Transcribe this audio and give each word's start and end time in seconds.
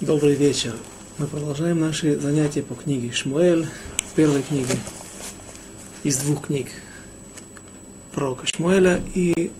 Добрый 0.00 0.34
вечер. 0.34 0.74
Мы 1.18 1.26
продолжаем 1.26 1.78
наши 1.78 2.18
занятия 2.18 2.62
по 2.62 2.74
книге 2.74 3.12
Шмуэль, 3.12 3.66
первой 4.16 4.42
книге 4.42 4.74
из 6.04 6.16
двух 6.16 6.46
книг 6.46 6.68
пророка 8.10 8.46
Шмуэля. 8.46 9.02
И 9.14 9.52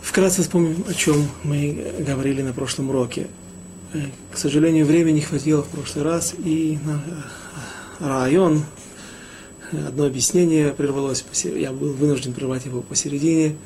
вкратце 0.00 0.42
вспомним, 0.42 0.84
о 0.88 0.94
чем 0.94 1.28
мы 1.42 1.92
говорили 1.98 2.40
на 2.42 2.52
прошлом 2.52 2.90
уроке. 2.90 3.26
Э, 3.92 4.02
к 4.30 4.36
сожалению, 4.36 4.86
времени 4.86 5.16
не 5.16 5.22
хватило 5.22 5.64
в 5.64 5.68
прошлый 5.68 6.04
раз, 6.04 6.32
и 6.38 6.78
э, 7.98 8.04
район, 8.06 8.62
одно 9.72 10.04
объяснение 10.04 10.72
прервалось, 10.72 11.24
я 11.42 11.72
был 11.72 11.94
вынужден 11.94 12.32
прервать 12.32 12.64
его 12.64 12.80
посередине, 12.80 13.56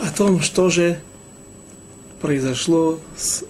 о 0.00 0.16
том, 0.16 0.40
что 0.40 0.70
же 0.70 1.00
произошло 2.24 2.98
с, 3.18 3.44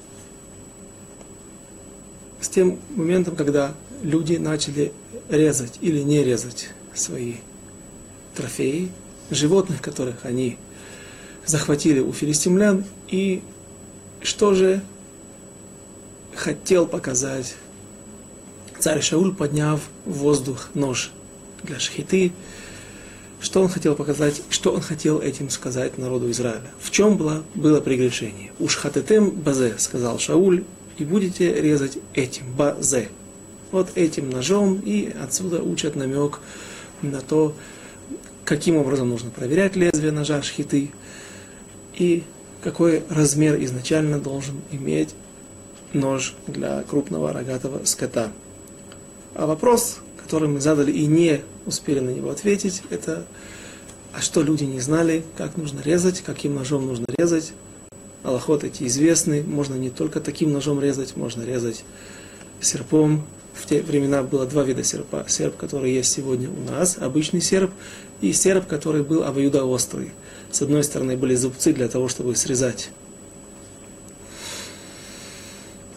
с 2.40 2.48
тем 2.48 2.80
моментом, 2.96 3.36
когда 3.36 3.72
люди 4.02 4.34
начали 4.34 4.92
резать 5.28 5.78
или 5.80 6.00
не 6.00 6.24
резать 6.24 6.70
свои 6.92 7.34
трофеи, 8.34 8.90
животных, 9.30 9.80
которых 9.80 10.24
они 10.24 10.58
захватили 11.46 12.00
у 12.00 12.12
филистимлян, 12.12 12.84
и 13.06 13.42
что 14.22 14.54
же 14.54 14.82
хотел 16.34 16.88
показать 16.88 17.54
царь 18.80 19.02
Шауль, 19.02 19.36
подняв 19.36 19.82
в 20.04 20.14
воздух 20.14 20.70
нож 20.74 21.12
для 21.62 21.78
шхиты, 21.78 22.32
что 23.44 23.60
он 23.60 23.68
хотел 23.68 23.94
показать, 23.94 24.40
что 24.48 24.72
он 24.72 24.80
хотел 24.80 25.20
этим 25.20 25.50
сказать 25.50 25.98
народу 25.98 26.30
Израиля. 26.30 26.70
В 26.80 26.90
чем 26.90 27.18
было, 27.18 27.44
было 27.54 27.82
прегрешение? 27.82 28.52
Уж 28.58 28.76
хатетем 28.76 29.30
базе, 29.30 29.74
сказал 29.76 30.18
Шауль, 30.18 30.64
и 30.96 31.04
будете 31.04 31.52
резать 31.60 31.98
этим, 32.14 32.50
базе. 32.56 33.10
Вот 33.70 33.90
этим 33.96 34.30
ножом, 34.30 34.80
и 34.82 35.14
отсюда 35.22 35.62
учат 35.62 35.94
намек 35.94 36.40
на 37.02 37.20
то, 37.20 37.54
каким 38.46 38.76
образом 38.76 39.10
нужно 39.10 39.30
проверять 39.30 39.76
лезвие 39.76 40.10
ножа 40.10 40.40
шхиты, 40.42 40.90
и 41.98 42.22
какой 42.62 43.02
размер 43.10 43.62
изначально 43.62 44.18
должен 44.18 44.62
иметь 44.72 45.14
нож 45.92 46.34
для 46.46 46.82
крупного 46.84 47.30
рогатого 47.34 47.84
скота. 47.84 48.32
А 49.34 49.46
вопрос, 49.46 49.98
который 50.34 50.48
мы 50.48 50.60
задали 50.60 50.90
и 50.90 51.06
не 51.06 51.42
успели 51.64 52.00
на 52.00 52.10
него 52.10 52.28
ответить, 52.28 52.82
это 52.90 53.24
а 54.12 54.20
что 54.20 54.42
люди 54.42 54.64
не 54.64 54.80
знали, 54.80 55.22
как 55.36 55.56
нужно 55.56 55.80
резать, 55.80 56.22
каким 56.22 56.56
ножом 56.56 56.88
нужно 56.88 57.04
резать. 57.16 57.52
Аллахот 58.24 58.64
эти 58.64 58.82
известны, 58.88 59.44
можно 59.44 59.76
не 59.76 59.90
только 59.90 60.18
таким 60.18 60.52
ножом 60.52 60.80
резать, 60.80 61.14
можно 61.14 61.44
резать 61.44 61.84
серпом. 62.60 63.24
В 63.52 63.64
те 63.66 63.80
времена 63.80 64.24
было 64.24 64.44
два 64.44 64.64
вида 64.64 64.82
серпа. 64.82 65.24
Серп, 65.28 65.56
который 65.56 65.92
есть 65.92 66.10
сегодня 66.10 66.50
у 66.50 66.68
нас, 66.68 66.98
обычный 66.98 67.40
серп, 67.40 67.70
и 68.20 68.32
серп, 68.32 68.66
который 68.66 69.04
был 69.04 69.22
обоюдоострый. 69.22 70.10
С 70.50 70.62
одной 70.62 70.82
стороны 70.82 71.16
были 71.16 71.36
зубцы 71.36 71.72
для 71.72 71.86
того, 71.86 72.08
чтобы 72.08 72.34
срезать 72.34 72.90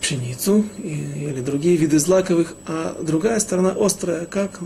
пшеницу 0.07 0.63
или 0.77 1.41
другие 1.41 1.75
виды 1.75 1.99
злаковых, 1.99 2.55
а 2.65 2.97
другая 3.01 3.39
сторона 3.41 3.75
острая, 3.77 4.25
как 4.25 4.59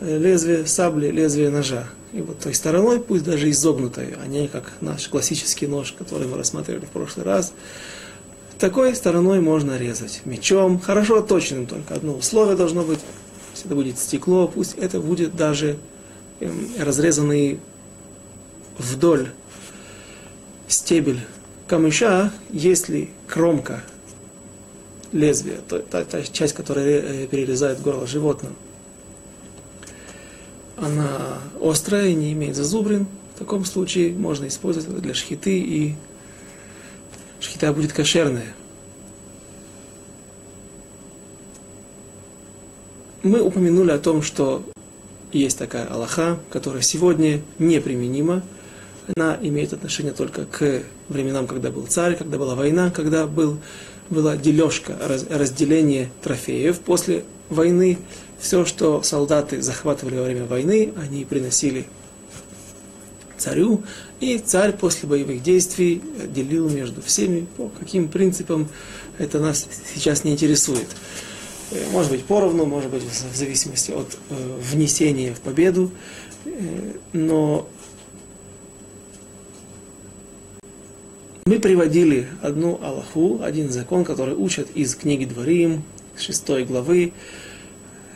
лезвие 0.00 0.66
сабли, 0.66 1.10
лезвие 1.10 1.50
ножа. 1.50 1.86
И 2.12 2.20
вот 2.22 2.40
той 2.40 2.54
стороной, 2.54 2.98
пусть 2.98 3.22
даже 3.22 3.48
изогнутой, 3.50 4.16
а 4.20 4.26
не 4.26 4.48
как 4.48 4.72
наш 4.80 5.06
классический 5.06 5.68
нож, 5.68 5.92
который 5.92 6.26
мы 6.26 6.36
рассматривали 6.36 6.86
в 6.86 6.90
прошлый 6.90 7.24
раз, 7.24 7.52
такой 8.58 8.96
стороной 8.96 9.38
можно 9.40 9.76
резать 9.78 10.22
мечом, 10.24 10.80
хорошо 10.80 11.20
точным, 11.20 11.66
только 11.66 11.94
одно 11.94 12.14
условие 12.14 12.56
должно 12.56 12.82
быть, 12.82 12.98
пусть 13.52 13.64
это 13.64 13.74
будет 13.76 13.96
стекло, 13.96 14.48
пусть 14.48 14.74
это 14.74 14.98
будет 14.98 15.36
даже 15.36 15.76
эм, 16.40 16.68
разрезанный 16.80 17.60
вдоль 18.76 19.28
стебель 20.66 21.20
камыша, 21.68 22.32
если 22.50 23.10
кромка 23.28 23.84
лезвия, 25.12 25.58
то, 25.68 25.78
та, 25.78 26.04
та 26.04 26.22
часть, 26.22 26.54
которая 26.54 27.00
э, 27.00 27.26
перерезает 27.26 27.80
горло 27.80 28.06
животного, 28.06 28.54
она 30.76 31.38
острая 31.60 32.12
не 32.14 32.32
имеет 32.32 32.56
зазубрин, 32.56 33.06
в 33.34 33.38
таком 33.38 33.64
случае 33.64 34.12
можно 34.12 34.48
использовать 34.48 34.88
это 34.88 35.00
для 35.00 35.14
шхиты, 35.14 35.58
и 35.58 35.94
шхита 37.40 37.72
будет 37.72 37.92
кошерная. 37.92 38.54
Мы 43.22 43.40
упомянули 43.40 43.90
о 43.90 43.98
том, 43.98 44.22
что 44.22 44.64
есть 45.32 45.58
такая 45.58 45.86
Аллаха, 45.86 46.38
которая 46.50 46.82
сегодня 46.82 47.42
неприменима. 47.58 48.42
Она 49.16 49.38
имеет 49.40 49.72
отношение 49.72 50.12
только 50.12 50.44
к 50.44 50.82
временам, 51.08 51.46
когда 51.46 51.70
был 51.70 51.86
царь, 51.86 52.16
когда 52.16 52.38
была 52.38 52.54
война, 52.54 52.90
когда 52.90 53.26
был, 53.26 53.58
была 54.10 54.36
дележка, 54.36 54.96
разделение 55.30 56.10
трофеев. 56.22 56.78
После 56.80 57.24
войны 57.50 57.98
все, 58.38 58.64
что 58.64 59.02
солдаты 59.02 59.62
захватывали 59.62 60.16
во 60.16 60.24
время 60.24 60.46
войны, 60.46 60.92
они 60.96 61.24
приносили 61.24 61.86
царю, 63.36 63.82
и 64.20 64.38
царь 64.38 64.72
после 64.72 65.08
боевых 65.08 65.42
действий 65.42 66.02
делил 66.34 66.68
между 66.68 67.02
всеми, 67.02 67.46
по 67.56 67.68
каким 67.68 68.08
принципам 68.08 68.68
это 69.18 69.38
нас 69.38 69.66
сейчас 69.94 70.24
не 70.24 70.32
интересует. 70.32 70.88
Э, 71.70 71.90
может 71.90 72.10
быть 72.10 72.24
поровну, 72.24 72.66
может 72.66 72.90
быть 72.90 73.02
в 73.02 73.36
зависимости 73.36 73.90
от 73.92 74.18
э, 74.30 74.58
внесения 74.72 75.34
в 75.34 75.40
победу, 75.40 75.90
э, 76.44 76.92
но 77.12 77.68
мы 81.48 81.58
приводили 81.58 82.28
одну 82.42 82.78
Аллаху, 82.82 83.40
один 83.42 83.70
закон, 83.70 84.04
который 84.04 84.34
учат 84.34 84.68
из 84.74 84.94
книги 84.94 85.24
Дворим, 85.24 85.82
шестой 86.16 86.64
главы, 86.64 87.12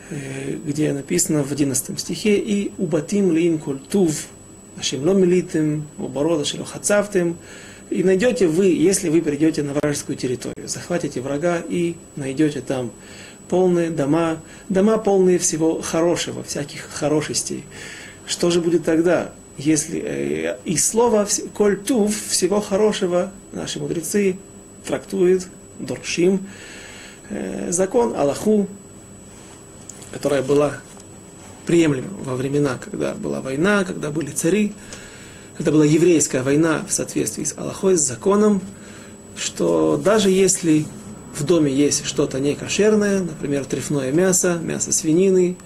Э, 0.09 0.57
где 0.65 0.91
написано 0.93 1.43
в 1.43 1.51
11 1.51 1.99
стихе, 1.99 2.37
«И 2.37 2.71
убатим 2.77 3.31
лин 3.31 3.57
культув, 3.57 4.27
ашем 4.77 5.07
ло 5.07 5.13
милитим, 5.13 5.87
уборода 5.97 6.45
шело 6.45 6.65
хацавтим». 6.65 7.37
И 7.89 8.03
найдете 8.03 8.47
вы, 8.47 8.67
если 8.67 9.09
вы 9.09 9.21
придете 9.21 9.63
на 9.63 9.73
вражескую 9.73 10.17
территорию, 10.17 10.67
захватите 10.67 11.21
врага 11.21 11.61
и 11.67 11.95
найдете 12.15 12.61
там 12.61 12.91
полные 13.49 13.89
дома, 13.89 14.39
дома 14.69 14.97
полные 14.97 15.37
всего 15.37 15.81
хорошего, 15.81 16.43
всяких 16.43 16.81
хорошестей. 16.81 17.63
Что 18.25 18.51
же 18.51 18.61
будет 18.61 18.83
тогда, 18.83 19.31
если 19.57 20.01
э, 20.03 20.57
и 20.65 20.77
слово 20.77 21.27
кольтув 21.53 22.15
всего 22.29 22.59
хорошего 22.61 23.31
наши 23.51 23.79
мудрецы 23.79 24.37
трактуют, 24.85 25.47
доршим, 25.79 26.47
э, 27.29 27.71
закон 27.71 28.15
Аллаху, 28.15 28.67
которая 30.11 30.41
была 30.41 30.73
приемлема 31.65 32.09
во 32.23 32.35
времена, 32.35 32.77
когда 32.81 33.13
была 33.13 33.41
война, 33.41 33.83
когда 33.83 34.09
были 34.09 34.31
цари, 34.31 34.73
когда 35.57 35.71
была 35.71 35.85
еврейская 35.85 36.43
война 36.43 36.83
в 36.87 36.91
соответствии 36.91 37.43
с 37.43 37.57
Аллахой, 37.57 37.97
с 37.97 38.01
законом, 38.01 38.61
что 39.35 40.01
даже 40.03 40.29
если 40.29 40.85
в 41.35 41.43
доме 41.45 41.71
есть 41.71 42.05
что-то 42.05 42.39
некошерное, 42.39 43.19
например, 43.21 43.65
трефное 43.65 44.11
мясо, 44.11 44.59
мясо 44.61 44.91
свинины 44.91 45.57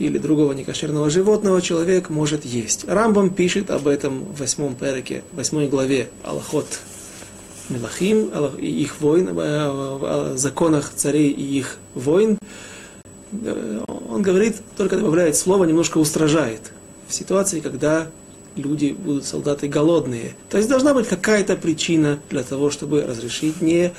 или 0.00 0.18
другого 0.18 0.52
некошерного 0.52 1.10
животного, 1.10 1.60
человек 1.60 2.08
может 2.08 2.44
есть. 2.44 2.88
Рамбам 2.88 3.30
пишет 3.30 3.70
об 3.70 3.86
этом 3.86 4.24
в 4.24 4.40
восьмом 4.40 4.74
переке, 4.74 5.22
восьмой 5.32 5.68
главе 5.68 6.08
Аллахот 6.24 6.80
Мелахим, 7.68 8.30
и 8.58 8.66
их 8.66 9.00
войн, 9.00 9.28
э, 9.28 9.32
о 9.38 10.32
законах 10.36 10.90
царей 10.96 11.30
и 11.30 11.58
их 11.58 11.76
войн, 11.94 12.38
он 14.08 14.22
говорит, 14.22 14.56
только 14.76 14.96
добавляет 14.96 15.36
слово, 15.36 15.64
немножко 15.64 15.98
устражает. 15.98 16.72
В 17.06 17.14
ситуации, 17.14 17.60
когда 17.60 18.08
люди 18.56 18.96
будут 18.98 19.24
солдаты 19.24 19.68
голодные. 19.68 20.34
То 20.48 20.56
есть 20.56 20.68
должна 20.68 20.94
быть 20.94 21.06
какая-то 21.08 21.56
причина 21.56 22.18
для 22.30 22.42
того, 22.42 22.70
чтобы 22.70 23.02
разрешить 23.02 23.60
не 23.60 23.92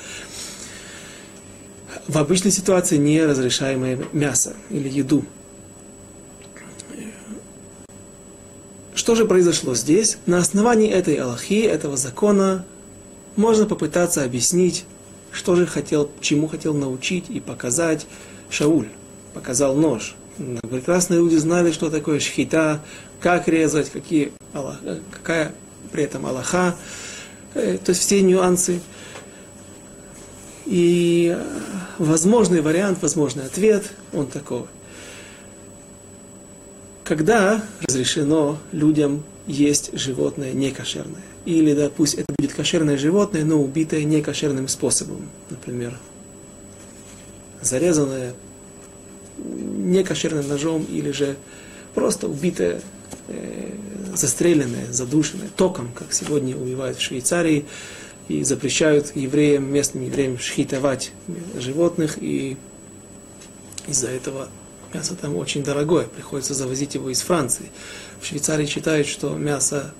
в 2.08 2.18
обычной 2.18 2.50
ситуации 2.50 2.96
неразрешаемое 2.96 4.00
мясо 4.12 4.54
или 4.68 4.88
еду. 4.88 5.24
Что 8.94 9.14
же 9.14 9.24
произошло 9.24 9.74
здесь? 9.74 10.18
На 10.26 10.38
основании 10.38 10.90
этой 10.90 11.14
Аллахи, 11.16 11.62
этого 11.62 11.96
закона, 11.96 12.64
можно 13.36 13.66
попытаться 13.66 14.24
объяснить, 14.24 14.84
что 15.30 15.56
же 15.56 15.66
хотел, 15.66 16.10
чему 16.20 16.46
хотел 16.46 16.74
научить 16.74 17.30
и 17.30 17.40
показать 17.40 18.06
Шауль 18.50 18.88
показал 19.32 19.74
нож. 19.74 20.14
Прекрасные 20.70 21.18
люди 21.18 21.36
знали, 21.36 21.72
что 21.72 21.90
такое 21.90 22.20
шхита, 22.20 22.80
как 23.20 23.48
резать, 23.48 23.90
какие, 23.90 24.32
какая 25.10 25.52
при 25.90 26.04
этом 26.04 26.26
Аллаха, 26.26 26.74
э, 27.54 27.78
то 27.78 27.90
есть 27.90 28.00
все 28.00 28.22
нюансы. 28.22 28.80
И 30.64 31.36
возможный 31.98 32.62
вариант, 32.62 32.98
возможный 33.02 33.44
ответ, 33.44 33.92
он 34.12 34.26
такой. 34.26 34.64
Когда 37.04 37.64
разрешено 37.82 38.58
людям 38.70 39.24
есть 39.46 39.90
животное 39.98 40.52
некошерное? 40.52 41.22
Или, 41.44 41.74
да, 41.74 41.90
пусть 41.90 42.14
это 42.14 42.32
будет 42.38 42.52
кошерное 42.52 42.96
животное, 42.96 43.44
но 43.44 43.60
убитое 43.60 44.04
некошерным 44.04 44.68
способом. 44.68 45.28
Например, 45.50 45.98
зарезанное 47.60 48.34
некошерным 49.38 50.46
ножом 50.46 50.84
или 50.84 51.10
же 51.10 51.36
просто 51.94 52.28
убитое, 52.28 52.80
э, 53.28 53.70
застреленное, 54.14 54.86
задушенное 54.92 55.48
током, 55.56 55.90
как 55.92 56.12
сегодня 56.12 56.56
убивают 56.56 56.98
в 56.98 57.00
Швейцарии, 57.00 57.64
и 58.28 58.44
запрещают 58.44 59.16
евреям, 59.16 59.72
местным 59.72 60.04
евреям 60.04 60.38
шхитовать 60.38 61.12
животных, 61.58 62.18
и 62.20 62.56
из-за 63.88 64.08
этого 64.08 64.48
мясо 64.94 65.14
там 65.14 65.36
очень 65.36 65.62
дорогое, 65.62 66.04
приходится 66.04 66.54
завозить 66.54 66.94
его 66.94 67.10
из 67.10 67.22
Франции. 67.22 67.70
В 68.20 68.26
Швейцарии 68.26 68.66
считают, 68.66 69.06
что 69.06 69.34
мясо, 69.34 69.92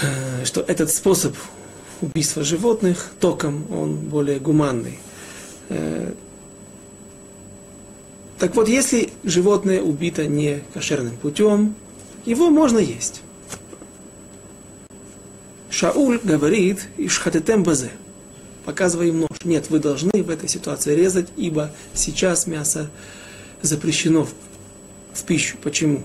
э, 0.00 0.44
что 0.44 0.60
этот 0.62 0.90
способ 0.90 1.36
убийства 2.00 2.42
животных 2.42 3.12
током, 3.20 3.66
он 3.72 3.96
более 3.96 4.38
гуманный. 4.40 4.98
Э, 5.68 6.12
так 8.38 8.56
вот, 8.56 8.68
если 8.68 9.12
животное 9.22 9.80
убито 9.82 10.26
не 10.26 10.62
кошерным 10.74 11.16
путем, 11.16 11.76
его 12.24 12.50
можно 12.50 12.78
есть. 12.78 13.22
Шауль 15.70 16.20
говорит, 16.22 16.88
ишхатетем 16.96 17.62
базе, 17.62 17.90
показывая 18.64 19.06
им 19.06 19.20
нож. 19.20 19.30
Нет, 19.44 19.70
вы 19.70 19.78
должны 19.78 20.22
в 20.22 20.30
этой 20.30 20.48
ситуации 20.48 20.94
резать, 20.94 21.28
ибо 21.36 21.70
сейчас 21.94 22.46
мясо 22.46 22.90
запрещено 23.62 24.24
в, 24.24 25.22
пищу. 25.24 25.56
Почему? 25.62 26.02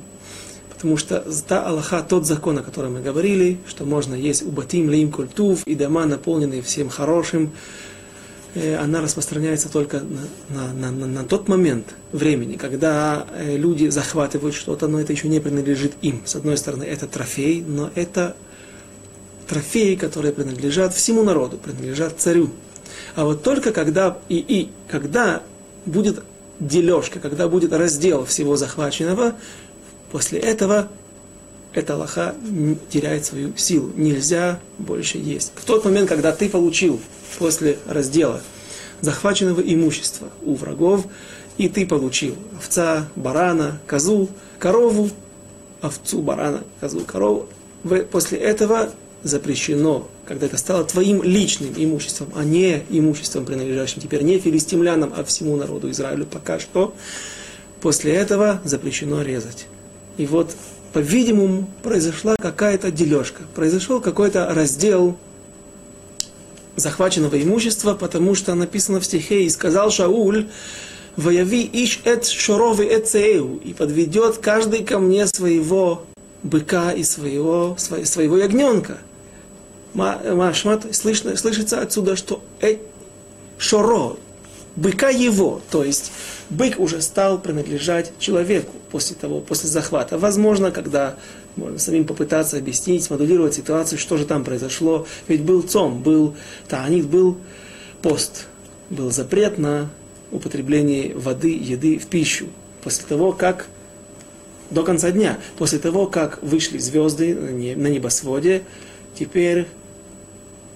Потому 0.70 0.98
что 0.98 1.26
та 1.48 1.66
Аллаха, 1.66 2.04
тот 2.04 2.28
закон, 2.28 2.60
о 2.60 2.64
котором 2.64 2.94
мы 2.94 3.02
говорили, 3.02 3.58
что 3.68 3.84
можно 3.84 4.14
есть 4.14 4.44
убатим, 4.44 4.92
лим, 4.92 5.12
культув 5.12 5.66
и 5.66 5.74
дома, 5.74 6.06
наполненные 6.06 6.62
всем 6.62 6.90
хорошим, 6.90 7.52
э, 8.54 8.76
она 8.76 9.02
распространяется 9.02 9.72
только 9.72 10.04
на, 10.50 10.74
на, 10.74 10.92
на, 10.92 11.08
на 11.08 11.24
тот 11.24 11.48
момент 11.48 11.96
времени, 12.12 12.58
когда 12.58 13.26
э, 13.32 13.58
люди 13.58 13.88
захватывают 13.88 14.54
что-то, 14.54 14.88
но 14.88 15.00
это 15.02 15.14
еще 15.14 15.30
не 15.30 15.40
принадлежит 15.40 15.94
им. 16.04 16.22
С 16.26 16.36
одной 16.36 16.58
стороны, 16.58 16.84
это 16.84 17.08
трофей, 17.08 17.64
но 17.68 17.90
это 17.96 18.36
трофеи, 19.48 19.96
которые 19.96 20.34
принадлежат 20.34 20.94
всему 20.94 21.24
народу, 21.24 21.58
принадлежат 21.58 22.20
царю. 22.20 22.50
А 23.16 23.26
вот 23.26 23.44
только 23.44 23.72
когда 23.72 24.18
и, 24.30 24.38
и 24.38 24.70
когда 24.90 25.42
будет 25.86 26.24
дележка, 26.60 27.20
когда 27.20 27.48
будет 27.48 27.74
раздел 27.74 28.26
всего 28.26 28.56
захваченного, 28.56 29.36
после 30.12 30.40
этого 30.40 30.90
эта 31.74 31.96
лоха 31.96 32.36
теряет 32.90 33.26
свою 33.26 33.56
силу. 33.56 33.92
Нельзя 33.96 34.60
больше 34.80 35.18
есть. 35.18 35.52
В 35.56 35.64
тот 35.64 35.86
момент, 35.86 36.10
когда 36.10 36.32
ты 36.32 36.50
получил 36.50 37.00
после 37.38 37.78
раздела 37.88 38.42
захваченного 39.02 39.62
имущества 39.62 40.30
у 40.42 40.56
врагов, 40.56 41.06
и 41.58 41.70
ты 41.70 41.86
получил 41.86 42.36
овца, 42.58 43.08
барана, 43.16 43.80
козу, 43.86 44.30
корову, 44.60 45.10
овцу, 45.82 46.22
барана, 46.22 46.64
козу, 46.80 47.02
корову, 47.02 47.48
после 48.12 48.40
этого 48.40 48.92
запрещено, 49.24 50.08
когда 50.26 50.46
это 50.46 50.58
стало 50.58 50.84
твоим 50.84 51.24
личным 51.24 51.74
имуществом, 51.76 52.30
а 52.36 52.44
не 52.44 52.84
имуществом, 52.90 53.46
принадлежащим 53.46 54.02
теперь 54.02 54.24
не 54.24 54.40
филистимлянам, 54.40 55.14
а 55.16 55.24
всему 55.24 55.56
народу 55.56 55.90
Израилю 55.92 56.26
пока 56.26 56.60
что, 56.60 56.94
после 57.82 58.14
этого 58.14 58.62
запрещено 58.64 59.22
резать. 59.22 59.68
И 60.18 60.26
вот, 60.26 60.52
по-видимому, 60.94 61.70
произошла 61.84 62.36
какая-то 62.38 62.92
дележка, 62.92 63.44
произошел 63.56 64.02
какой-то 64.02 64.54
раздел 64.54 65.18
захваченного 66.76 67.42
имущества, 67.42 67.94
потому 67.96 68.36
что 68.36 68.54
написано 68.56 69.00
в 69.00 69.06
стихе, 69.06 69.44
и 69.44 69.50
сказал 69.50 69.92
Шауль, 69.92 70.48
«Вояви 71.16 71.68
иш 71.74 72.00
эт 72.06 72.28
шоровы 72.28 72.86
эцеу» 72.96 73.60
и 73.64 73.74
подведет 73.74 74.38
каждый 74.38 74.84
ко 74.84 75.00
мне 75.00 75.26
своего 75.26 76.06
быка 76.48 76.92
и 76.92 77.04
своего, 77.04 77.76
своего 77.78 78.38
ягненка. 78.38 79.00
Машмат, 79.94 80.86
слышно, 80.96 81.36
слышится 81.36 81.82
отсюда, 81.82 82.16
что 82.16 82.44
э, 82.62 82.78
шоро, 83.58 84.18
быка 84.76 85.10
его, 85.10 85.62
то 85.72 85.84
есть 85.84 86.12
бык 86.50 86.80
уже 86.80 87.02
стал 87.02 87.40
принадлежать 87.40 88.14
человеку 88.20 88.74
после 88.92 89.16
того, 89.16 89.42
после 89.42 89.70
захвата. 89.70 90.18
Возможно, 90.18 90.72
когда 90.72 91.16
можно 91.56 91.80
самим 91.80 92.06
попытаться 92.06 92.58
объяснить, 92.58 93.04
смоделировать 93.04 93.56
ситуацию, 93.56 93.98
что 93.98 94.18
же 94.18 94.26
там 94.26 94.44
произошло. 94.44 95.08
Ведь 95.28 95.42
был 95.42 95.64
цом, 95.64 96.04
был 96.04 96.36
таанит, 96.68 97.08
был 97.08 97.38
пост, 98.04 98.46
был 98.92 99.12
запрет 99.12 99.58
на 99.58 99.90
употребление 100.32 101.16
воды, 101.16 101.58
еды 101.58 101.98
в 101.98 102.06
пищу. 102.06 102.48
После 102.84 103.06
того, 103.08 103.32
как 103.32 103.68
до 104.70 104.84
конца 104.84 105.12
дня. 105.12 105.38
После 105.58 105.80
того, 105.80 106.08
как 106.08 106.42
вышли 106.42 106.78
звезды 106.78 107.36
на 107.36 107.88
небосводе, 107.88 108.64
теперь 109.18 109.68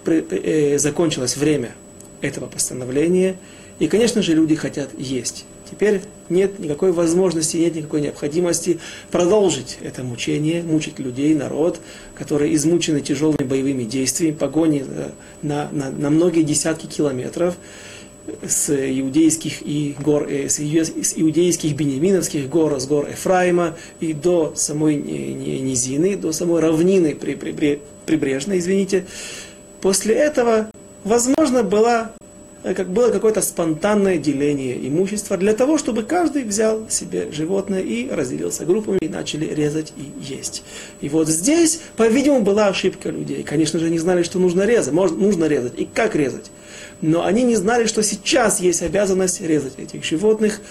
э, 0.06 0.78
закончилось 0.78 1.38
время 1.38 1.74
этого 2.22 2.48
постановления, 2.48 3.36
и, 3.80 3.88
конечно 3.88 4.22
же, 4.22 4.34
люди 4.36 4.56
хотят 4.56 4.90
есть. 4.98 5.46
Теперь 5.70 6.02
нет 6.30 6.60
никакой 6.60 6.92
возможности, 6.92 7.58
нет 7.58 7.76
никакой 7.76 8.02
необходимости 8.02 8.80
продолжить 9.10 9.78
это 9.82 10.04
мучение, 10.04 10.64
мучить 10.64 11.00
людей, 11.00 11.34
народ, 11.34 11.80
которые 12.14 12.54
измучены 12.56 13.00
тяжелыми 13.02 13.44
боевыми 13.44 13.84
действиями, 13.84 14.36
погони 14.36 14.84
э, 14.86 15.10
на, 15.42 15.70
на, 15.72 15.90
на 15.90 16.10
многие 16.10 16.44
десятки 16.44 16.88
километров 16.88 17.56
с 18.48 18.70
иудейских 18.70 19.62
и 19.62 19.96
гор, 20.00 20.28
э, 20.30 20.48
с 20.48 20.60
иудейских 20.60 21.76
бенеминовских 21.76 22.50
гор, 22.50 22.80
с 22.80 22.86
гор 22.86 23.08
Ефраима 23.10 23.76
и 24.00 24.14
до 24.14 24.54
самой 24.56 24.96
низины, 24.96 26.16
до 26.16 26.32
самой 26.32 26.62
равнины 26.62 27.16
при, 27.16 27.36
при, 27.36 27.82
прибрежной, 28.06 28.60
извините. 28.60 29.06
После 29.82 30.16
этого, 30.16 30.70
возможно, 31.04 31.64
было, 31.64 32.12
э, 32.64 32.76
как 32.76 32.92
было 32.92 33.10
какое-то 33.10 33.42
спонтанное 33.42 34.18
деление 34.18 34.88
имущества 34.88 35.36
для 35.38 35.54
того, 35.54 35.80
чтобы 35.80 36.04
каждый 36.04 36.44
взял 36.44 36.88
себе 36.90 37.32
животное 37.32 37.82
и 37.82 38.08
разделился 38.10 38.66
группами 38.66 39.00
и 39.02 39.10
начали 39.10 39.46
резать 39.46 39.94
и 39.98 40.12
есть. 40.24 40.64
И 41.02 41.10
вот 41.10 41.28
здесь, 41.28 41.82
по-видимому, 41.98 42.42
была 42.42 42.68
ошибка 42.68 43.10
людей. 43.10 43.42
Конечно 43.42 43.80
же, 43.80 43.90
не 43.90 44.00
знали, 44.00 44.22
что 44.22 44.38
нужно 44.38 44.62
резать, 44.64 44.94
можно, 44.94 45.18
нужно 45.18 45.46
резать 45.46 45.74
и 45.78 45.86
как 45.86 46.16
резать 46.16 46.52
но 47.02 47.26
они 47.26 47.44
не 47.44 47.56
знали, 47.56 47.86
что 47.88 48.04
сейчас 48.04 48.60
есть 48.60 48.82
обязанность 48.82 49.42
резать 49.42 49.80
этих 49.80 50.04
животных, 50.06 50.62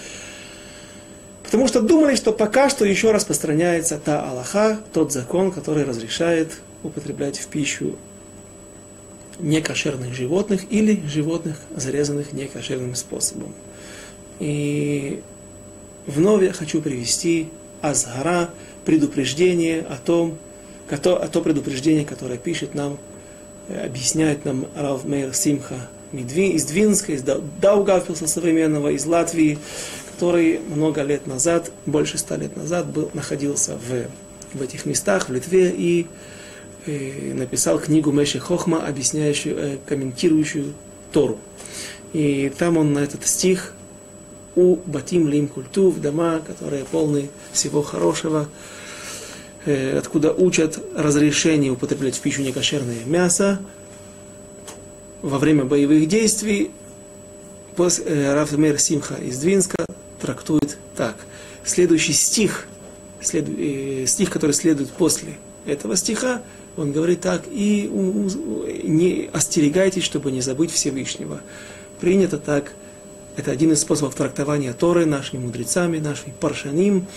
потому 1.43 1.67
что 1.67 1.81
думали, 1.81 2.15
что 2.15 2.31
пока 2.31 2.69
что 2.69 2.85
еще 2.85 3.11
распространяется 3.11 3.99
та 4.03 4.29
Аллаха, 4.29 4.79
тот 4.93 5.11
закон, 5.11 5.51
который 5.51 5.83
разрешает 5.83 6.53
употреблять 6.83 7.37
в 7.37 7.47
пищу 7.47 7.95
некошерных 9.39 10.13
животных 10.13 10.61
или 10.69 11.01
животных, 11.07 11.57
зарезанных 11.75 12.31
некошерным 12.31 12.95
способом. 12.95 13.53
И 14.39 15.21
вновь 16.07 16.43
я 16.43 16.53
хочу 16.53 16.81
привести 16.81 17.49
Азгара, 17.81 18.51
предупреждение 18.85 19.81
о 19.81 19.97
том, 19.97 20.37
о 20.89 20.97
то 20.97 21.41
предупреждение, 21.41 22.05
которое 22.05 22.37
пишет 22.37 22.73
нам, 22.73 22.97
объясняет 23.69 24.45
нам 24.45 24.67
Рав 24.75 25.05
Мейр 25.05 25.33
Симха 25.33 25.89
из 26.13 26.65
Двинска, 26.65 27.13
из 27.13 27.23
Даугавпилса 27.23 28.27
современного, 28.27 28.89
из 28.89 29.05
Латвии, 29.05 29.57
который 30.13 30.59
много 30.59 31.01
лет 31.03 31.25
назад, 31.27 31.71
больше 31.85 32.17
ста 32.17 32.37
лет 32.37 32.55
назад, 32.55 32.87
был, 32.91 33.09
находился 33.13 33.77
в, 33.77 34.57
в 34.57 34.61
этих 34.61 34.85
местах, 34.85 35.29
в 35.29 35.33
Литве, 35.33 35.73
и 35.75 36.07
э, 36.85 37.33
написал 37.33 37.79
книгу 37.79 38.11
Меши 38.11 38.39
Хохма, 38.39 38.85
объясняющую, 38.85 39.57
э, 39.57 39.77
комментирующую 39.85 40.73
Тору. 41.11 41.39
И 42.13 42.51
там 42.57 42.77
он 42.77 42.93
на 42.93 42.99
этот 42.99 43.25
стих 43.25 43.73
у 44.55 44.75
Батим 44.85 45.27
Лим 45.27 45.47
Культу, 45.47 45.89
в 45.89 46.01
дома, 46.01 46.41
которые 46.45 46.83
полны 46.83 47.29
всего 47.53 47.81
хорошего, 47.81 48.49
э, 49.65 49.97
откуда 49.97 50.33
учат 50.33 50.77
разрешение 50.95 51.71
употреблять 51.71 52.17
в 52.17 52.21
пищу 52.21 52.41
некошерное 52.41 53.05
мясо, 53.05 53.59
во 55.21 55.37
время 55.37 55.65
боевых 55.65 56.07
действий 56.07 56.71
э, 57.77 58.33
Раф 58.33 58.51
Мер 58.53 58.79
Симха 58.79 59.15
из 59.15 59.39
Двинска 59.39 59.85
трактует 60.19 60.77
так. 60.95 61.15
Следующий 61.63 62.13
стих, 62.13 62.67
следу, 63.21 63.51
э, 63.57 64.05
стих, 64.07 64.29
который 64.29 64.53
следует 64.53 64.89
после 64.91 65.37
этого 65.65 65.95
стиха, 65.95 66.41
он 66.77 66.91
говорит 66.91 67.21
так, 67.21 67.43
и 67.49 67.89
не 68.83 69.29
остерегайтесь, 69.33 70.03
чтобы 70.03 70.31
не 70.31 70.41
забыть 70.41 70.71
Всевышнего. 70.71 71.41
Принято 71.99 72.37
так, 72.37 72.73
это 73.35 73.51
один 73.51 73.73
из 73.73 73.81
способов 73.81 74.15
трактования 74.15 74.73
Торы 74.73 75.05
нашими 75.05 75.39
мудрецами, 75.39 75.99
нашими 75.99 76.33
паршаним. 76.39 77.07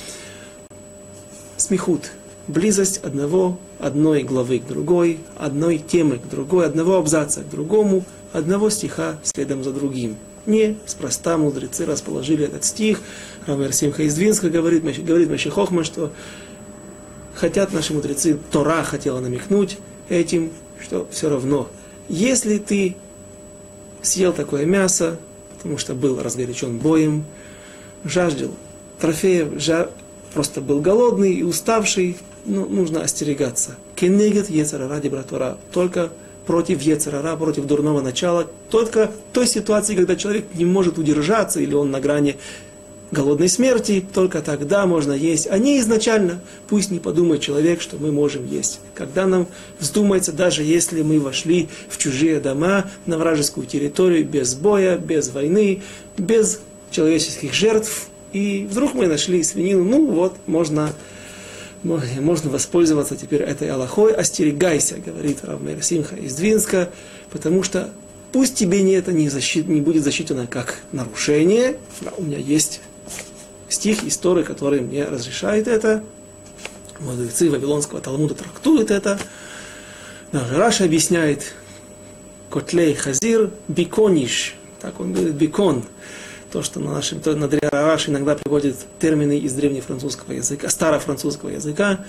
Смехут, 1.56 2.10
близость 2.46 2.98
одного, 2.98 3.58
одной 3.78 4.22
главы 4.22 4.58
к 4.58 4.66
другой, 4.66 5.18
одной 5.36 5.78
темы 5.78 6.18
к 6.18 6.28
другой, 6.28 6.66
одного 6.66 6.96
абзаца 6.96 7.42
к 7.42 7.50
другому, 7.50 8.04
одного 8.32 8.70
стиха 8.70 9.18
следом 9.22 9.64
за 9.64 9.72
другим. 9.72 10.16
Не 10.46 10.76
спроста 10.86 11.38
мудрецы 11.38 11.86
расположили 11.86 12.44
этот 12.44 12.64
стих. 12.64 13.00
Рамер 13.46 13.72
Симха 13.72 14.02
из 14.02 14.14
Двинска 14.14 14.50
говорит, 14.50 14.84
говорит 15.04 15.30
Машихохма, 15.30 15.84
что 15.84 16.12
хотят 17.34 17.72
наши 17.72 17.94
мудрецы, 17.94 18.38
Тора 18.50 18.82
хотела 18.82 19.20
намекнуть 19.20 19.78
этим, 20.08 20.52
что 20.80 21.08
все 21.10 21.30
равно, 21.30 21.68
если 22.08 22.58
ты 22.58 22.96
съел 24.02 24.32
такое 24.34 24.66
мясо, 24.66 25.18
потому 25.56 25.78
что 25.78 25.94
был 25.94 26.20
разгорячен 26.22 26.78
боем, 26.78 27.24
жаждал 28.04 28.50
трофеев, 29.00 29.60
жа... 29.60 29.90
просто 30.34 30.60
был 30.60 30.80
голодный 30.80 31.32
и 31.32 31.42
уставший, 31.42 32.18
ну, 32.44 32.66
нужно 32.66 33.02
остерегаться. 33.02 33.76
Кенегет 33.96 34.50
Ецара 34.50 34.88
ради 34.88 35.08
братора. 35.08 35.58
Только 35.72 36.10
против 36.46 36.82
Ецарара, 36.82 37.36
против 37.36 37.66
дурного 37.66 38.00
начала, 38.00 38.46
только 38.70 39.10
той 39.32 39.46
ситуации, 39.46 39.94
когда 39.94 40.16
человек 40.16 40.46
не 40.54 40.64
может 40.64 40.98
удержаться, 40.98 41.60
или 41.60 41.74
он 41.74 41.90
на 41.90 42.00
грани 42.00 42.36
голодной 43.10 43.48
смерти, 43.48 44.04
только 44.12 44.42
тогда 44.42 44.86
можно 44.86 45.12
есть, 45.12 45.46
а 45.48 45.58
не 45.58 45.78
изначально. 45.78 46.40
Пусть 46.68 46.90
не 46.90 46.98
подумает 46.98 47.40
человек, 47.40 47.80
что 47.80 47.96
мы 47.96 48.12
можем 48.12 48.46
есть. 48.46 48.80
Когда 48.94 49.26
нам 49.26 49.46
вздумается, 49.78 50.32
даже 50.32 50.62
если 50.62 51.02
мы 51.02 51.20
вошли 51.20 51.68
в 51.88 51.96
чужие 51.96 52.40
дома, 52.40 52.90
на 53.06 53.16
вражескую 53.16 53.66
территорию, 53.66 54.26
без 54.26 54.54
боя, 54.54 54.98
без 54.98 55.30
войны, 55.30 55.82
без 56.18 56.60
человеческих 56.90 57.54
жертв, 57.54 58.08
и 58.32 58.66
вдруг 58.68 58.94
мы 58.94 59.06
нашли 59.06 59.42
свинину, 59.44 59.84
ну 59.84 60.06
вот, 60.10 60.36
можно 60.46 60.92
можно 61.84 62.50
воспользоваться 62.50 63.16
теперь 63.16 63.42
этой 63.42 63.70
Аллахой. 63.70 64.12
Остерегайся, 64.14 64.96
говорит 64.96 65.44
Равмер 65.44 65.82
Симха 65.82 66.16
из 66.16 66.34
Двинска, 66.34 66.90
потому 67.30 67.62
что 67.62 67.90
пусть 68.32 68.56
тебе 68.56 68.82
не 68.82 68.92
это 68.92 69.12
не, 69.12 69.28
защит, 69.28 69.68
не 69.68 69.80
будет 69.80 70.02
засчитано 70.02 70.46
как 70.46 70.78
нарушение. 70.92 71.76
У 72.16 72.22
меня 72.22 72.38
есть 72.38 72.80
стих 73.68 74.04
истории, 74.04 74.42
который 74.42 74.80
мне 74.80 75.04
разрешает 75.04 75.68
это. 75.68 76.02
Мудрецы 77.00 77.50
Вавилонского 77.50 78.00
Талмуда 78.00 78.34
трактуют 78.34 78.90
это. 78.90 79.18
Раша 80.32 80.84
объясняет 80.84 81.54
Котлей 82.50 82.94
Хазир 82.94 83.50
Бикониш. 83.68 84.54
Так 84.80 85.00
он 85.00 85.12
говорит, 85.12 85.34
бикон 85.34 85.84
то, 86.54 86.62
что 86.62 86.78
на 86.78 86.92
нашем, 86.92 87.18
то 87.18 87.34
на 87.34 87.48
Раш 87.48 88.08
иногда 88.08 88.36
приводит 88.36 88.76
термины 89.00 89.38
из 89.38 89.54
древнефранцузского 89.54 90.34
языка, 90.34 90.68
старофранцузского 90.68 91.48
языка, 91.48 92.04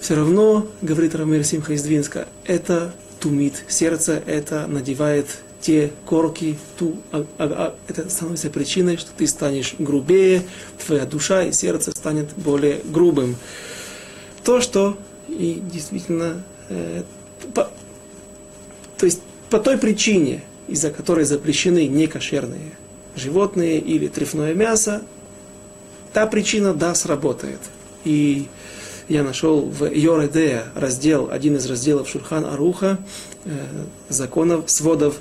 все 0.00 0.14
равно, 0.14 0.66
говорит 0.80 1.14
Рамир 1.14 1.44
Симха 1.44 1.74
из 1.74 1.82
Двинска, 1.82 2.28
это 2.46 2.94
тумит 3.20 3.62
сердце, 3.68 4.22
это 4.24 4.66
надевает 4.66 5.26
те 5.60 5.92
корки, 6.06 6.56
ту, 6.78 6.96
а, 7.12 7.26
а, 7.36 7.44
а, 7.44 7.74
это 7.88 8.08
становится 8.08 8.48
причиной, 8.48 8.96
что 8.96 9.10
ты 9.14 9.26
станешь 9.26 9.74
грубее, 9.78 10.44
твоя 10.86 11.04
душа 11.04 11.42
и 11.42 11.52
сердце 11.52 11.90
станет 11.90 12.30
более 12.34 12.80
грубым. 12.82 13.36
То, 14.44 14.62
что 14.62 14.96
и 15.28 15.60
действительно, 15.62 16.42
э, 16.70 17.02
по, 17.52 17.68
то 18.96 19.04
есть 19.04 19.20
по 19.50 19.58
той 19.58 19.76
причине, 19.76 20.42
из-за 20.68 20.90
которой 20.90 21.26
запрещены 21.26 21.86
некошерные 21.86 22.72
животные 23.16 23.78
или 23.78 24.08
трефное 24.08 24.54
мясо, 24.54 25.02
та 26.12 26.26
причина, 26.26 26.74
да, 26.74 26.94
сработает. 26.94 27.60
И 28.04 28.48
я 29.08 29.22
нашел 29.22 29.62
в 29.62 29.84
Йоредея 29.90 30.66
раздел, 30.74 31.28
один 31.30 31.56
из 31.56 31.66
разделов 31.68 32.08
Шурхан 32.08 32.44
Аруха, 32.44 32.98
э, 33.44 33.50
законов, 34.08 34.70
сводов, 34.70 35.16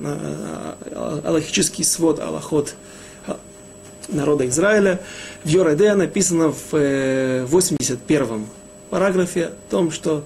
э, 0.00 0.74
э, 0.84 1.20
аллахический 1.24 1.84
свод 1.84 2.20
Аллахот 2.20 2.74
народа 4.08 4.48
Израиля. 4.48 5.00
В 5.44 5.48
Йоредея 5.48 5.94
написано 5.94 6.52
в 6.52 7.46
81 7.46 8.46
параграфе 8.90 9.46
о 9.46 9.52
том, 9.70 9.90
что 9.90 10.24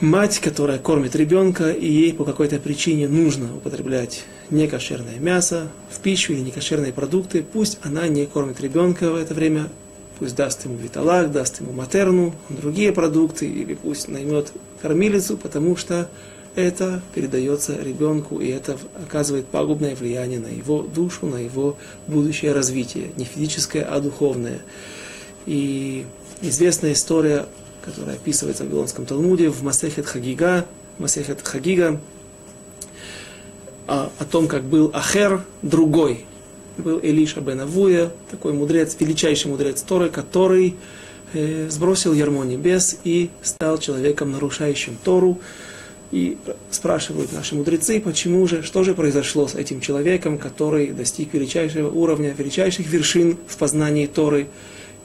мать, 0.00 0.40
которая 0.40 0.78
кормит 0.78 1.16
ребенка, 1.16 1.70
и 1.70 1.90
ей 1.90 2.12
по 2.12 2.24
какой-то 2.24 2.58
причине 2.58 3.08
нужно 3.08 3.54
употреблять 3.56 4.24
некошерное 4.50 5.18
мясо 5.18 5.68
в 5.90 6.00
пищу 6.00 6.32
или 6.32 6.40
некошерные 6.40 6.92
продукты, 6.92 7.42
пусть 7.42 7.78
она 7.82 8.06
не 8.08 8.26
кормит 8.26 8.60
ребенка 8.60 9.10
в 9.10 9.16
это 9.16 9.34
время, 9.34 9.68
пусть 10.18 10.36
даст 10.36 10.64
ему 10.64 10.76
виталак, 10.76 11.32
даст 11.32 11.60
ему 11.60 11.72
матерну, 11.72 12.34
другие 12.48 12.92
продукты, 12.92 13.46
или 13.46 13.74
пусть 13.74 14.08
наймет 14.08 14.52
кормилицу, 14.82 15.36
потому 15.36 15.76
что 15.76 16.08
это 16.54 17.02
передается 17.14 17.76
ребенку, 17.80 18.40
и 18.40 18.48
это 18.48 18.78
оказывает 19.02 19.46
пагубное 19.46 19.94
влияние 19.94 20.40
на 20.40 20.46
его 20.46 20.82
душу, 20.82 21.26
на 21.26 21.36
его 21.36 21.76
будущее 22.06 22.52
развитие, 22.52 23.10
не 23.16 23.24
физическое, 23.24 23.82
а 23.82 24.00
духовное. 24.00 24.60
И 25.44 26.06
известная 26.40 26.92
история 26.92 27.46
которая 27.86 28.16
описывается 28.16 28.64
в 28.64 28.66
Вавилонском 28.66 29.06
Талмуде, 29.06 29.48
в 29.48 29.62
Масехет 29.62 30.06
Хагига, 30.06 30.66
Масехет 30.98 31.40
Хагига, 31.40 32.00
о, 33.86 34.10
о 34.18 34.24
том, 34.24 34.48
как 34.48 34.64
был 34.64 34.90
Ахер, 34.92 35.42
другой. 35.62 36.24
Был 36.76 37.00
Элиша 37.02 37.40
бен 37.40 37.60
Авуя, 37.60 38.10
такой 38.30 38.52
мудрец, 38.52 38.96
величайший 38.98 39.50
мудрец 39.50 39.80
Торы, 39.82 40.10
который 40.10 40.74
э, 41.32 41.68
сбросил 41.70 42.12
ярмо 42.12 42.44
небес 42.44 42.98
и 43.04 43.30
стал 43.40 43.78
человеком, 43.78 44.32
нарушающим 44.32 44.98
Тору. 45.02 45.38
И 46.10 46.38
спрашивают 46.70 47.32
наши 47.32 47.54
мудрецы, 47.54 48.00
почему 48.00 48.46
же, 48.46 48.62
что 48.62 48.84
же 48.84 48.94
произошло 48.94 49.48
с 49.48 49.54
этим 49.54 49.80
человеком, 49.80 50.38
который 50.38 50.88
достиг 50.88 51.34
величайшего 51.34 51.88
уровня, 51.88 52.34
величайших 52.36 52.86
вершин 52.86 53.38
в 53.48 53.56
познании 53.56 54.06
Торы. 54.06 54.48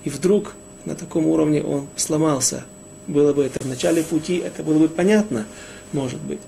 И 0.04 0.10
вдруг 0.10 0.54
на 0.86 0.96
таком 0.96 1.28
уровне 1.28 1.64
он 1.64 1.88
сломался. 1.96 2.66
Было 3.08 3.34
бы 3.34 3.44
это 3.44 3.60
в 3.64 3.68
начале 3.68 4.04
пути, 4.04 4.38
это 4.38 4.64
было 4.64 4.80
бы 4.80 4.88
понятно, 4.88 5.46
может 5.92 6.20
быть. 6.22 6.40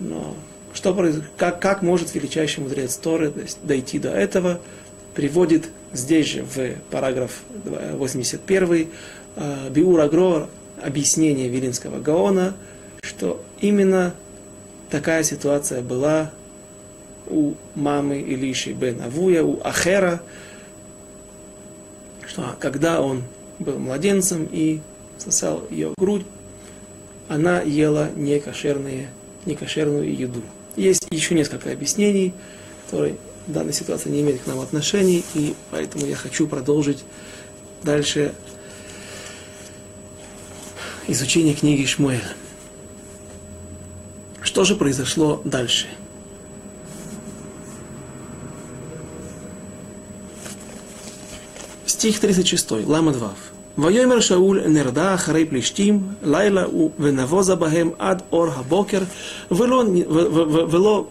Но 0.00 0.34
что 0.74 0.96
как, 1.36 1.60
как 1.60 1.82
может 1.82 2.14
величайший 2.14 2.62
мудрец 2.62 2.96
Торы 2.96 3.32
дойти 3.62 3.98
до 3.98 4.10
этого, 4.10 4.60
приводит 5.14 5.68
здесь 5.92 6.26
же 6.26 6.44
в 6.44 6.74
параграф 6.90 7.42
81 7.64 8.88
э, 9.36 9.68
Биур 9.70 10.00
Агро 10.00 10.48
объяснение 10.82 11.48
Вилинского 11.48 12.00
Гаона, 12.00 12.54
что 13.02 13.44
именно 13.60 14.14
такая 14.90 15.22
ситуация 15.22 15.82
была 15.82 16.30
у 17.28 17.54
мамы 17.74 18.20
Илиши 18.20 18.72
бен 18.72 19.00
Авуя, 19.02 19.42
у 19.42 19.60
Ахера, 19.64 20.22
что 22.26 22.56
когда 22.58 23.00
он 23.00 23.22
был 23.58 23.78
младенцем 23.78 24.48
и 24.50 24.80
сосал 25.22 25.62
ее 25.70 25.94
грудь, 25.96 26.26
она 27.28 27.60
ела 27.60 28.10
некошерные, 28.14 29.08
некошерную 29.46 30.14
еду. 30.14 30.42
Есть 30.76 31.06
еще 31.10 31.34
несколько 31.34 31.70
объяснений, 31.70 32.34
которые 32.84 33.16
в 33.46 33.52
данной 33.52 33.72
ситуации 33.72 34.10
не 34.10 34.20
имеют 34.20 34.42
к 34.42 34.46
нам 34.46 34.60
отношений, 34.60 35.24
и 35.34 35.54
поэтому 35.70 36.06
я 36.06 36.16
хочу 36.16 36.46
продолжить 36.46 37.04
дальше 37.82 38.34
изучение 41.08 41.54
книги 41.54 41.84
Шмуэля. 41.84 42.36
Что 44.40 44.64
же 44.64 44.76
произошло 44.76 45.40
дальше? 45.44 45.86
Стих 51.86 52.18
36, 52.20 52.70
Лама 52.86 53.12
2. 53.12 53.34
ויאמר 53.77 54.19
שאול 54.19 54.67
נרדה 54.67 55.13
אחרי 55.13 55.45
פלישתים 55.45 55.99
לילה 56.23 56.65
ונבוזה 56.99 57.55
בהם 57.55 57.89
עד 57.99 58.21
אור 58.31 58.47
הבוקר 58.55 58.99
ולא, 59.51 59.83
ולא 60.69 61.07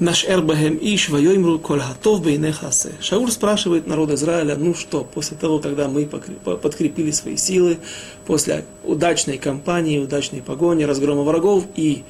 нашер 0.00 0.40
бахем 0.40 0.76
иш, 0.80 1.08
вайомру 1.08 1.58
коль 1.58 1.80
готов 1.80 2.22
бейнех 2.24 2.64
асе. 2.64 2.92
Шауль 3.00 3.30
спрашивает 3.30 3.86
народ 3.86 4.10
Израиля, 4.10 4.56
ну 4.56 4.74
что, 4.74 5.04
после 5.04 5.36
того, 5.36 5.60
когда 5.60 5.88
мы 5.88 6.06
подкрепили 6.06 7.10
свои 7.10 7.36
силы, 7.36 7.78
после 8.26 8.64
удачной 8.82 9.38
кампании, 9.38 9.98
удачной 9.98 10.42
погони, 10.42 10.84
разгрома 10.84 11.22
врагов 11.22 11.64
и 11.76 12.02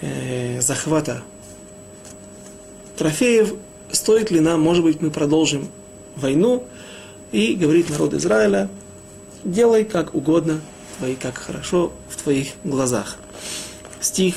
э, 0.00 0.60
захвата 0.60 1.22
трофеев, 2.96 3.54
стоит 3.90 4.30
ли 4.30 4.40
нам, 4.40 4.60
может 4.60 4.84
быть, 4.84 5.00
мы 5.00 5.10
продолжим 5.10 5.68
войну, 6.21 6.63
и 7.31 7.55
говорит 7.55 7.89
народ 7.89 8.13
Израиля, 8.13 8.69
делай 9.43 9.83
как 9.83 10.15
угодно, 10.15 10.61
твои, 10.97 11.15
как 11.15 11.37
хорошо 11.37 11.91
в 12.09 12.21
твоих 12.21 12.47
глазах. 12.63 13.17
Стих 13.99 14.35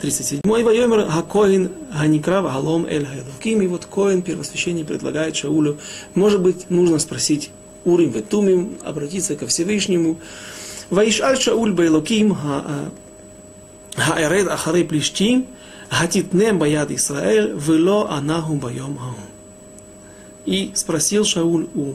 37. 0.00 0.40
Вайомер 0.44 1.08
Хакоин 1.08 1.70
Ганикрав 1.92 2.44
Галом 2.44 2.86
Эль 2.86 3.06
Хайлуким. 3.06 3.62
И 3.62 3.66
вот 3.68 3.86
Коин, 3.86 4.22
первосвященник, 4.22 4.86
предлагает 4.86 5.36
Шаулю, 5.36 5.78
может 6.14 6.42
быть, 6.42 6.70
нужно 6.70 6.98
спросить 6.98 7.50
Урим 7.84 8.10
Ветумим, 8.10 8.78
обратиться 8.84 9.36
ко 9.36 9.46
Всевышнему. 9.46 10.18
Ваишаль 10.90 11.38
Шауль 11.38 11.72
Байлуким 11.72 12.36
Хаэред 13.94 14.48
Ахары 14.48 14.84
Плештим, 14.84 15.46
Хатитнем 15.88 16.58
Баяд 16.58 16.90
Исраэль, 16.90 17.54
Вело 17.54 18.08
Анаху 18.10 18.54
Байом 18.54 18.96
Хаум. 18.96 19.31
И 20.44 20.72
спросил 20.74 21.24
Шауль 21.24 21.68
у 21.74 21.94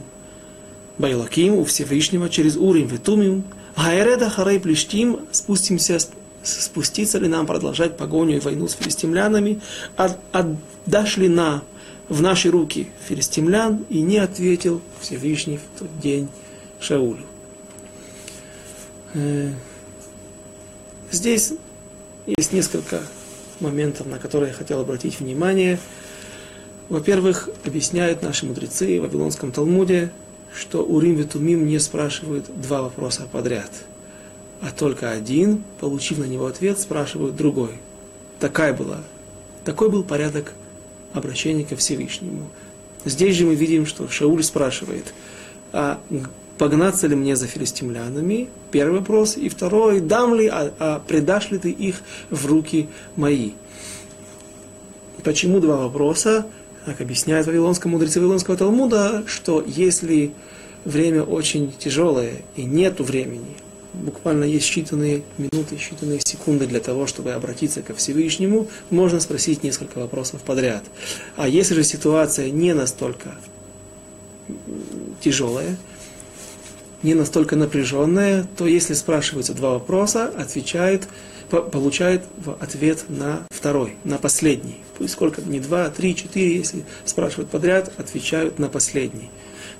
Байлаким, 0.98 1.54
у 1.54 1.64
Всевышнего, 1.64 2.28
через 2.28 2.56
Урим 2.56 2.86
Ветумим, 2.88 3.44
Хайреда 3.76 4.28
Харей 4.28 4.58
Плештим, 4.58 5.20
спустимся, 5.30 5.98
спуститься 6.42 7.18
ли 7.18 7.28
нам 7.28 7.46
продолжать 7.46 7.96
погоню 7.96 8.36
и 8.36 8.40
войну 8.40 8.66
с 8.66 8.74
филистимлянами, 8.74 9.60
отдашь 9.96 11.16
ли 11.16 11.28
на, 11.28 11.62
в 12.08 12.20
наши 12.20 12.50
руки 12.50 12.88
филистимлян, 13.06 13.84
и 13.88 14.00
не 14.00 14.18
ответил 14.18 14.80
Всевышний 15.00 15.58
в 15.58 15.78
тот 15.78 16.00
день 16.00 16.28
Шаулю. 16.80 17.24
Э, 19.14 19.52
здесь 21.10 21.52
есть 22.26 22.52
несколько 22.52 23.02
моментов, 23.60 24.06
на 24.06 24.18
которые 24.18 24.50
я 24.50 24.54
хотел 24.54 24.80
обратить 24.80 25.20
внимание. 25.20 25.78
Во-первых, 26.88 27.50
объясняют 27.66 28.22
наши 28.22 28.46
мудрецы 28.46 28.98
в 28.98 29.02
Вавилонском 29.02 29.52
Талмуде, 29.52 30.10
что 30.54 30.82
Урим 30.82 31.16
Ветумим 31.16 31.66
не 31.66 31.78
спрашивают 31.78 32.46
два 32.60 32.80
вопроса 32.80 33.28
подряд, 33.30 33.70
а 34.62 34.70
только 34.70 35.10
один, 35.10 35.62
получив 35.80 36.18
на 36.18 36.24
него 36.24 36.46
ответ, 36.46 36.78
спрашивают 36.78 37.36
другой. 37.36 37.72
Такая 38.40 38.72
была, 38.72 39.02
такой 39.64 39.90
был 39.90 40.02
порядок 40.02 40.54
обращения 41.12 41.64
ко 41.64 41.76
Всевышнему. 41.76 42.48
Здесь 43.04 43.36
же 43.36 43.44
мы 43.44 43.54
видим, 43.54 43.84
что 43.84 44.08
Шауль 44.08 44.42
спрашивает, 44.42 45.12
а 45.72 46.00
погнаться 46.56 47.06
ли 47.06 47.14
мне 47.14 47.36
за 47.36 47.46
филистимлянами? 47.46 48.48
Первый 48.70 49.00
вопрос. 49.00 49.36
И 49.36 49.50
второй, 49.50 50.00
дам 50.00 50.34
ли, 50.34 50.46
а, 50.46 50.72
а 50.78 51.02
предашь 51.06 51.50
ли 51.50 51.58
ты 51.58 51.70
их 51.70 51.96
в 52.30 52.46
руки 52.46 52.88
мои? 53.14 53.52
Почему 55.22 55.60
два 55.60 55.76
вопроса? 55.76 56.46
Как 56.88 57.02
объясняет 57.02 57.46
вавилонская 57.46 57.92
мудрецы 57.92 58.18
Вавилонского 58.18 58.56
Талмуда, 58.56 59.22
что 59.26 59.62
если 59.66 60.32
время 60.86 61.22
очень 61.22 61.70
тяжелое 61.78 62.42
и 62.56 62.64
нету 62.64 63.04
времени, 63.04 63.56
буквально 63.92 64.44
есть 64.44 64.66
считанные 64.66 65.22
минуты, 65.36 65.76
считанные 65.76 66.20
секунды 66.24 66.66
для 66.66 66.80
того, 66.80 67.06
чтобы 67.06 67.32
обратиться 67.32 67.82
ко 67.82 67.94
Всевышнему, 67.94 68.68
можно 68.88 69.20
спросить 69.20 69.62
несколько 69.62 69.98
вопросов 69.98 70.40
подряд. 70.40 70.82
А 71.36 71.46
если 71.46 71.74
же 71.74 71.84
ситуация 71.84 72.50
не 72.50 72.72
настолько 72.72 73.36
тяжелая, 75.20 75.76
не 77.02 77.12
настолько 77.12 77.54
напряженная, 77.54 78.46
то 78.56 78.66
если 78.66 78.94
спрашиваются 78.94 79.52
два 79.52 79.72
вопроса, 79.72 80.32
отвечает 80.36 81.06
получает 81.50 82.24
ответ 82.60 83.04
на 83.08 83.46
второй, 83.50 83.96
на 84.04 84.18
последний. 84.18 84.76
Пусть 84.98 85.12
сколько, 85.12 85.42
не 85.42 85.60
два, 85.60 85.88
три, 85.90 86.14
четыре, 86.14 86.56
если 86.56 86.84
спрашивают 87.04 87.50
подряд, 87.50 87.92
отвечают 87.96 88.58
на 88.58 88.68
последний. 88.68 89.30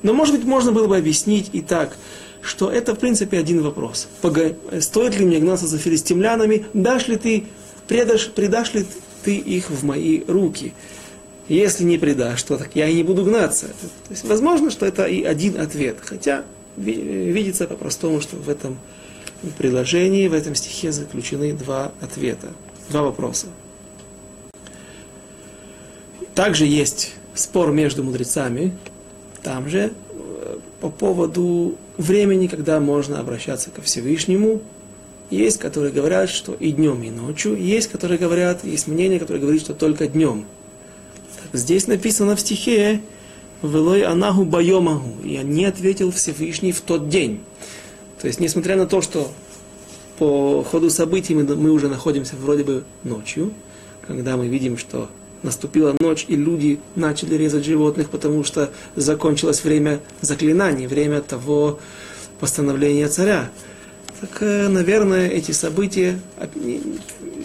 Но, 0.03 0.13
может 0.13 0.37
быть, 0.37 0.45
можно 0.45 0.73
было 0.73 0.87
бы 0.87 0.97
объяснить 0.97 1.51
и 1.53 1.61
так, 1.61 1.97
что 2.41 2.71
это, 2.71 2.95
в 2.95 2.99
принципе, 2.99 3.39
один 3.39 3.63
вопрос. 3.63 4.09
Стоит 4.81 5.19
ли 5.19 5.27
мне 5.27 5.41
гнаться 5.41 5.67
за 5.67 5.79
филистимлянами? 5.79 6.67
Дашь 6.73 7.09
ли 7.09 7.17
ты, 7.17 7.45
предашь, 7.89 8.31
предашь 8.31 8.75
ли 8.75 8.87
ты 9.25 9.37
их 9.37 9.71
в 9.71 9.85
мои 9.85 10.23
руки? 10.29 10.73
Если 11.49 11.83
не 11.83 11.99
предашь, 11.99 12.43
то 12.45 12.57
так 12.57 12.71
я 12.75 12.87
и 12.89 12.95
не 12.95 13.03
буду 13.03 13.25
гнаться. 13.25 13.67
То 13.67 14.11
есть, 14.11 14.25
возможно, 14.25 14.71
что 14.71 14.87
это 14.87 15.07
и 15.07 15.25
один 15.25 15.59
ответ. 15.61 15.97
Хотя 16.01 16.45
видится 16.77 17.67
по-простому, 17.67 18.21
что 18.21 18.37
в 18.37 18.49
этом 18.49 18.79
в 19.43 19.51
предложении 19.53 20.29
в 20.29 20.35
этом 20.35 20.55
стихе 20.55 20.93
заключены 20.93 21.53
два 21.53 21.93
ответа, 22.01 22.49
два 22.91 23.03
вопроса. 23.03 23.47
Также 26.35 26.67
есть 26.67 27.15
спор 27.35 27.73
между 27.73 28.03
мудрецами, 28.05 28.77
там 29.43 29.69
же, 29.69 29.93
э, 30.11 30.59
по 30.81 30.91
поводу 30.91 31.77
времени, 31.97 32.47
когда 32.47 32.81
можно 32.81 33.21
обращаться 33.21 33.71
ко 33.71 33.83
Всевышнему. 33.83 34.61
Есть, 35.31 35.59
которые 35.59 35.93
говорят, 35.93 36.31
что 36.31 36.55
и 36.55 36.73
днем, 36.73 37.03
и 37.03 37.11
ночью. 37.11 37.57
Есть, 37.57 37.89
которые 37.89 38.19
говорят, 38.19 38.65
есть 38.65 38.87
мнение, 38.87 39.19
которое 39.19 39.41
говорит, 39.41 39.61
что 39.61 39.75
только 39.75 40.07
днем. 40.07 40.47
Так, 41.37 41.61
здесь 41.61 41.87
написано 41.87 42.35
в 42.35 42.41
стихе 42.41 43.03
«Велой 43.63 44.03
анаху 44.03 44.45
байомаху» 44.45 45.21
«И 45.23 45.37
не 45.39 45.67
ответил 45.67 46.13
Всевышний 46.13 46.73
в 46.73 46.81
тот 46.81 47.09
день». 47.09 47.41
То 48.21 48.27
есть, 48.27 48.41
несмотря 48.41 48.77
на 48.77 48.87
то, 48.87 49.01
что 49.01 49.31
по 50.19 50.65
ходу 50.65 50.91
событий 50.91 51.35
мы, 51.35 51.45
мы 51.55 51.71
уже 51.71 51.89
находимся 51.89 52.35
вроде 52.37 52.65
бы 52.65 52.85
ночью, 53.05 53.53
когда 54.07 54.37
мы 54.37 54.49
видим, 54.49 54.77
что 54.77 55.09
наступила 55.43 55.95
ночь, 56.01 56.25
и 56.29 56.35
люди 56.35 56.81
начали 56.97 57.37
резать 57.37 57.65
животных, 57.65 58.11
потому 58.11 58.43
что 58.43 58.71
закончилось 58.97 59.63
время 59.63 60.01
заклинаний, 60.21 60.87
время 60.87 61.21
того 61.21 61.79
постановления 62.41 63.09
царя. 63.09 63.51
Так, 64.21 64.39
э, 64.41 64.69
наверное, 64.69 65.29
эти 65.29 65.53
события 65.53 66.19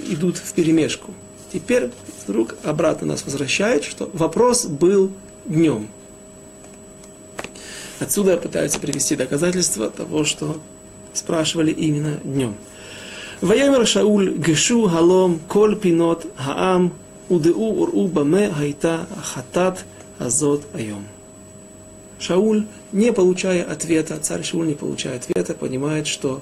идут 0.10 0.38
в 0.38 0.54
перемешку. 0.54 1.14
Теперь 1.52 1.92
вдруг 2.26 2.56
обратно 2.64 3.08
нас 3.08 3.24
возвращает, 3.26 3.84
что 3.84 4.10
вопрос 4.14 4.66
был 4.66 5.12
днем. 5.46 5.88
Отсюда 8.00 8.38
пытаются 8.38 8.80
привести 8.80 9.16
доказательства 9.16 9.90
того, 9.90 10.24
что 10.24 10.60
спрашивали 11.14 11.72
именно 11.72 12.20
днем. 12.24 12.56
Ваямер 13.42 13.86
Шауль 13.86 14.38
Гешу 14.38 14.88
Халом 14.88 15.40
Коль 15.48 15.76
Пинот 15.76 16.26
Хаам 16.36 16.94
Удеу 17.30 17.60
Уру 17.60 18.08
Баме 18.08 18.50
Хайта 18.50 19.08
Хатат 19.22 19.86
Азот 20.18 20.64
Айом. 20.74 21.06
Шауль, 22.20 22.66
не 22.94 23.12
получая 23.12 23.64
ответа, 23.64 24.18
царь 24.18 24.44
Шауль 24.44 24.68
не 24.68 24.76
получая 24.76 25.18
ответа, 25.18 25.54
понимает, 25.54 26.08
что, 26.08 26.42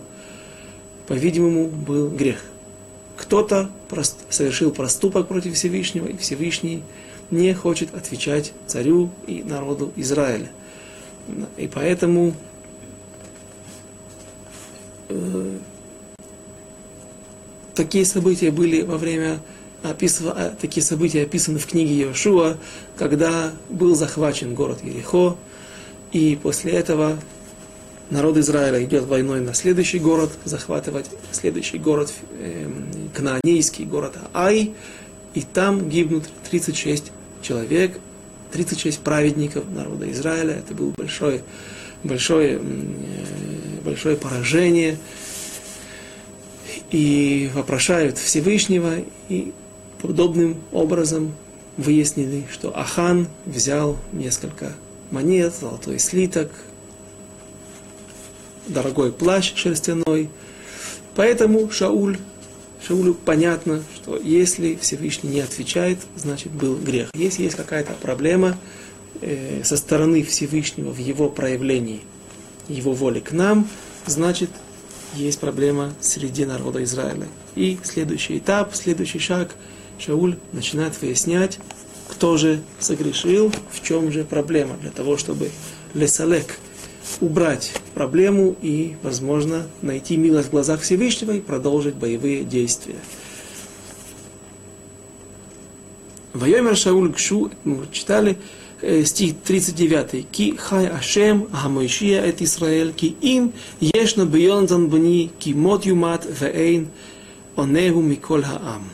по-видимому, 1.07 1.67
был 1.67 2.09
грех. 2.09 2.43
Кто-то 3.17 3.69
совершил 4.29 4.71
проступок 4.71 5.27
против 5.27 5.55
Всевышнего, 5.55 6.05
и 6.05 6.17
Всевышний 6.17 6.83
не 7.31 7.53
хочет 7.53 7.95
отвечать 7.95 8.53
царю 8.67 9.09
и 9.25 9.41
народу 9.43 9.91
Израиля. 9.95 10.51
И 11.57 11.67
поэтому 11.67 12.33
э, 15.09 15.57
такие 17.75 18.05
события 18.05 18.51
были 18.51 18.81
во 18.81 18.97
время 18.97 19.39
описыва, 19.83 20.35
э, 20.37 20.51
такие 20.59 20.83
события 20.83 21.23
описаны 21.23 21.59
в 21.59 21.65
книге 21.65 22.03
Иошуа, 22.03 22.57
когда 22.97 23.51
был 23.69 23.95
захвачен 23.95 24.53
город 24.53 24.79
Ерехо, 24.83 25.37
и 26.11 26.37
после 26.41 26.73
этого 26.73 27.19
народ 28.09 28.37
Израиля 28.37 28.83
идет 28.83 29.05
войной 29.05 29.41
на 29.41 29.53
следующий 29.53 29.99
город, 29.99 30.31
захватывать 30.43 31.07
следующий 31.31 31.77
город, 31.77 32.11
э, 32.39 32.69
Кнаанейский 33.15 33.85
город 33.85 34.15
Ай, 34.33 34.73
и 35.33 35.41
там 35.41 35.89
гибнут 35.89 36.25
36 36.49 37.11
человек, 37.41 37.99
36 38.51 38.99
праведников 38.99 39.63
народа 39.69 40.09
Израиля. 40.11 40.53
Это 40.53 40.73
было 40.73 40.91
большое, 40.97 41.41
большое, 42.03 42.59
э, 42.59 42.59
большое 43.83 44.17
поражение. 44.17 44.97
И 46.91 47.49
вопрошают 47.53 48.17
Всевышнего, 48.17 48.95
и 49.29 49.53
подобным 50.01 50.61
образом 50.71 51.33
выяснили, 51.77 52.45
что 52.51 52.77
Ахан 52.77 53.27
взял 53.45 53.97
несколько 54.11 54.73
монет, 55.09 55.53
золотой 55.59 55.99
слиток, 55.99 56.51
дорогой 58.67 59.11
плащ 59.11 59.53
шерстяной. 59.55 60.29
Поэтому 61.15 61.69
Шауль 61.69 62.17
Шаулю 62.91 63.13
понятно, 63.13 63.83
что 63.95 64.17
если 64.17 64.75
Всевышний 64.75 65.29
не 65.29 65.39
отвечает, 65.39 65.99
значит 66.17 66.51
был 66.51 66.75
грех. 66.75 67.07
Если 67.13 67.43
есть 67.43 67.55
какая-то 67.55 67.93
проблема 67.93 68.57
э, 69.21 69.61
со 69.63 69.77
стороны 69.77 70.23
Всевышнего 70.23 70.91
в 70.91 70.97
его 70.97 71.29
проявлении 71.29 72.01
его 72.67 72.91
воли 72.91 73.21
к 73.21 73.31
нам, 73.31 73.65
значит 74.07 74.49
есть 75.15 75.39
проблема 75.39 75.93
среди 76.01 76.43
народа 76.43 76.83
Израиля. 76.83 77.29
И 77.55 77.79
следующий 77.81 78.39
этап, 78.39 78.75
следующий 78.75 79.19
шаг, 79.19 79.55
Шауль 79.97 80.35
начинает 80.51 81.01
выяснять, 81.01 81.59
кто 82.09 82.35
же 82.35 82.59
согрешил, 82.79 83.53
в 83.71 83.81
чем 83.87 84.11
же 84.11 84.25
проблема, 84.25 84.75
для 84.81 84.91
того, 84.91 85.15
чтобы 85.15 85.49
лесалек, 85.93 86.57
убрать 87.19 87.73
проблему 87.93 88.55
и, 88.61 88.95
возможно, 89.03 89.67
найти 89.81 90.17
милость 90.17 90.49
в 90.49 90.51
глазах 90.51 90.81
Всевышнего 90.81 91.31
и 91.31 91.39
продолжить 91.39 91.95
боевые 91.95 92.43
действия. 92.43 92.97
Вайомер 96.33 96.77
Шауль 96.77 97.09
Гшу, 97.09 97.51
мы 97.65 97.85
читали, 97.91 98.37
э, 98.81 99.03
стих 99.03 99.35
39. 99.43 100.25
Ки 100.31 100.55
хай 100.57 100.87
Ашем 100.87 101.49
Хамойшия 101.51 102.23
эт 102.23 102.41
Исраэль, 102.41 102.93
ки 102.93 103.07
им 103.21 103.51
ешна 103.79 104.25
бьонзан 104.25 104.87
бни, 104.87 105.29
ки 105.39 105.49
мот 105.49 105.85
юмат 105.85 106.25
веэйн 106.25 106.87
онегу 107.57 108.01
миколь 108.01 108.43
хаам. 108.43 108.89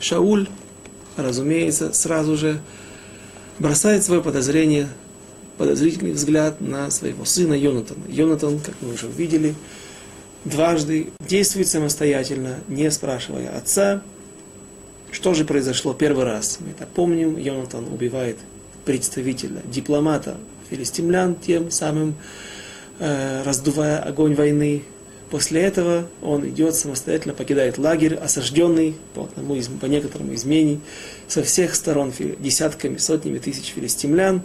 Шауль, 0.00 0.48
разумеется, 1.16 1.92
сразу 1.92 2.36
же 2.36 2.60
бросает 3.58 4.02
свое 4.02 4.22
подозрение, 4.22 4.88
подозрительный 5.62 6.10
взгляд 6.10 6.60
на 6.60 6.90
своего 6.90 7.24
сына 7.24 7.54
Йонатана. 7.54 8.02
Йонатан, 8.08 8.58
как 8.58 8.74
мы 8.80 8.94
уже 8.94 9.06
увидели, 9.06 9.54
дважды 10.44 11.10
действует 11.20 11.68
самостоятельно, 11.68 12.58
не 12.66 12.90
спрашивая 12.90 13.56
отца, 13.56 14.02
что 15.12 15.34
же 15.34 15.44
произошло 15.44 15.94
первый 15.94 16.24
раз? 16.24 16.58
Мы 16.58 16.70
это 16.70 16.84
помним, 16.92 17.38
Йонатан 17.38 17.84
убивает 17.92 18.38
представителя, 18.84 19.62
дипломата 19.64 20.36
филистимлян, 20.68 21.36
тем 21.36 21.70
самым 21.70 22.16
э, 22.98 23.44
раздувая 23.44 24.00
огонь 24.00 24.34
войны. 24.34 24.82
После 25.30 25.62
этого 25.62 26.08
он 26.22 26.44
идет 26.48 26.74
самостоятельно, 26.74 27.34
покидает 27.34 27.78
лагерь, 27.78 28.16
осажденный 28.16 28.96
по, 29.14 29.26
одному 29.26 29.54
из, 29.54 29.68
по 29.68 29.86
некоторым 29.86 30.34
изменений 30.34 30.80
со 31.28 31.44
всех 31.44 31.76
сторон 31.76 32.12
десятками, 32.40 32.96
сотнями 32.96 33.38
тысяч 33.38 33.66
филистимлян. 33.66 34.42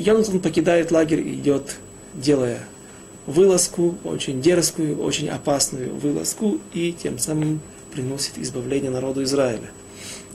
Йонатан 0.00 0.40
покидает 0.40 0.90
лагерь 0.90 1.20
и 1.20 1.34
идет, 1.34 1.76
делая 2.14 2.60
вылазку, 3.26 3.96
очень 4.04 4.40
дерзкую, 4.40 5.00
очень 5.00 5.28
опасную 5.28 5.94
вылазку, 5.94 6.58
и 6.72 6.92
тем 6.92 7.18
самым 7.18 7.60
приносит 7.92 8.38
избавление 8.38 8.90
народу 8.90 9.22
Израиля. 9.22 9.70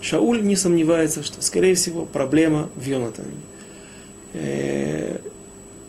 Шауль 0.01 0.43
не 0.43 0.55
сомневается, 0.55 1.23
что, 1.23 1.41
скорее 1.41 1.75
всего, 1.75 2.05
проблема 2.05 2.69
в 2.75 2.85
Йонатане. 2.85 3.31
Э, 4.33 5.17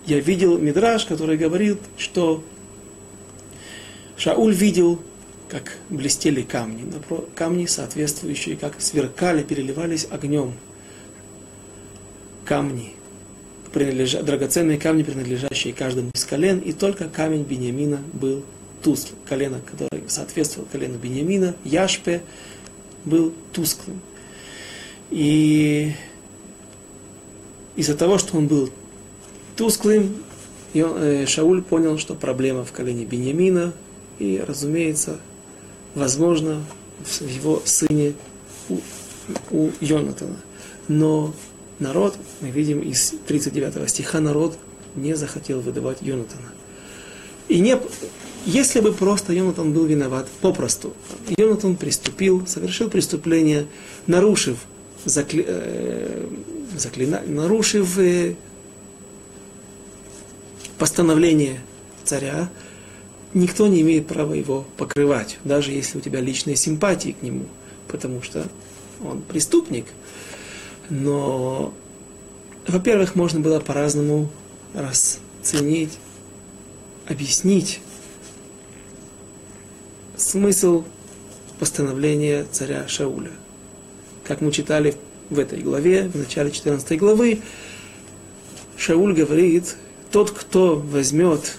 я 0.07 0.21
видел 0.21 0.57
Мидраж, 0.59 1.05
который 1.05 1.37
говорит, 1.37 1.79
что 1.99 2.45
Шауль 4.17 4.55
видел, 4.55 5.01
как 5.49 5.79
блестели 5.91 6.43
камни, 6.43 6.91
камни 7.35 7.67
соответствующие, 7.67 8.57
как 8.57 8.81
сверкали, 8.81 9.43
переливались 9.43 10.07
огнем. 10.11 10.55
Камни, 12.45 12.95
принадлежа, 13.75 14.23
драгоценные 14.23 14.79
камни, 14.79 15.03
принадлежащие 15.03 15.75
каждому 15.75 16.11
из 16.15 16.25
колен, 16.25 16.61
и 16.61 16.73
только 16.73 17.09
камень 17.09 17.43
Бениамина 17.43 17.99
был 18.13 18.45
тусклым. 18.83 19.19
Колено, 19.29 19.61
которое 19.61 20.09
соответствовало 20.09 20.69
колену 20.71 20.97
Бениамина, 20.97 21.57
Яшпе, 21.65 22.23
был 23.05 23.35
тусклым. 23.53 24.01
И 25.11 25.93
из-за 27.75 27.97
того, 27.97 28.17
что 28.19 28.37
он 28.39 28.47
был 28.47 28.71
тусклым, 29.57 30.23
э, 30.73 31.27
Шауль 31.27 31.63
понял, 31.63 31.99
что 31.99 32.15
проблема 32.15 32.65
в 32.65 32.71
колене 32.71 33.05
Бениамина, 33.05 33.73
и, 34.21 34.43
разумеется, 34.47 35.19
возможно, 35.97 36.65
в 37.05 37.29
его 37.29 37.61
сыне 37.65 38.15
у, 38.69 38.79
у 39.51 39.71
Йонатана. 39.81 40.37
Но 40.87 41.35
народ, 41.79 42.17
мы 42.41 42.51
видим 42.51 42.81
из 42.81 43.15
39 43.27 43.89
стиха, 43.89 44.21
народ 44.21 44.59
не 44.95 45.15
захотел 45.15 45.61
выдавать 45.61 46.03
Йонатана. 46.03 46.53
И 47.49 47.61
не, 47.61 47.79
если 48.47 48.81
бы 48.81 48.93
просто 48.93 49.33
Йонатан 49.33 49.73
был 49.73 49.85
виноват, 49.85 50.29
попросту, 50.41 50.95
Йонатан 51.37 51.77
приступил, 51.77 52.47
совершил 52.47 52.91
преступление, 52.91 53.67
нарушив, 54.07 54.59
закли, 55.05 55.45
э, 55.47 56.29
заклина, 56.77 57.23
нарушив 57.27 57.99
э, 57.99 58.35
постановление 60.79 61.61
царя, 62.05 62.51
никто 63.35 63.67
не 63.67 63.81
имеет 63.83 64.07
права 64.07 64.35
его 64.35 64.67
покрывать, 64.77 65.39
даже 65.45 65.73
если 65.73 65.99
у 65.99 66.01
тебя 66.01 66.21
личные 66.21 66.57
симпатии 66.57 67.17
к 67.19 67.23
нему, 67.23 67.47
потому 67.89 68.23
что 68.23 68.47
он 69.03 69.23
преступник. 69.23 69.87
Но, 70.90 71.73
во-первых, 72.66 73.14
можно 73.14 73.40
было 73.40 73.61
по-разному 73.61 74.31
расценить, 74.75 75.99
объяснить 77.07 77.81
смысл 80.16 80.85
постановления 81.59 82.47
царя 82.51 82.87
Шауля. 82.88 83.33
Как 84.25 84.40
мы 84.40 84.53
читали 84.53 84.97
в 85.31 85.38
этой 85.38 85.61
главе, 85.61 86.09
в 86.09 86.16
начале 86.16 86.51
14 86.51 86.99
главы, 86.99 87.40
Шауль 88.77 89.14
говорит, 89.14 89.77
тот, 90.11 90.31
кто 90.31 90.77
возьмет, 90.77 91.57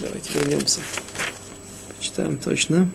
давайте 0.00 0.38
вернемся, 0.38 0.80
почитаем 1.98 2.38
точно, 2.38 2.90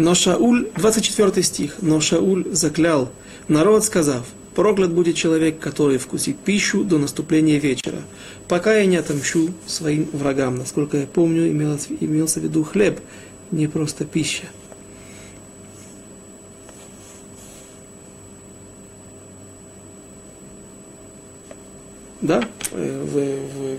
Но 0.00 0.14
Шауль, 0.14 0.70
24 0.76 1.42
стих, 1.42 1.74
но 1.82 2.00
Шауль 2.00 2.46
заклял 2.52 3.12
народ, 3.48 3.84
сказав, 3.84 4.24
проклят 4.54 4.94
будет 4.94 5.14
человек, 5.14 5.58
который 5.58 5.98
вкусит 5.98 6.38
пищу 6.38 6.84
до 6.84 6.96
наступления 6.96 7.58
вечера, 7.58 7.98
пока 8.48 8.74
я 8.78 8.86
не 8.86 8.96
отомщу 8.96 9.50
своим 9.66 10.08
врагам. 10.14 10.56
Насколько 10.56 10.96
я 10.96 11.06
помню, 11.06 11.50
имелось, 11.50 11.88
имелся 12.00 12.40
в 12.40 12.44
виду 12.44 12.64
хлеб, 12.64 12.98
не 13.50 13.66
просто 13.66 14.06
пища. 14.06 14.44
Да, 22.22 22.48
э, 22.72 23.04
в, 23.04 23.16
в, 23.52 23.78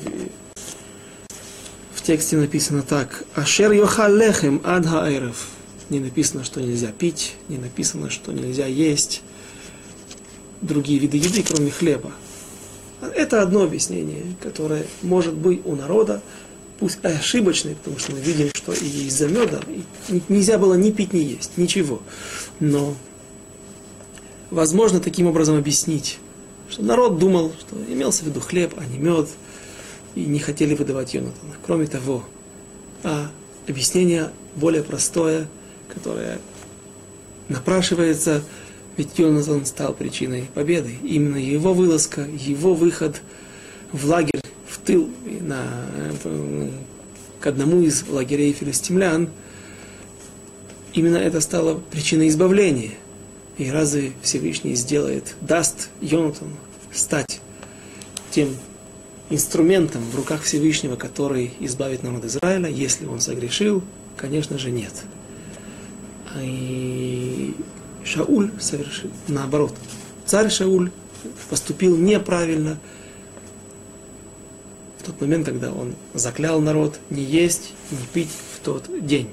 в 1.96 2.02
тексте 2.04 2.38
написано 2.38 2.84
так. 2.84 3.24
Ашер 3.34 3.72
йохалехем 3.72 4.62
ад 4.64 4.86
хаэрев 4.86 5.48
не 5.92 6.00
написано, 6.00 6.44
что 6.44 6.62
нельзя 6.62 6.92
пить, 6.92 7.36
не 7.50 7.58
написано, 7.58 8.10
что 8.10 8.32
нельзя 8.32 8.66
есть 8.66 9.22
другие 10.62 11.00
виды 11.00 11.18
еды, 11.18 11.44
кроме 11.44 11.70
хлеба. 11.70 12.12
Это 13.16 13.42
одно 13.42 13.64
объяснение, 13.64 14.24
которое 14.42 14.86
может 15.02 15.34
быть 15.34 15.62
у 15.66 15.76
народа, 15.76 16.22
пусть 16.80 17.04
ошибочное, 17.04 17.76
потому 17.76 18.00
что 18.00 18.14
мы 18.14 18.20
видим, 18.22 18.50
что 18.54 18.72
и 18.72 19.08
из-за 19.08 19.28
меда 19.28 19.60
нельзя 20.30 20.58
было 20.58 20.76
ни 20.76 20.92
пить, 20.92 21.14
ни 21.14 21.20
есть, 21.20 21.58
ничего. 21.58 22.02
Но 22.60 22.96
возможно 24.50 25.02
таким 25.02 25.28
образом 25.28 25.58
объяснить, 25.58 26.20
что 26.70 26.84
народ 26.84 27.20
думал, 27.20 27.52
что 27.60 27.76
имелся 27.92 28.24
в 28.24 28.28
виду 28.28 28.40
хлеб, 28.40 28.76
а 28.78 28.86
не 28.86 28.98
мед, 28.98 29.28
и 30.16 30.24
не 30.24 30.40
хотели 30.40 30.74
выдавать 30.74 31.14
Йонатана. 31.14 31.54
Кроме 31.66 31.88
того, 31.88 32.24
а 33.04 33.30
объяснение 33.68 34.32
более 34.56 34.84
простое– 34.84 35.50
которая 35.94 36.40
напрашивается, 37.50 38.44
ведь 38.98 39.18
Йонатан 39.18 39.66
стал 39.66 39.94
причиной 39.94 40.50
победы. 40.54 40.96
Именно 41.04 41.38
его 41.38 41.74
вылазка, 41.74 42.22
его 42.22 42.74
выход 42.74 43.22
в 43.92 44.06
лагерь, 44.06 44.42
в 44.68 44.78
тыл, 44.80 45.10
на, 45.42 45.62
к 47.40 47.48
одному 47.48 47.82
из 47.82 48.08
лагерей 48.08 48.54
филистимлян, 48.54 49.30
именно 50.94 51.18
это 51.18 51.42
стало 51.42 51.82
причиной 51.92 52.30
избавления. 52.30 52.92
И 53.58 53.70
разве 53.70 54.14
Всевышний 54.22 54.76
сделает, 54.76 55.36
даст 55.42 55.90
Йонатану 56.02 56.56
стать 56.92 57.42
тем 58.32 58.50
инструментом 59.30 60.02
в 60.12 60.16
руках 60.16 60.44
Всевышнего, 60.44 60.96
который 60.96 61.54
избавит 61.60 62.04
народ 62.04 62.26
Израиля, 62.26 62.70
если 62.70 63.06
он 63.06 63.22
согрешил? 63.22 63.84
Конечно 64.18 64.58
же 64.58 64.72
нет. 64.72 64.94
И 66.40 67.56
Шауль 68.04 68.52
совершил 68.60 69.12
наоборот. 69.28 69.74
Царь 70.26 70.50
Шауль 70.50 70.92
поступил 71.50 71.98
неправильно 71.98 72.78
в 75.00 75.04
тот 75.04 75.20
момент, 75.20 75.48
когда 75.48 75.72
он 75.72 75.96
заклял 76.14 76.62
народ 76.62 77.00
не 77.10 77.24
есть, 77.24 77.74
не 77.90 78.06
пить 78.14 78.30
в 78.56 78.60
тот 78.64 78.86
день. 79.06 79.30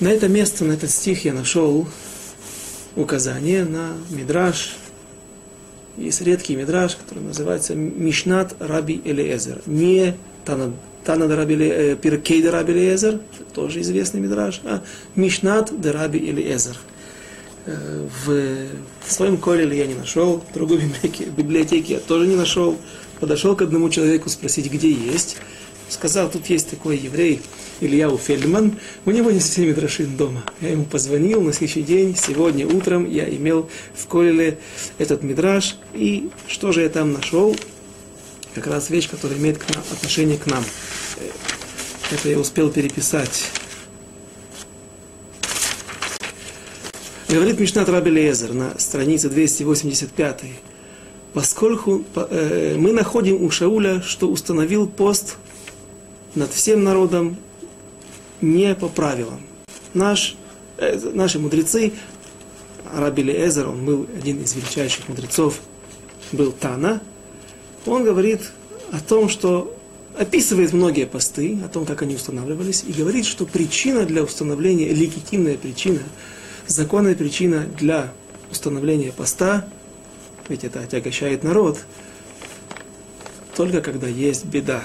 На 0.00 0.08
это 0.08 0.28
место, 0.28 0.64
на 0.64 0.72
этот 0.72 0.90
стих 0.90 1.24
я 1.24 1.32
нашел 1.32 1.86
указание 2.96 3.64
на 3.64 3.92
Мидраш. 4.10 4.76
Есть 5.96 6.22
редкий 6.22 6.56
Мидраш, 6.56 6.96
который 6.96 7.22
называется 7.22 7.74
Мишнат 7.74 8.56
Раби 8.58 9.00
Элиезер. 9.04 9.62
Не 9.66 10.16
Тана 11.04 11.26
де 11.26 11.36
Раби 11.36 11.54
э, 11.54 11.96
Пиркей 11.96 12.42
де 12.42 12.50
Раби 12.50 12.72
Элиезер, 12.72 13.20
тоже 13.54 13.80
известный 13.80 14.20
мидраж, 14.20 14.60
а 14.64 14.82
Мишнат 15.16 15.72
де 15.80 15.90
Раби 15.90 16.18
Элиезер. 16.18 16.78
Э, 17.64 18.06
в, 18.24 18.66
в 19.06 19.12
своем 19.12 19.36
колеле 19.36 19.76
я 19.76 19.86
не 19.86 19.94
нашел, 19.94 20.42
в 20.50 20.54
другой 20.54 20.78
библиотеке, 20.78 21.24
библиотеке 21.24 21.94
я 21.94 22.00
тоже 22.00 22.26
не 22.26 22.36
нашел. 22.36 22.76
Подошел 23.20 23.54
к 23.54 23.62
одному 23.62 23.88
человеку 23.88 24.28
спросить, 24.28 24.70
где 24.70 24.90
есть. 24.90 25.36
Сказал, 25.88 26.28
тут 26.30 26.46
есть 26.46 26.70
такой 26.70 26.96
еврей, 26.96 27.40
Ильяу 27.80 28.16
Фельдман, 28.16 28.78
у 29.04 29.10
него 29.10 29.30
есть 29.30 29.50
все 29.50 29.66
мидрашин 29.66 30.16
дома. 30.16 30.42
Я 30.60 30.70
ему 30.70 30.84
позвонил 30.84 31.42
на 31.42 31.52
следующий 31.52 31.82
день, 31.82 32.16
сегодня 32.16 32.66
утром 32.66 33.08
я 33.08 33.28
имел 33.28 33.68
в 33.94 34.06
Колеле 34.06 34.58
этот 34.98 35.22
мидраж, 35.22 35.76
и 35.92 36.30
что 36.48 36.72
же 36.72 36.80
я 36.80 36.88
там 36.88 37.12
нашел? 37.12 37.54
Как 38.54 38.66
раз 38.66 38.90
вещь, 38.90 39.08
которая 39.08 39.38
имеет 39.38 39.58
к 39.58 39.74
нам, 39.74 39.82
отношение 39.90 40.38
к 40.38 40.46
нам. 40.46 40.64
Это 42.10 42.28
я 42.28 42.38
успел 42.38 42.70
переписать. 42.70 43.50
Говорит 47.28 47.58
Мишнат 47.58 47.88
Раби 47.88 48.10
Лезер 48.10 48.52
на 48.52 48.78
странице 48.78 49.30
285. 49.30 50.42
Поскольку 51.32 52.04
э, 52.14 52.76
мы 52.76 52.92
находим 52.92 53.42
у 53.42 53.50
Шауля, 53.50 54.02
что 54.02 54.28
установил 54.28 54.86
пост 54.86 55.36
над 56.34 56.52
всем 56.52 56.84
народом 56.84 57.38
не 58.42 58.74
по 58.74 58.88
правилам. 58.88 59.40
Наш, 59.94 60.36
э, 60.76 60.98
наши 61.14 61.38
мудрецы, 61.38 61.94
Раби 62.94 63.22
Лезер, 63.22 63.68
он 63.68 63.86
был 63.86 64.06
один 64.14 64.42
из 64.42 64.54
величайших 64.54 65.08
мудрецов, 65.08 65.60
был 66.32 66.52
Тана, 66.52 67.00
он 67.86 68.04
говорит 68.04 68.40
о 68.90 69.00
том, 69.00 69.28
что 69.28 69.74
описывает 70.16 70.72
многие 70.72 71.06
посты, 71.06 71.58
о 71.64 71.68
том, 71.68 71.86
как 71.86 72.02
они 72.02 72.14
устанавливались, 72.14 72.84
и 72.86 72.92
говорит, 72.92 73.24
что 73.24 73.46
причина 73.46 74.04
для 74.04 74.22
установления, 74.22 74.88
легитимная 74.92 75.56
причина, 75.56 76.00
законная 76.66 77.14
причина 77.14 77.66
для 77.78 78.12
установления 78.50 79.12
поста, 79.12 79.66
ведь 80.48 80.64
это 80.64 80.80
отягощает 80.80 81.42
народ, 81.42 81.78
только 83.56 83.80
когда 83.80 84.06
есть 84.06 84.44
беда. 84.44 84.82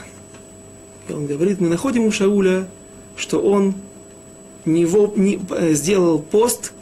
И 1.10 1.14
он 1.14 1.26
говорит, 1.26 1.60
мы 1.60 1.70
находим 1.70 2.06
у 2.06 2.12
Шауля, 2.12 2.68
что 3.16 3.40
он 3.42 3.76
не, 4.66 4.86
во, 4.86 5.12
не 5.16 5.40
э, 5.50 5.74
сделал 5.74 6.20
пост, 6.20 6.74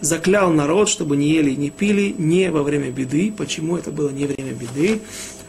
заклял 0.00 0.52
народ, 0.52 0.88
чтобы 0.88 1.16
не 1.16 1.28
ели 1.30 1.50
не 1.54 1.70
пили 1.70 2.14
не 2.16 2.50
во 2.50 2.62
время 2.62 2.90
беды. 2.90 3.32
Почему 3.36 3.76
это 3.76 3.90
было 3.90 4.10
не 4.10 4.26
время 4.26 4.52
беды? 4.52 5.00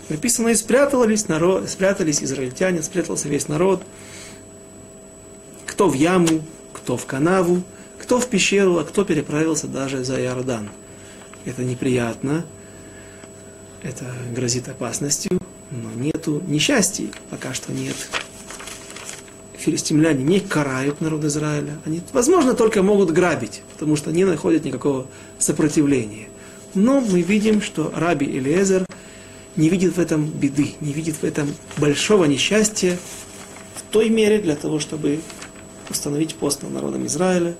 Написано, 0.09 0.49
и 0.49 0.55
спрятались, 0.55 1.27
народ, 1.27 1.69
спрятались 1.69 2.21
израильтяне, 2.21 2.83
спрятался 2.83 3.29
весь 3.29 3.47
народ. 3.47 3.83
Кто 5.65 5.89
в 5.89 5.93
яму, 5.93 6.43
кто 6.73 6.97
в 6.97 7.05
канаву, 7.05 7.63
кто 7.97 8.19
в 8.19 8.27
пещеру, 8.27 8.77
а 8.77 8.83
кто 8.83 9.05
переправился 9.05 9.67
даже 9.67 10.03
за 10.03 10.21
Иордан. 10.21 10.69
Это 11.45 11.63
неприятно, 11.63 12.45
это 13.81 14.05
грозит 14.35 14.67
опасностью, 14.67 15.39
но 15.71 15.89
нету 15.95 16.41
несчастий, 16.47 17.11
пока 17.29 17.53
что 17.53 17.71
нет. 17.71 17.95
Филистимляне 19.57 20.23
не 20.23 20.41
карают 20.41 20.99
народ 20.99 21.23
Израиля, 21.23 21.77
они, 21.85 22.01
возможно, 22.11 22.53
только 22.53 22.83
могут 22.83 23.11
грабить, 23.11 23.61
потому 23.73 23.95
что 23.95 24.11
не 24.11 24.25
находят 24.25 24.65
никакого 24.65 25.07
сопротивления. 25.39 26.27
Но 26.75 26.99
мы 26.99 27.21
видим, 27.21 27.61
что 27.61 27.91
Раби 27.95 28.25
Элиезер 28.25 28.85
не 29.55 29.69
видит 29.69 29.95
в 29.95 29.99
этом 29.99 30.25
беды, 30.25 30.75
не 30.81 30.93
видит 30.93 31.15
в 31.15 31.23
этом 31.23 31.53
большого 31.77 32.25
несчастья 32.25 32.97
в 33.75 33.91
той 33.91 34.09
мере 34.09 34.39
для 34.39 34.55
того, 34.55 34.79
чтобы 34.79 35.19
установить 35.89 36.35
пост 36.35 36.63
над 36.63 36.71
народом 36.71 37.05
Израиля. 37.05 37.55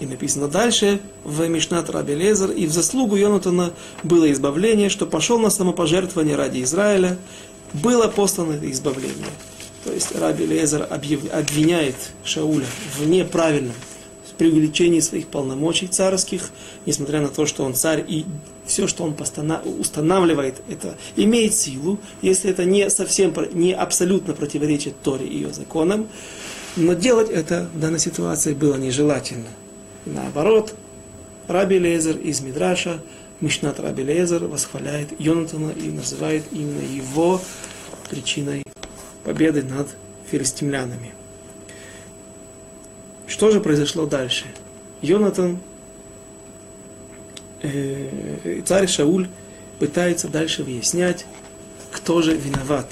И 0.00 0.06
написано 0.06 0.46
дальше 0.46 1.00
в 1.24 1.46
Мишнат 1.48 1.90
Раби 1.90 2.14
Лезер, 2.14 2.52
и 2.52 2.66
в 2.66 2.72
заслугу 2.72 3.16
Йонатана 3.16 3.72
было 4.04 4.30
избавление, 4.30 4.90
что 4.90 5.06
пошел 5.06 5.40
на 5.40 5.50
самопожертвование 5.50 6.36
ради 6.36 6.62
Израиля, 6.62 7.18
было 7.72 8.06
послано 8.06 8.52
это 8.52 8.70
избавление. 8.70 9.26
То 9.84 9.92
есть 9.92 10.14
Раби 10.14 10.46
Лезер 10.46 10.86
обвиняет 10.88 11.96
Шауля 12.24 12.66
в 12.96 13.06
неправильном 13.08 13.74
при 14.38 14.48
увеличении 14.48 15.00
своих 15.00 15.26
полномочий 15.26 15.88
царских, 15.88 16.50
несмотря 16.86 17.20
на 17.20 17.28
то, 17.28 17.44
что 17.44 17.64
он 17.64 17.74
царь, 17.74 18.04
и 18.06 18.24
все, 18.64 18.86
что 18.86 19.04
он 19.04 19.16
устанавливает, 19.78 20.62
это 20.68 20.96
имеет 21.16 21.54
силу, 21.54 21.98
если 22.22 22.50
это 22.50 22.64
не 22.64 22.88
совсем, 22.88 23.34
не 23.52 23.72
абсолютно 23.72 24.34
противоречит 24.34 25.00
Торе 25.02 25.26
и 25.26 25.34
ее 25.34 25.52
законам, 25.52 26.08
но 26.76 26.92
делать 26.94 27.30
это 27.30 27.68
в 27.74 27.80
данной 27.80 27.98
ситуации 27.98 28.54
было 28.54 28.76
нежелательно. 28.76 29.48
Наоборот, 30.06 30.74
Раби 31.48 31.78
Лезер 31.78 32.16
из 32.16 32.40
Мидраша, 32.40 33.02
Мишнат 33.40 33.80
Раби 33.80 34.04
Лезер 34.04 34.44
восхваляет 34.44 35.08
Йонатана 35.18 35.70
и 35.70 35.88
называет 35.88 36.44
именно 36.52 36.82
его 36.82 37.40
причиной 38.10 38.64
победы 39.24 39.62
над 39.62 39.88
филистимлянами. 40.30 41.12
Что 43.28 43.50
же 43.50 43.60
произошло 43.60 44.06
дальше? 44.06 44.46
Йонатан, 45.02 45.58
э, 47.62 48.62
царь 48.64 48.88
Шауль, 48.88 49.28
пытается 49.78 50.28
дальше 50.28 50.64
выяснять, 50.64 51.26
кто 51.92 52.22
же 52.22 52.34
виноват. 52.34 52.90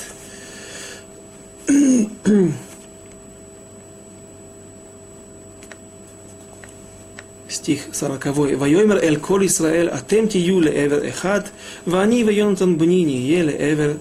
стих 7.48 7.80
40. 7.92 8.26
«Вайомер 8.58 8.98
эль 8.98 9.18
кол 9.18 9.44
Исраэль, 9.46 9.88
атем 9.88 10.28
тию 10.28 10.60
леэвер 10.60 11.04
эхад, 11.06 11.50
вани 11.84 12.22
вайонтан 12.22 12.76
бнини 12.76 13.12
е 13.12 13.42
леэвер 13.42 13.98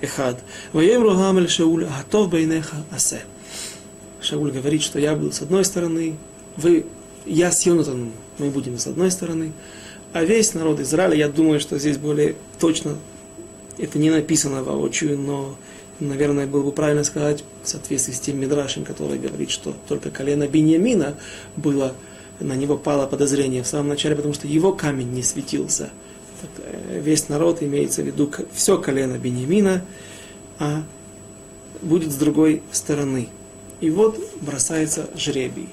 эхад, 0.00 0.40
вайомру 0.72 1.14
гамель 1.14 1.48
шауль, 1.48 1.84
гатов 1.84 2.30
бейнеха 2.30 2.76
асе». 2.90 3.22
Шауль 4.28 4.52
говорит, 4.52 4.82
что 4.82 4.98
я 4.98 5.14
был 5.14 5.32
с 5.32 5.40
одной 5.40 5.64
стороны, 5.64 6.16
вы, 6.58 6.84
я 7.24 7.50
с 7.50 7.64
Йонатаном, 7.64 8.12
мы 8.36 8.50
будем 8.50 8.78
с 8.78 8.86
одной 8.86 9.10
стороны, 9.10 9.52
а 10.12 10.22
весь 10.22 10.52
народ 10.52 10.80
Израиля, 10.80 11.14
я 11.14 11.28
думаю, 11.28 11.60
что 11.60 11.78
здесь 11.78 11.96
более 11.96 12.34
точно, 12.60 12.96
это 13.78 13.98
не 13.98 14.10
написано 14.10 14.62
воочию, 14.62 15.18
но, 15.18 15.56
наверное, 15.98 16.46
было 16.46 16.62
бы 16.62 16.72
правильно 16.72 17.04
сказать 17.04 17.42
в 17.62 17.68
соответствии 17.68 18.12
с 18.12 18.20
тем 18.20 18.38
Мидрашем, 18.38 18.84
который 18.84 19.18
говорит, 19.18 19.50
что 19.50 19.74
только 19.88 20.10
колено 20.10 20.46
Беньямина 20.46 21.16
было, 21.56 21.94
на 22.38 22.52
него 22.52 22.76
пало 22.76 23.06
подозрение 23.06 23.62
в 23.62 23.66
самом 23.66 23.88
начале, 23.88 24.14
потому 24.14 24.34
что 24.34 24.46
его 24.46 24.74
камень 24.74 25.10
не 25.10 25.22
светился. 25.22 25.88
Э, 26.58 27.00
весь 27.02 27.30
народ 27.30 27.62
имеется 27.62 28.02
в 28.02 28.06
виду 28.06 28.30
все 28.52 28.76
колено 28.76 29.16
Беньямина, 29.16 29.82
а 30.58 30.82
будет 31.80 32.12
с 32.12 32.16
другой 32.16 32.62
стороны. 32.72 33.28
И 33.80 33.90
вот 33.90 34.18
бросается 34.40 35.08
жребий. 35.16 35.68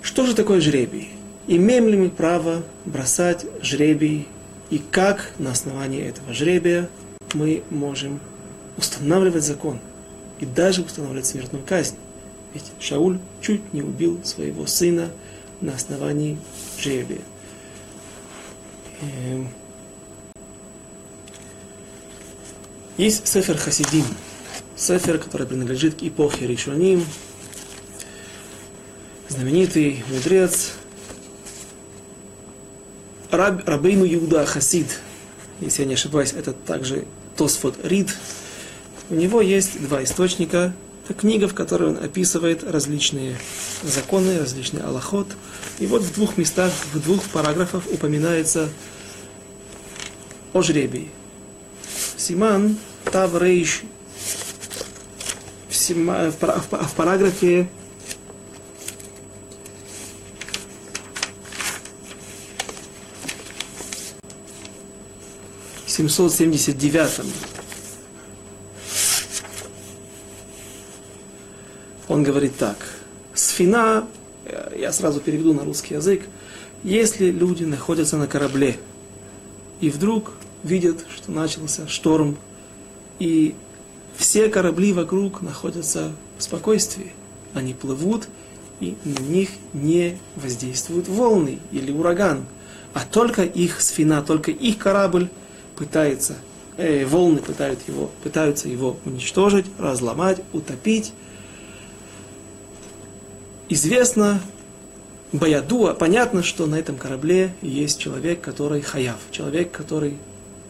Что 0.00 0.26
же 0.26 0.34
такое 0.34 0.60
жребий? 0.60 1.10
Имеем 1.46 1.88
ли 1.88 1.96
мы 1.96 2.10
право 2.10 2.62
бросать 2.84 3.46
жребий 3.62 4.28
и 4.70 4.78
как 4.78 5.32
на 5.38 5.52
основании 5.52 6.02
этого 6.02 6.32
жребия 6.32 6.88
мы 7.34 7.62
можем 7.70 8.20
устанавливать 8.76 9.44
закон 9.44 9.78
и 10.40 10.46
даже 10.46 10.82
устанавливать 10.82 11.26
смертную 11.26 11.64
казнь? 11.64 11.96
Ведь 12.54 12.64
Шауль 12.80 13.18
чуть 13.40 13.72
не 13.72 13.82
убил 13.82 14.20
своего 14.24 14.66
сына 14.66 15.10
на 15.60 15.74
основании 15.74 16.38
жребия. 16.78 17.22
Эм. 19.00 19.48
Есть 22.98 23.26
Сефер 23.26 23.56
Хасидим, 23.56 24.04
Сефер, 24.82 25.18
который 25.18 25.46
принадлежит 25.46 25.94
к 25.94 26.02
эпохе 26.02 26.44
Ришоним, 26.44 27.06
знаменитый 29.28 30.02
мудрец 30.10 30.72
Раб, 33.30 33.62
Рабейну 33.64 34.04
Иуда 34.12 34.44
Хасид, 34.44 34.98
если 35.60 35.82
я 35.82 35.88
не 35.88 35.94
ошибаюсь, 35.94 36.32
это 36.32 36.52
также 36.52 37.06
Тосфот 37.36 37.76
Рид. 37.84 38.12
У 39.08 39.14
него 39.14 39.40
есть 39.40 39.80
два 39.80 40.02
источника. 40.02 40.74
Это 41.04 41.14
книга, 41.14 41.46
в 41.46 41.54
которой 41.54 41.90
он 41.90 42.02
описывает 42.02 42.64
различные 42.64 43.36
законы, 43.84 44.40
различные 44.40 44.82
аллахот. 44.82 45.28
И 45.78 45.86
вот 45.86 46.02
в 46.02 46.12
двух 46.12 46.36
местах, 46.36 46.72
в 46.92 47.00
двух 47.00 47.22
параграфах 47.26 47.84
упоминается 47.88 48.68
о 50.52 50.62
жребии. 50.62 51.08
Симан 52.16 52.76
Тав 53.04 53.40
Рейш 53.40 53.82
в 55.90 56.94
параграфе 56.96 57.68
779 65.92 67.20
он 72.08 72.22
говорит 72.22 72.56
так. 72.56 72.76
Сфина, 73.34 74.08
я 74.76 74.90
сразу 74.92 75.20
переведу 75.20 75.52
на 75.52 75.64
русский 75.64 75.94
язык, 75.94 76.22
если 76.82 77.30
люди 77.30 77.64
находятся 77.64 78.16
на 78.16 78.26
корабле, 78.26 78.78
и 79.80 79.90
вдруг 79.90 80.32
видят, 80.62 81.04
что 81.14 81.30
начался 81.30 81.86
шторм, 81.88 82.38
и 83.18 83.54
все 84.32 84.48
корабли 84.48 84.94
вокруг 84.94 85.42
находятся 85.42 86.10
в 86.38 86.42
спокойствии, 86.42 87.12
они 87.52 87.74
плывут, 87.74 88.28
и 88.80 88.96
на 89.04 89.20
них 89.20 89.50
не 89.74 90.16
воздействуют 90.36 91.06
волны 91.06 91.58
или 91.70 91.92
ураган, 91.92 92.46
а 92.94 93.00
только 93.04 93.42
их 93.42 93.82
сфина, 93.82 94.22
только 94.22 94.50
их 94.50 94.78
корабль 94.78 95.28
пытается, 95.76 96.36
э, 96.78 97.04
волны 97.04 97.40
пытают 97.40 97.86
его, 97.86 98.10
пытаются 98.22 98.70
его 98.70 98.96
уничтожить, 99.04 99.66
разломать, 99.78 100.40
утопить. 100.54 101.12
Известно, 103.68 104.40
Баядуа, 105.32 105.92
понятно, 105.92 106.42
что 106.42 106.64
на 106.64 106.76
этом 106.76 106.96
корабле 106.96 107.54
есть 107.60 108.00
человек, 108.00 108.40
который 108.40 108.80
хаяв, 108.80 109.18
человек, 109.30 109.72
который 109.72 110.16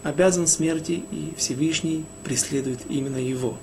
обязан 0.03 0.47
смерти, 0.47 1.03
и 1.11 1.33
Всевышний 1.37 2.05
преследует 2.23 2.79
именно 2.89 3.17
его. 3.17 3.57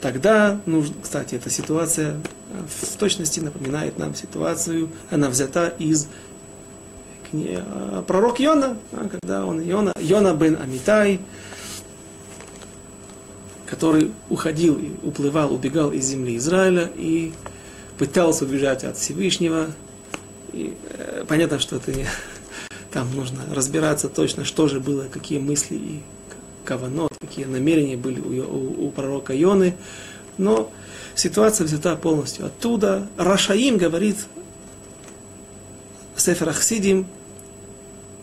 Тогда, 0.00 0.60
нужно, 0.66 0.96
кстати, 1.02 1.36
эта 1.36 1.48
ситуация 1.48 2.20
в 2.68 2.96
точности 2.96 3.40
напоминает 3.40 3.98
нам 3.98 4.14
ситуацию, 4.14 4.90
она 5.10 5.28
взята 5.28 5.68
из 5.78 6.08
пророк 8.06 8.40
Йона, 8.40 8.76
когда 9.10 9.46
он 9.46 9.60
Йона, 9.60 9.94
Йона 9.98 10.34
бен 10.34 10.58
Амитай, 10.60 11.20
который 13.66 14.12
уходил, 14.28 14.78
уплывал, 15.02 15.54
убегал 15.54 15.92
из 15.92 16.04
земли 16.04 16.36
Израиля 16.36 16.90
и 16.94 17.32
пытался 17.96 18.44
убежать 18.44 18.84
от 18.84 18.98
Всевышнего. 18.98 19.68
И, 20.52 20.76
э, 20.90 21.24
понятно, 21.26 21.58
что 21.58 21.76
это 21.76 21.92
не, 21.92 22.06
там 22.92 23.14
нужно 23.14 23.42
разбираться 23.52 24.08
точно, 24.08 24.44
что 24.44 24.68
же 24.68 24.80
было, 24.80 25.04
какие 25.04 25.38
мысли 25.38 25.76
и 25.76 26.00
каванот, 26.64 27.12
какие 27.20 27.46
намерения 27.46 27.96
были 27.96 28.20
у, 28.20 28.44
у, 28.44 28.86
у 28.86 28.90
пророка 28.90 29.32
Йоны. 29.32 29.76
Но 30.38 30.70
ситуация 31.14 31.66
взята 31.66 31.96
полностью 31.96 32.46
оттуда. 32.46 33.08
Рашаим 33.16 33.78
говорит, 33.78 34.16
Сефер 36.16 36.50
Ахсидим, 36.50 37.06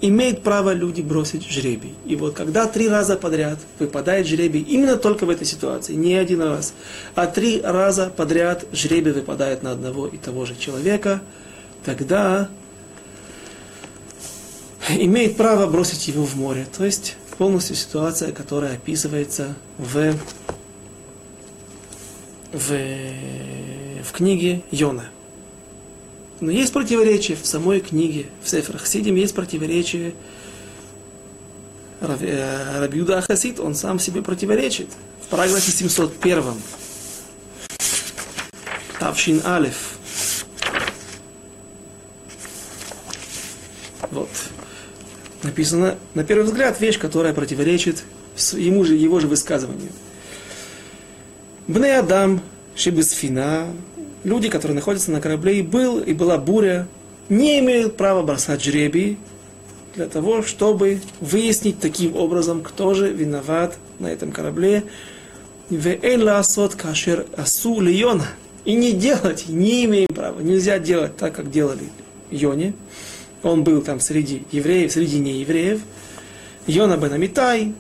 имеют 0.01 0.43
право 0.43 0.73
люди 0.73 1.01
бросить 1.01 1.49
жребий. 1.49 1.93
И 2.05 2.15
вот 2.15 2.33
когда 2.35 2.67
три 2.67 2.87
раза 2.87 3.17
подряд 3.17 3.59
выпадает 3.79 4.27
жребий, 4.27 4.61
именно 4.61 4.95
только 4.95 5.25
в 5.25 5.29
этой 5.29 5.45
ситуации, 5.45 5.93
не 5.93 6.15
один 6.15 6.41
раз, 6.41 6.73
а 7.15 7.27
три 7.27 7.61
раза 7.61 8.09
подряд 8.15 8.65
жребий 8.71 9.11
выпадает 9.11 9.63
на 9.63 9.71
одного 9.71 10.07
и 10.07 10.17
того 10.17 10.45
же 10.45 10.55
человека, 10.55 11.21
тогда 11.83 12.49
имеет 14.89 15.37
право 15.37 15.67
бросить 15.67 16.07
его 16.07 16.23
в 16.25 16.35
море. 16.35 16.67
То 16.75 16.85
есть 16.85 17.15
полностью 17.37 17.75
ситуация, 17.75 18.31
которая 18.31 18.75
описывается 18.75 19.55
в, 19.77 20.13
в, 22.51 22.77
в 24.03 24.11
книге 24.11 24.61
Йона. 24.71 25.09
Но 26.41 26.51
есть 26.51 26.71
противоречие 26.71 27.37
в 27.37 27.45
самой 27.45 27.81
книге, 27.81 28.27
в 28.43 28.49
Сеферах 28.49 28.87
Сидим 28.87 29.15
есть 29.15 29.35
противоречие. 29.35 30.13
Э, 32.01 32.79
Рабиуда 32.79 33.17
Ахасид, 33.17 33.59
он 33.59 33.75
сам 33.75 33.99
себе 33.99 34.21
противоречит. 34.21 34.87
В 35.21 35.27
параграфе 35.27 35.71
701. 35.71 36.43
Тавшин 38.99 39.41
Алиф. 39.45 39.97
Вот. 44.11 44.29
Написано, 45.43 45.97
на 46.15 46.23
первый 46.23 46.43
взгляд, 46.43 46.79
вещь, 46.81 46.99
которая 46.99 47.33
противоречит 47.33 48.03
ему 48.53 48.83
же, 48.83 48.95
его 48.95 49.19
же 49.19 49.27
высказыванию. 49.27 49.91
Бне 51.67 51.97
Адам, 51.97 52.41
Шибисфина, 52.75 53.67
люди, 54.23 54.49
которые 54.49 54.75
находятся 54.75 55.11
на 55.11 55.21
корабле, 55.21 55.59
и 55.59 55.61
был, 55.61 55.99
и 55.99 56.13
была 56.13 56.37
буря, 56.37 56.87
не 57.29 57.59
имеют 57.59 57.95
права 57.95 58.23
бросать 58.23 58.63
жребий 58.63 59.17
для 59.95 60.07
того, 60.07 60.41
чтобы 60.41 61.01
выяснить 61.21 61.79
таким 61.79 62.15
образом, 62.15 62.61
кто 62.63 62.93
же 62.93 63.11
виноват 63.11 63.77
на 63.99 64.07
этом 64.07 64.31
корабле. 64.31 64.83
кашер 65.69 67.25
асу 67.37 67.79
льона. 67.79 68.25
И 68.65 68.73
не 68.73 68.91
делать, 68.91 69.45
не 69.47 69.85
имеем 69.85 70.09
права, 70.09 70.41
нельзя 70.41 70.79
делать 70.79 71.15
так, 71.17 71.33
как 71.33 71.49
делали 71.49 71.89
Йоне. 72.29 72.73
Он 73.43 73.63
был 73.63 73.81
там 73.81 73.99
среди 73.99 74.43
евреев, 74.51 74.91
среди 74.91 75.19
неевреев. 75.19 75.81
Йона 76.67 76.97
бен 76.97 77.13
Амитай, 77.13 77.73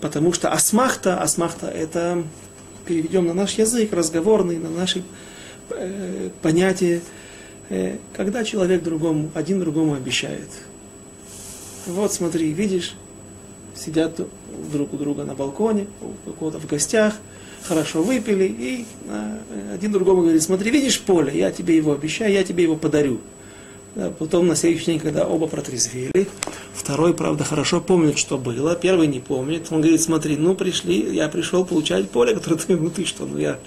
потому 0.00 0.32
что 0.32 0.50
асмахта, 0.50 1.20
асмахта 1.20 1.66
это, 1.66 2.22
переведем 2.86 3.26
на 3.26 3.34
наш 3.34 3.54
язык, 3.54 3.92
разговорный, 3.92 4.58
на 4.58 4.70
наши 4.70 5.02
Э, 5.70 6.28
понятие, 6.42 7.00
э, 7.70 7.96
когда 8.12 8.44
человек 8.44 8.82
другому, 8.82 9.30
один 9.34 9.60
другому 9.60 9.94
обещает. 9.94 10.48
Вот 11.86 12.12
смотри, 12.12 12.52
видишь, 12.52 12.94
сидят 13.74 14.20
друг 14.72 14.92
у 14.92 14.96
друга 14.98 15.24
на 15.24 15.34
балконе, 15.34 15.86
у 16.26 16.32
кого-то 16.32 16.58
в 16.58 16.66
гостях, 16.66 17.14
хорошо 17.62 18.02
выпили, 18.02 18.44
и 18.44 18.84
э, 19.08 19.38
один 19.74 19.92
другому 19.92 20.20
говорит, 20.22 20.42
смотри, 20.42 20.70
видишь 20.70 21.00
поле, 21.00 21.36
я 21.36 21.50
тебе 21.50 21.76
его 21.76 21.92
обещаю, 21.92 22.32
я 22.32 22.44
тебе 22.44 22.64
его 22.64 22.76
подарю. 22.76 23.20
Потом 24.18 24.48
на 24.48 24.56
следующий 24.56 24.86
день, 24.86 24.98
когда 24.98 25.24
оба 25.24 25.46
протрезвели, 25.46 26.26
второй, 26.74 27.14
правда, 27.14 27.44
хорошо 27.44 27.80
помнит, 27.80 28.18
что 28.18 28.38
было, 28.38 28.74
первый 28.74 29.06
не 29.06 29.20
помнит. 29.20 29.68
Он 29.70 29.80
говорит, 29.80 30.02
смотри, 30.02 30.36
ну 30.36 30.56
пришли, 30.56 31.14
я 31.14 31.28
пришел 31.28 31.64
получать 31.64 32.10
поле, 32.10 32.34
которое 32.34 32.56
ты, 32.56 32.76
ну 32.76 32.90
ты 32.90 33.04
что, 33.04 33.24
ну 33.24 33.38
я, 33.38 33.58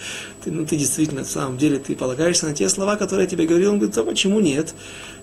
ты, 0.44 0.52
ну 0.52 0.66
ты 0.66 0.76
действительно, 0.76 1.24
в 1.24 1.32
самом 1.32 1.58
деле, 1.58 1.80
ты 1.80 1.96
полагаешься 1.96 2.46
на 2.46 2.54
те 2.54 2.68
слова, 2.68 2.98
которые 2.98 3.24
я 3.24 3.30
тебе 3.30 3.48
говорил. 3.48 3.72
Он 3.72 3.78
говорит, 3.80 3.98
а 3.98 4.04
почему 4.04 4.42
нет? 4.42 4.76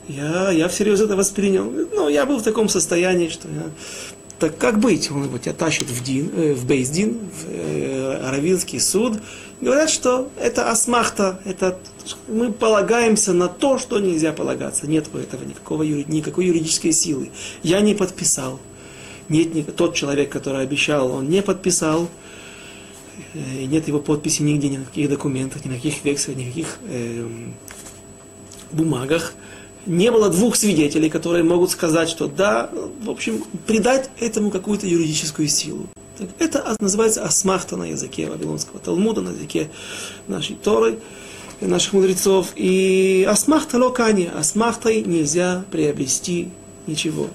Я, 0.08 0.50
я 0.50 0.68
всерьез 0.68 1.00
это 1.00 1.16
воспринял. 1.16 1.64
Ну, 1.64 2.08
я 2.08 2.24
был 2.24 2.38
в 2.38 2.42
таком 2.42 2.70
состоянии, 2.70 3.28
что 3.28 3.48
я 3.48 3.70
так 4.38 4.58
как 4.58 4.80
быть? 4.80 5.10
Он 5.10 5.24
его 5.24 5.38
тебя 5.38 5.54
тащит 5.54 5.88
в, 5.88 6.02
Дин, 6.02 6.30
э, 6.34 6.54
в 6.54 6.66
Бейздин, 6.66 7.18
в 7.18 7.46
э, 7.48 8.30
Равинский 8.30 8.80
суд. 8.80 9.18
Говорят, 9.60 9.90
что 9.90 10.30
это 10.38 10.70
асмахта, 10.70 11.40
это 11.44 11.78
мы 12.28 12.52
полагаемся 12.52 13.32
на 13.32 13.48
то, 13.48 13.78
что 13.78 13.98
нельзя 13.98 14.32
полагаться. 14.32 14.86
Нет 14.86 15.08
у 15.12 15.18
этого 15.18 15.44
никакого, 15.44 15.82
никакой 15.82 16.46
юридической 16.46 16.92
силы. 16.92 17.30
Я 17.62 17.80
не 17.80 17.94
подписал. 17.94 18.60
Нет, 19.28 19.54
не, 19.54 19.62
тот 19.62 19.94
человек, 19.94 20.30
который 20.30 20.62
обещал, 20.62 21.10
он 21.10 21.28
не 21.28 21.42
подписал. 21.42 22.08
Э, 23.32 23.64
нет 23.64 23.88
его 23.88 24.00
подписи 24.00 24.42
нигде, 24.42 24.68
ни 24.68 24.76
на 24.76 24.84
каких 24.84 25.08
документах, 25.08 25.64
ни 25.64 25.70
на 25.70 25.76
каких 25.76 26.04
векселях, 26.04 26.38
ни 26.38 26.66
э, 26.88 27.26
бумагах 28.72 29.34
не 29.86 30.10
было 30.10 30.30
двух 30.30 30.56
свидетелей, 30.56 31.10
которые 31.10 31.44
могут 31.44 31.70
сказать, 31.70 32.08
что 32.08 32.26
да, 32.26 32.70
в 33.02 33.10
общем, 33.10 33.44
придать 33.66 34.10
этому 34.18 34.50
какую-то 34.50 34.86
юридическую 34.86 35.48
силу. 35.48 35.86
Это 36.38 36.76
называется 36.80 37.24
асмахта 37.24 37.76
на 37.76 37.84
языке 37.84 38.28
Вавилонского 38.28 38.78
Талмуда, 38.78 39.20
на 39.20 39.30
языке 39.30 39.70
нашей 40.28 40.56
Торы, 40.56 40.98
наших 41.60 41.92
мудрецов. 41.92 42.52
И 42.54 43.26
асмахта 43.28 43.78
локани, 43.78 44.30
асмахтой 44.32 45.02
нельзя 45.02 45.64
приобрести 45.70 46.50
ничего. 46.86 47.28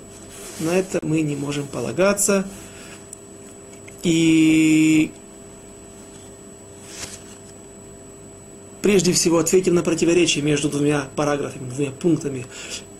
На 0.60 0.78
это 0.78 1.00
мы 1.02 1.22
не 1.22 1.36
можем 1.36 1.68
полагаться. 1.68 2.48
И 4.04 5.12
прежде 8.82 9.12
всего 9.12 9.40
ответим 9.40 9.76
на 9.76 9.84
противоречие 9.84 10.44
между 10.44 10.70
двумя 10.70 11.08
параграфами, 11.16 11.70
двумя 11.70 11.92
пунктами 11.92 12.46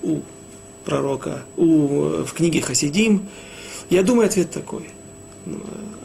у 0.04 0.20
пророка, 0.84 1.46
у, 1.56 2.24
в 2.26 2.34
книге 2.34 2.62
Хасидим. 2.62 3.30
Я 3.90 4.04
думаю, 4.04 4.28
ответ 4.28 4.52
такой. 4.52 4.90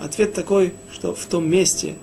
Ответ 0.00 0.34
такой, 0.34 0.74
что 0.92 1.14
в 1.14 1.24
том 1.26 1.48
месте, 1.48 1.96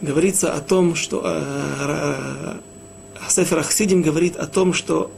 говорится 0.00 0.52
о 0.52 0.60
том, 0.60 0.94
что 0.94 1.22
э, 1.24 2.58
Сефер 3.28 3.58
Ахсидим 3.58 4.02
говорит 4.02 4.36
о 4.36 4.46
том, 4.46 4.72
что 4.72 5.10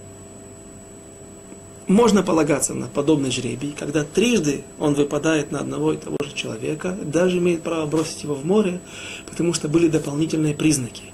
можно 1.87 2.23
полагаться 2.23 2.75
на 2.75 2.89
подобный 2.89 3.31
жребий, 3.31 3.75
когда 3.79 4.05
трижды 4.05 4.65
он 4.79 4.95
выпадает 4.95 5.53
на 5.53 5.61
одного 5.61 5.93
и 5.93 5.97
того 5.97 6.17
же 6.25 6.35
человека, 6.35 6.97
даже 7.03 7.39
имеет 7.39 7.63
право 7.63 7.87
бросить 7.87 8.25
его 8.25 8.35
в 8.35 8.45
море, 8.45 8.81
потому 9.29 9.55
что 9.55 9.69
были 9.69 9.89
дополнительные 9.89 10.55
признаки. 10.55 11.05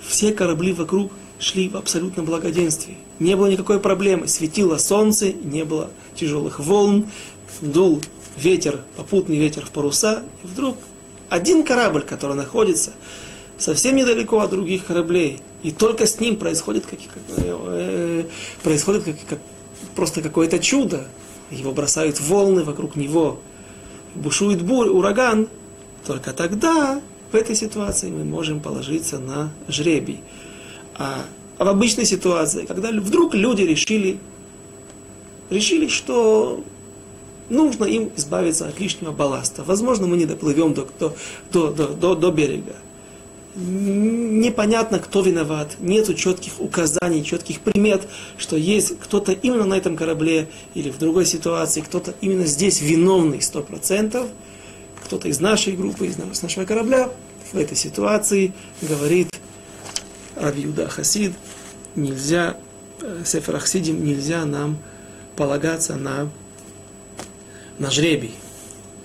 Все 0.00 0.32
корабли 0.32 0.72
вокруг 0.72 1.12
шли 1.38 1.68
в 1.68 1.76
абсолютном 1.76 2.26
благоденствии. 2.26 2.96
Не 3.18 3.36
было 3.36 3.46
никакой 3.46 3.80
проблемы. 3.80 4.28
Светило 4.28 4.78
солнце, 4.78 5.32
не 5.32 5.64
было 5.64 5.90
тяжелых 6.14 6.60
волн, 6.60 7.06
дул 7.60 8.00
ветер, 8.36 8.80
попутный 8.96 9.36
ветер 9.36 9.64
в 9.64 9.70
паруса. 9.70 10.22
И 10.42 10.46
вдруг 10.46 10.76
один 11.28 11.64
корабль, 11.64 12.02
который 12.02 12.36
находится 12.36 12.92
совсем 13.58 13.96
недалеко 13.96 14.40
от 14.40 14.50
других 14.50 14.84
кораблей, 14.84 15.40
и 15.62 15.70
только 15.70 16.06
с 16.06 16.20
ним 16.20 16.36
происходит, 16.36 16.86
как, 16.86 16.98
как, 16.98 17.22
э, 17.38 18.24
происходит 18.62 19.04
как, 19.04 19.16
как, 19.28 19.38
просто 19.94 20.22
какое-то 20.22 20.58
чудо. 20.58 21.06
Его 21.50 21.72
бросают 21.72 22.20
волны 22.20 22.64
вокруг 22.64 22.96
него, 22.96 23.40
бушует 24.14 24.62
бурь, 24.62 24.88
ураган. 24.88 25.48
Только 26.06 26.32
тогда, 26.32 27.00
в 27.32 27.34
этой 27.34 27.56
ситуации, 27.56 28.10
мы 28.10 28.24
можем 28.24 28.60
положиться 28.60 29.18
на 29.18 29.50
жребий. 29.68 30.20
А, 30.98 31.24
в 31.58 31.68
обычной 31.68 32.04
ситуации, 32.04 32.64
когда 32.66 32.90
вдруг 32.90 33.34
люди 33.34 33.62
решили, 33.62 34.18
решили, 35.50 35.88
что 35.88 36.62
нужно 37.48 37.84
им 37.84 38.10
избавиться 38.16 38.66
от 38.66 38.80
лишнего 38.80 39.12
балласта. 39.12 39.62
Возможно, 39.64 40.06
мы 40.06 40.16
не 40.16 40.26
доплывем 40.26 40.74
до, 40.74 40.88
до, 40.98 41.14
до, 41.52 41.88
до, 41.88 42.14
до 42.14 42.30
берега. 42.30 42.76
Непонятно, 43.54 44.98
кто 44.98 45.22
виноват, 45.22 45.76
нету 45.80 46.12
четких 46.12 46.60
указаний, 46.60 47.24
четких 47.24 47.60
примет, 47.60 48.06
что 48.36 48.56
есть 48.56 48.98
кто-то 49.00 49.32
именно 49.32 49.64
на 49.64 49.74
этом 49.74 49.96
корабле 49.96 50.48
или 50.74 50.90
в 50.90 50.98
другой 50.98 51.24
ситуации, 51.24 51.80
кто-то 51.80 52.14
именно 52.20 52.44
здесь 52.44 52.82
виновный 52.82 53.40
сто 53.40 53.62
процентов, 53.62 54.26
кто-то 55.02 55.28
из 55.28 55.40
нашей 55.40 55.74
группы, 55.74 56.06
из 56.06 56.18
нашего 56.42 56.66
корабля 56.66 57.08
в 57.50 57.56
этой 57.56 57.78
ситуации 57.78 58.52
говорит 58.82 59.28
Равиуда 60.36 60.88
Хасид, 60.88 61.32
нельзя, 61.94 62.56
э, 63.00 63.22
Сефер 63.24 63.56
Ахсидим, 63.56 64.04
нельзя 64.04 64.44
нам 64.44 64.78
полагаться 65.34 65.96
на 65.96 66.30
на 67.78 67.90
жребий. 67.90 68.34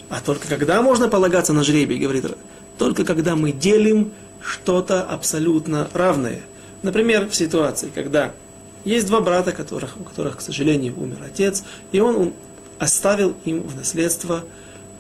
А 0.10 0.22
только 0.22 0.48
когда 0.48 0.82
можно 0.82 1.10
полагаться 1.10 1.52
на 1.52 1.64
жребий, 1.64 1.98
говорит, 1.98 2.26
только 2.78 3.04
когда 3.04 3.36
мы 3.36 3.52
делим 3.52 4.14
что-то 4.42 5.04
абсолютно 5.04 5.90
равное. 5.94 6.42
Например, 6.82 7.28
в 7.28 7.36
ситуации, 7.36 7.92
когда 7.94 8.32
есть 8.86 9.08
два 9.08 9.20
брата, 9.20 9.52
которых, 9.52 10.00
у 10.00 10.04
которых, 10.04 10.38
к 10.38 10.42
сожалению, 10.42 10.98
умер 10.98 11.18
отец, 11.26 11.64
и 11.92 12.00
он, 12.00 12.16
он 12.16 12.34
оставил 12.80 13.36
им 13.46 13.62
в 13.62 13.76
наследство 13.76 14.44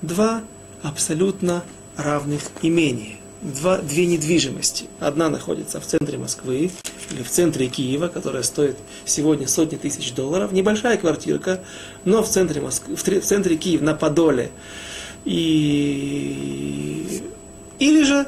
два 0.02 0.44
абсолютно 0.84 1.64
равных 1.96 2.42
имения 2.62 3.21
два, 3.42 3.78
две 3.80 4.06
недвижимости. 4.06 4.86
Одна 5.00 5.30
находится 5.30 5.80
в 5.80 5.86
центре 5.86 6.18
Москвы 6.18 6.72
или 7.12 7.24
в 7.24 7.30
центре 7.30 7.68
Киева, 7.68 8.08
которая 8.08 8.44
стоит 8.44 8.78
сегодня 9.06 9.48
сотни 9.48 9.78
тысяч 9.78 10.14
долларов. 10.14 10.52
Небольшая 10.52 10.98
квартирка, 10.98 11.64
но 12.06 12.24
в 12.24 12.30
центре, 12.30 12.62
Москвы, 12.62 12.96
в 12.96 13.04
центре 13.04 13.56
Киева, 13.58 13.84
на 13.84 13.94
Подоле. 13.96 14.52
И... 15.26 17.24
Или 17.80 18.04
же 18.04 18.28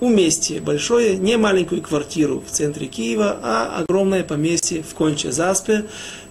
уместье 0.00 0.60
большое, 0.60 1.16
не 1.16 1.36
маленькую 1.36 1.80
квартиру 1.80 2.42
в 2.46 2.50
центре 2.50 2.88
Киева, 2.88 3.38
а 3.42 3.78
огромное 3.78 4.24
поместье 4.24 4.82
в 4.82 4.94
Конче-Заспе. 4.94 5.86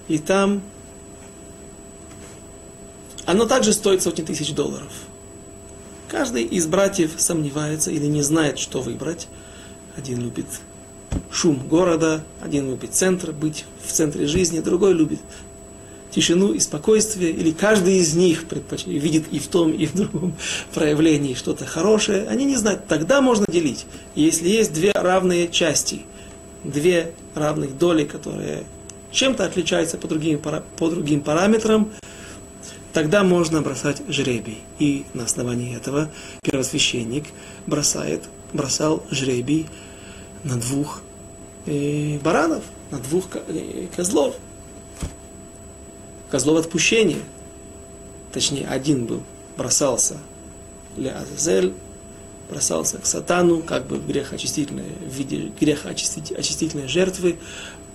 И 0.06 0.18
там 0.18 0.62
оно 3.26 3.46
также 3.46 3.72
стоит 3.72 4.02
сотни 4.02 4.22
тысяч 4.22 4.52
долларов. 4.52 4.92
Каждый 6.14 6.44
из 6.44 6.68
братьев 6.68 7.10
сомневается 7.16 7.90
или 7.90 8.06
не 8.06 8.22
знает, 8.22 8.60
что 8.60 8.80
выбрать. 8.80 9.26
Один 9.96 10.20
любит 10.20 10.46
шум 11.32 11.60
города, 11.68 12.22
один 12.40 12.70
любит 12.70 12.94
центр, 12.94 13.32
быть 13.32 13.64
в 13.84 13.90
центре 13.90 14.28
жизни, 14.28 14.60
другой 14.60 14.92
любит 14.92 15.18
тишину 16.12 16.52
и 16.52 16.60
спокойствие, 16.60 17.32
или 17.32 17.50
каждый 17.50 17.96
из 17.96 18.14
них 18.14 18.44
предпоч... 18.44 18.86
видит 18.86 19.24
и 19.32 19.40
в 19.40 19.48
том, 19.48 19.72
и 19.72 19.86
в 19.86 19.94
другом 19.96 20.36
проявлении 20.72 21.34
что-то 21.34 21.66
хорошее, 21.66 22.28
они 22.28 22.44
не 22.44 22.54
знают. 22.54 22.86
Тогда 22.86 23.20
можно 23.20 23.46
делить. 23.48 23.84
Если 24.14 24.48
есть 24.48 24.72
две 24.72 24.92
равные 24.92 25.48
части, 25.48 26.02
две 26.62 27.12
равных 27.34 27.76
доли, 27.76 28.04
которые 28.04 28.62
чем-то 29.10 29.44
отличаются 29.44 29.98
по 29.98 30.06
другим, 30.06 30.38
по 30.38 30.90
другим 30.90 31.22
параметрам, 31.22 31.90
тогда 32.94 33.24
можно 33.24 33.60
бросать 33.60 34.02
жребий. 34.08 34.60
И 34.78 35.04
на 35.12 35.24
основании 35.24 35.76
этого 35.76 36.10
первосвященник 36.42 37.26
бросает, 37.66 38.22
бросал 38.54 39.02
жребий 39.10 39.66
на 40.44 40.56
двух 40.56 41.02
э, 41.66 42.18
баранов, 42.20 42.62
на 42.90 42.98
двух 42.98 43.26
э, 43.34 43.88
козлов. 43.94 44.36
Козлов 46.30 46.64
отпущения. 46.64 47.20
Точнее, 48.32 48.66
один 48.66 49.06
был, 49.06 49.22
бросался 49.56 50.16
для 50.96 51.18
Азазель, 51.18 51.74
бросался 52.48 52.98
к 52.98 53.06
сатану, 53.06 53.62
как 53.62 53.86
бы 53.86 53.96
в 53.96 54.06
грех 54.06 54.32
очистительной, 54.32 54.84
в 54.84 55.12
виде 55.12 55.52
греха 55.60 55.90
очистительной 55.90 56.86
жертвы, 56.86 57.38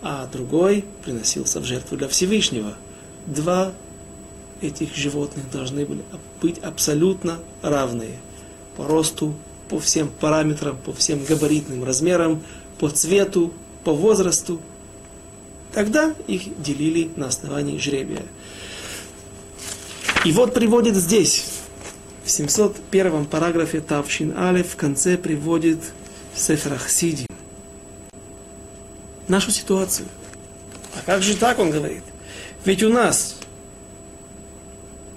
а 0.01 0.27
другой 0.27 0.83
приносился 1.03 1.61
в 1.61 1.65
жертву 1.65 1.97
для 1.97 2.07
Всевышнего. 2.09 2.73
Два 3.25 3.73
этих 4.61 4.95
животных 4.95 5.49
должны 5.51 5.85
были 5.85 6.01
быть 6.41 6.59
абсолютно 6.59 7.39
равные 7.61 8.17
по 8.75 8.85
росту, 8.85 9.35
по 9.69 9.79
всем 9.79 10.09
параметрам, 10.09 10.77
по 10.77 10.93
всем 10.93 11.23
габаритным 11.23 11.83
размерам, 11.83 12.41
по 12.79 12.89
цвету, 12.89 13.53
по 13.83 13.93
возрасту. 13.93 14.59
Тогда 15.73 16.13
их 16.27 16.61
делили 16.61 17.11
на 17.15 17.27
основании 17.27 17.77
жребия. 17.77 18.23
И 20.25 20.31
вот 20.31 20.53
приводит 20.53 20.95
здесь, 20.95 21.45
в 22.25 22.31
701 22.31 23.25
параграфе 23.25 23.79
Тавшин 23.79 24.37
Алев, 24.37 24.71
в 24.71 24.75
конце 24.75 25.17
приводит 25.17 25.79
Сефер 26.35 26.73
Ахсидим. 26.73 27.27
Нашу 29.27 29.51
ситуацию. 29.51 30.07
А 30.95 31.01
как 31.05 31.21
же 31.21 31.37
так, 31.37 31.59
он 31.59 31.69
говорит? 31.71 32.03
Ведь 32.65 32.83
у 32.83 32.89
нас 32.89 33.38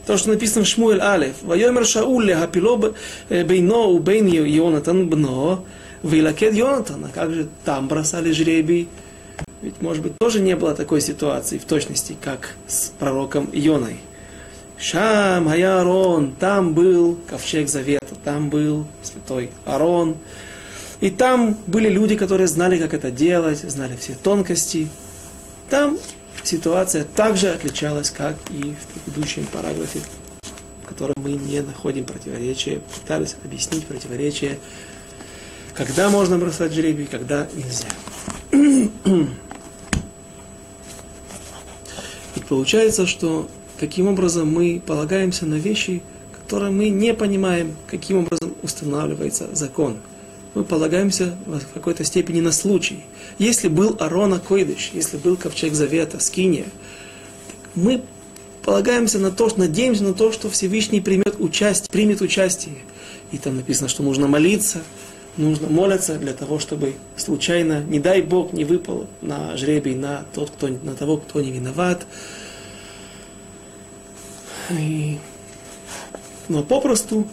то, 0.07 0.17
что 0.17 0.31
написано 0.31 0.65
в 0.65 0.69
Шмуэль 0.69 1.01
Алеф. 1.01 1.37
Вайомер 1.43 1.87
Шауль 1.87 2.27
лехапило 2.27 2.95
бейно 3.29 3.79
у 3.79 3.99
бейн 3.99 4.27
Йонатан 4.27 5.09
бно, 5.09 5.65
вилакед 6.03 6.55
Йонатан. 6.55 7.05
А 7.05 7.09
как 7.09 7.33
же 7.33 7.49
там 7.65 7.89
бросали 7.89 8.33
жребий? 8.33 8.89
Ведь, 9.63 9.81
может 9.81 10.03
быть, 10.03 10.19
тоже 10.19 10.41
не 10.41 10.57
было 10.57 10.75
такой 10.75 11.01
ситуации 11.01 11.59
в 11.59 11.65
точности, 11.65 12.17
как 12.21 12.57
с 12.67 12.93
пророком 12.99 13.49
Ионой. 13.53 13.99
Шам, 14.77 15.49
Хая 15.49 15.81
Арон, 15.81 16.33
там 16.33 16.75
был 16.75 17.17
ковчег 17.29 17.69
завета, 17.69 18.17
там 18.25 18.51
был 18.51 18.87
святой 19.03 19.51
Арон. 19.65 20.17
И 21.01 21.11
там 21.11 21.57
были 21.69 21.89
люди, 21.89 22.17
которые 22.17 22.49
знали, 22.49 22.79
как 22.79 22.93
это 22.93 23.13
делать, 23.13 23.61
знали 23.61 23.97
все 23.97 24.17
тонкости. 24.21 24.89
Там 25.71 25.99
ситуация 26.45 27.05
также 27.05 27.51
отличалась, 27.51 28.11
как 28.11 28.37
и 28.51 28.75
в 28.75 28.87
предыдущем 28.87 29.47
параграфе, 29.47 30.01
в 30.83 30.87
котором 30.87 31.15
мы 31.17 31.33
не 31.33 31.61
находим 31.61 32.05
противоречия, 32.05 32.81
пытались 33.01 33.37
объяснить 33.45 33.87
противоречия, 33.87 34.59
когда 35.75 36.11
можно 36.11 36.39
бросать 36.39 36.73
жребий, 36.73 37.07
когда 37.07 37.49
нельзя. 37.55 37.89
И 42.35 42.41
получается, 42.49 43.07
что 43.07 43.49
каким 43.79 44.09
образом 44.09 44.53
мы 44.53 44.83
полагаемся 44.85 45.47
на 45.47 45.55
вещи, 45.55 46.03
которые 46.33 46.71
мы 46.71 46.89
не 46.89 47.15
понимаем, 47.15 47.77
каким 47.87 48.19
образом 48.19 48.55
устанавливается 48.63 49.55
закон– 49.55 49.99
мы 50.55 50.65
полагаемся 50.65 51.35
в 51.47 51.61
какой-то 51.73 52.05
степени 52.05 52.41
на 52.41 52.53
случай. 52.53 53.05
Если 53.39 53.69
был 53.69 53.97
Арона 53.99 54.39
Койдыш, 54.39 54.91
если 54.93 55.17
был 55.17 55.37
Ковчег 55.37 55.73
Завета, 55.75 56.21
Скиния, 56.21 56.67
мы 57.75 58.03
полагаемся 58.63 59.19
на 59.19 59.31
то, 59.31 59.51
надеемся 59.57 60.05
на 60.05 60.15
то, 60.15 60.31
что 60.31 60.51
Всевышний 60.51 61.01
примет 61.01 61.37
участие, 61.39 61.89
примет 61.91 62.21
участие. 62.21 62.77
И 63.31 63.39
там 63.39 63.57
написано, 63.57 63.89
что 63.89 64.03
нужно 64.03 64.29
молиться, 64.29 64.83
нужно 65.39 65.69
молиться 65.69 66.17
для 66.17 66.35
того, 66.35 66.59
чтобы 66.59 66.95
случайно, 67.17 67.83
не 67.83 67.99
дай 67.99 68.21
Бог, 68.21 68.53
не 68.53 68.65
выпал 68.65 69.07
на 69.23 69.57
жребий 69.57 69.95
на, 69.95 70.27
тот, 70.35 70.51
кто, 70.51 70.69
на 70.69 70.95
того, 70.95 71.17
кто 71.17 71.41
не 71.41 71.51
виноват. 71.51 72.07
И... 74.71 75.19
Но 76.49 76.63
попросту 76.63 77.27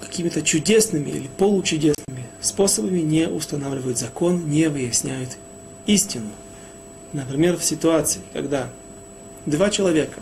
какими-то 0.00 0.42
чудесными 0.42 1.10
или 1.10 1.28
получудесными 1.38 2.26
способами 2.42 3.00
не 3.00 3.28
устанавливают 3.28 3.98
закон, 3.98 4.50
не 4.50 4.68
выясняют 4.68 5.38
истину. 5.86 6.30
Например, 7.12 7.56
в 7.56 7.64
ситуации, 7.64 8.20
когда 8.32 8.68
два 9.46 9.70
человека 9.70 10.20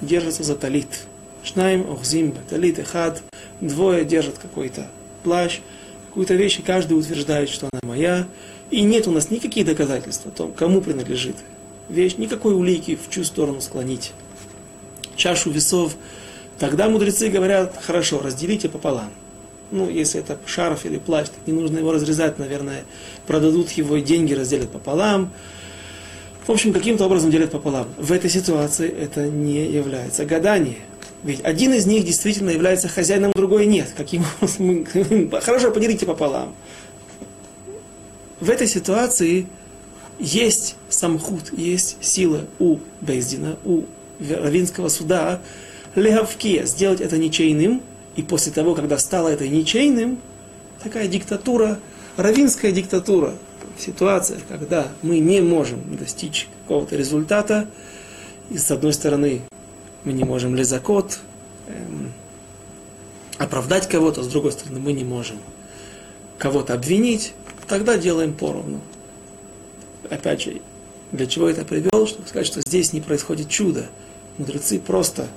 держатся 0.00 0.42
за 0.42 0.54
талит, 0.54 1.06
шнаим, 1.42 1.90
охзим, 1.90 2.34
талит, 2.48 2.78
эхад, 2.78 3.22
двое 3.60 4.04
держат 4.04 4.38
какой-то 4.38 4.88
плащ, 5.24 5.60
какую-то 6.08 6.34
вещь, 6.34 6.58
и 6.58 6.62
каждый 6.62 6.94
утверждает, 6.94 7.48
что 7.48 7.68
она 7.72 7.80
моя, 7.82 8.26
и 8.70 8.82
нет 8.82 9.06
у 9.06 9.12
нас 9.12 9.30
никаких 9.30 9.66
доказательств 9.66 10.26
о 10.26 10.30
том, 10.30 10.52
кому 10.52 10.80
принадлежит 10.80 11.36
вещь, 11.88 12.16
никакой 12.16 12.54
улики 12.54 12.96
в 12.96 13.10
чью 13.10 13.24
сторону 13.24 13.60
склонить. 13.60 14.12
Чашу 15.16 15.50
весов, 15.50 15.94
тогда 16.58 16.88
мудрецы 16.88 17.28
говорят, 17.28 17.78
хорошо, 17.80 18.20
разделите 18.20 18.68
пополам. 18.68 19.10
Ну, 19.72 19.88
если 19.88 20.20
это 20.20 20.38
шарф 20.46 20.84
или 20.84 20.98
плащ, 20.98 21.28
не 21.46 21.54
нужно 21.54 21.78
его 21.78 21.92
разрезать, 21.92 22.38
наверное, 22.38 22.84
продадут 23.26 23.70
его 23.72 23.96
деньги 23.98 24.34
разделят 24.34 24.70
пополам. 24.70 25.32
В 26.46 26.50
общем, 26.50 26.72
каким-то 26.72 27.06
образом 27.06 27.30
делят 27.30 27.50
пополам. 27.50 27.88
В 27.96 28.12
этой 28.12 28.28
ситуации 28.28 28.88
это 28.88 29.26
не 29.28 29.64
является 29.64 30.26
гаданием. 30.26 30.76
Ведь 31.22 31.40
один 31.42 31.72
из 31.72 31.86
них 31.86 32.04
действительно 32.04 32.50
является 32.50 32.88
хозяином, 32.88 33.32
другой 33.34 33.66
нет. 33.66 33.88
Каким 33.96 34.24
Хорошо, 35.40 35.70
поделите 35.70 36.04
пополам. 36.04 36.54
В 38.40 38.50
этой 38.50 38.66
ситуации 38.66 39.46
есть 40.18 40.76
самхут, 40.90 41.52
есть 41.56 41.96
сила 42.00 42.44
у 42.58 42.78
Бейздина, 43.00 43.56
у 43.64 43.84
Равинского 44.18 44.88
суда, 44.88 45.40
легавкия, 45.94 46.66
сделать 46.66 47.00
это 47.00 47.16
ничейным, 47.18 47.82
и 48.16 48.22
после 48.22 48.52
того, 48.52 48.74
когда 48.74 48.98
стало 48.98 49.28
это 49.28 49.48
ничейным, 49.48 50.18
такая 50.82 51.08
диктатура, 51.08 51.78
равинская 52.16 52.72
диктатура, 52.72 53.34
ситуация, 53.78 54.38
когда 54.48 54.88
мы 55.02 55.18
не 55.18 55.40
можем 55.40 55.96
достичь 55.96 56.48
какого-то 56.62 56.96
результата, 56.96 57.68
и 58.50 58.58
с 58.58 58.70
одной 58.70 58.92
стороны 58.92 59.42
мы 60.04 60.12
не 60.12 60.24
можем 60.24 60.54
лизакот, 60.54 61.20
эм, 61.68 62.12
оправдать 63.38 63.88
кого-то, 63.88 64.22
с 64.22 64.28
другой 64.28 64.52
стороны 64.52 64.78
мы 64.78 64.92
не 64.92 65.04
можем 65.04 65.38
кого-то 66.38 66.74
обвинить, 66.74 67.32
тогда 67.66 67.96
делаем 67.96 68.34
поровну. 68.34 68.80
Опять 70.10 70.42
же, 70.42 70.60
для 71.12 71.26
чего 71.26 71.48
это 71.48 71.64
привел? 71.64 72.06
Чтобы 72.06 72.28
сказать, 72.28 72.46
что 72.46 72.60
здесь 72.60 72.92
не 72.92 73.00
происходит 73.00 73.48
чудо. 73.48 73.86
Мудрецы 74.38 74.78
просто 74.78 75.28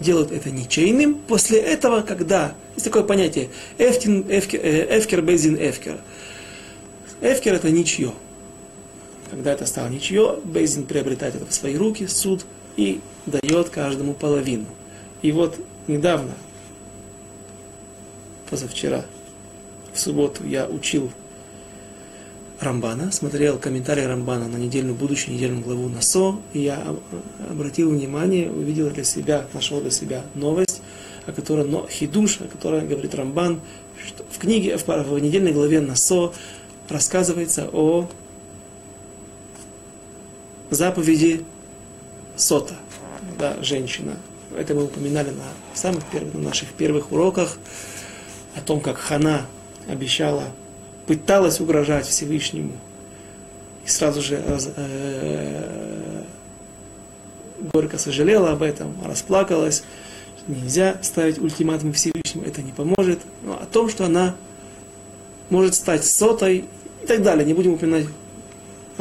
делают 0.00 0.32
это 0.32 0.50
ничейным. 0.50 1.14
После 1.14 1.58
этого, 1.60 2.02
когда... 2.02 2.54
Есть 2.74 2.84
такое 2.84 3.04
понятие 3.04 3.50
эфтин, 3.78 4.24
эфкер, 4.28 4.60
э, 4.62 4.98
эфкер 4.98 5.22
безин 5.22 5.56
эфкер. 5.56 6.00
Эфкер 7.20 7.54
это 7.54 7.70
ничье. 7.70 8.12
Когда 9.30 9.52
это 9.52 9.66
стало 9.66 9.88
ничье, 9.88 10.38
Бейзин 10.44 10.84
приобретает 10.84 11.36
это 11.36 11.46
в 11.46 11.54
свои 11.54 11.76
руки, 11.76 12.06
суд, 12.06 12.44
и 12.76 13.00
дает 13.26 13.70
каждому 13.70 14.14
половину. 14.14 14.66
И 15.22 15.32
вот 15.32 15.58
недавно, 15.86 16.34
позавчера, 18.50 19.04
в 19.92 19.98
субботу 19.98 20.44
я 20.44 20.66
учил 20.66 21.10
Рамбана, 22.64 23.12
смотрел 23.12 23.58
комментарий 23.58 24.06
Рамбана 24.06 24.48
на 24.48 24.56
недельную, 24.56 24.96
будущую 24.96 25.34
недельную 25.34 25.62
главу 25.62 25.88
Насо, 25.88 26.40
и 26.52 26.60
я 26.60 26.82
обратил 27.48 27.90
внимание, 27.90 28.50
увидел 28.50 28.90
для 28.90 29.04
себя, 29.04 29.46
нашел 29.52 29.80
для 29.80 29.90
себя 29.90 30.24
новость, 30.34 30.82
о 31.26 31.32
которой, 31.32 31.64
но 31.64 31.86
хидуш, 31.86 32.40
о 32.40 32.44
которой 32.44 32.82
говорит 32.86 33.14
Рамбан, 33.14 33.60
что 34.04 34.24
в 34.30 34.38
книге, 34.38 34.76
в, 34.76 34.86
в 34.86 35.18
недельной 35.18 35.52
главе 35.52 35.80
Насо 35.80 36.32
рассказывается 36.88 37.68
о 37.72 38.08
заповеди 40.70 41.44
Сота, 42.36 42.74
да, 43.38 43.56
женщина. 43.62 44.16
Это 44.56 44.74
мы 44.74 44.84
упоминали 44.84 45.30
на 45.30 45.44
самых 45.74 46.04
первых, 46.06 46.34
на 46.34 46.40
наших 46.40 46.68
первых 46.70 47.12
уроках, 47.12 47.58
о 48.56 48.60
том, 48.60 48.80
как 48.80 48.98
Хана 48.98 49.46
обещала 49.88 50.44
пыталась 51.06 51.60
угрожать 51.60 52.06
Всевышнему. 52.06 52.72
И 53.84 53.88
сразу 53.88 54.22
же 54.22 54.42
раз, 54.46 54.70
э, 54.76 56.22
горько 57.72 57.98
сожалела 57.98 58.52
об 58.52 58.62
этом, 58.62 58.94
расплакалась. 59.04 59.84
Нельзя 60.46 60.98
ставить 61.02 61.38
ультиматум 61.38 61.92
Всевышнему, 61.92 62.46
это 62.46 62.62
не 62.62 62.72
поможет. 62.72 63.20
Но 63.42 63.54
о 63.54 63.66
том, 63.66 63.88
что 63.88 64.04
она 64.04 64.34
может 65.50 65.74
стать 65.74 66.04
сотой 66.04 66.64
и 67.02 67.06
так 67.06 67.22
далее, 67.22 67.44
не 67.44 67.54
будем 67.54 67.74
упоминать, 67.74 68.06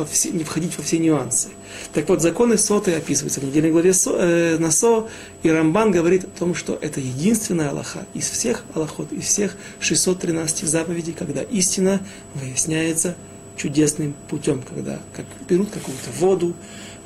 все, 0.10 0.32
не 0.32 0.44
входить 0.44 0.78
во 0.78 0.84
все 0.84 0.98
нюансы. 0.98 1.50
Так 1.94 2.10
вот, 2.10 2.22
законы 2.22 2.58
соты 2.58 2.94
описываются 2.94 3.40
в 3.40 3.44
недельной 3.44 3.72
главе 3.72 3.94
со, 3.94 4.12
э, 4.12 4.58
Насо, 4.58 5.08
и 5.44 5.50
Рамбан 5.50 5.92
говорит 5.92 6.24
о 6.24 6.40
том, 6.40 6.56
что 6.56 6.78
это 6.82 7.00
единственная 7.00 7.70
Аллаха 7.70 8.06
из 8.14 8.30
всех 8.30 8.64
Аллахот, 8.74 9.12
из 9.12 9.26
всех 9.26 9.56
613 9.80 10.68
заповедей, 10.68 11.14
когда 11.14 11.42
истина 11.42 12.02
выясняется 12.34 13.16
чудесным 13.56 14.16
путем, 14.30 14.64
когда 14.64 15.00
как, 15.14 15.26
берут 15.48 15.70
какую-то 15.70 16.10
воду, 16.20 16.56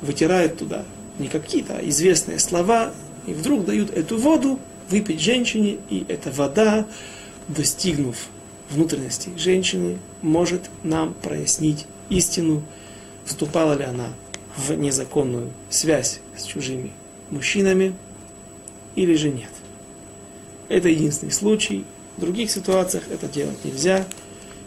вытирают 0.00 0.58
туда 0.58 0.84
не 1.18 1.28
какие-то 1.28 1.76
а 1.76 1.88
известные 1.88 2.38
слова, 2.38 2.92
и 3.26 3.32
вдруг 3.32 3.64
дают 3.64 3.90
эту 3.90 4.16
воду 4.16 4.58
выпить 4.88 5.20
женщине, 5.20 5.78
и 5.90 6.04
эта 6.08 6.30
вода, 6.30 6.86
достигнув 7.48 8.16
внутренности 8.70 9.30
женщины, 9.36 9.98
может 10.22 10.70
нам 10.82 11.14
прояснить 11.14 11.86
истину, 12.08 12.62
вступала 13.28 13.74
ли 13.74 13.84
она 13.84 14.08
в 14.56 14.72
незаконную 14.72 15.52
связь 15.70 16.20
с 16.36 16.44
чужими 16.44 16.92
мужчинами 17.30 17.94
или 18.96 19.14
же 19.14 19.28
нет. 19.28 19.50
Это 20.68 20.88
единственный 20.88 21.30
случай. 21.30 21.84
В 22.16 22.20
других 22.20 22.50
ситуациях 22.50 23.04
это 23.10 23.28
делать 23.28 23.64
нельзя, 23.64 24.06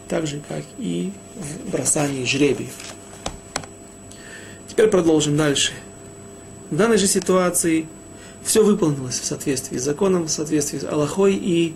так 0.08 0.26
же, 0.26 0.40
как 0.48 0.64
и 0.78 1.12
в 1.36 1.70
бросании 1.70 2.24
жребиев. 2.24 2.72
Теперь 4.68 4.88
продолжим 4.88 5.36
дальше. 5.36 5.72
В 6.70 6.76
данной 6.76 6.96
же 6.96 7.06
ситуации 7.06 7.86
все 8.42 8.64
выполнилось 8.64 9.20
в 9.20 9.24
соответствии 9.24 9.76
с 9.76 9.82
законом, 9.82 10.24
в 10.24 10.30
соответствии 10.30 10.78
с 10.78 10.84
Аллахой, 10.84 11.34
и 11.34 11.74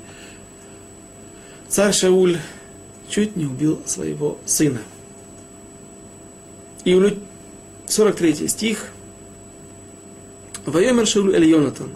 царь 1.69 1.93
Шауль 1.93 2.39
чуть 3.09 3.37
не 3.37 3.45
убил 3.45 3.83
своего 3.85 4.39
сына. 4.47 4.81
И 6.87 7.19
43 7.89 8.47
стих. 8.47 8.87
Вайомер 10.67 11.05
Шауль 11.05 11.35
Эль 11.35 11.45
Йонатан. 11.45 11.91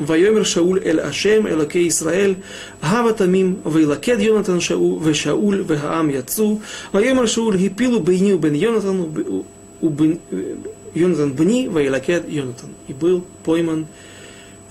Вайомер 0.00 0.44
Шауль 0.44 0.80
Эль 0.84 0.98
Ашем 0.98 1.48
Элакей 1.48 1.86
Исраэль 1.86 2.42
Гава 2.82 3.12
Тамим 3.12 3.60
Вейлакед 3.64 4.20
Йонатан 4.20 4.60
Шау 4.60 4.98
Вешауль 4.98 5.62
Вегаам 5.62 6.08
Яцу 6.08 6.60
Вайомер 6.90 7.28
Шауль 7.28 7.56
Гипилу 7.56 8.00
Бейни 8.00 8.36
Бен 8.36 8.54
Йонатан 8.54 9.44
Йонатан 10.92 11.32
Бни 11.34 11.68
Вейлакед 11.68 12.28
Йонатан 12.28 12.70
И 12.88 12.92
был 12.92 13.24
пойман, 13.44 13.86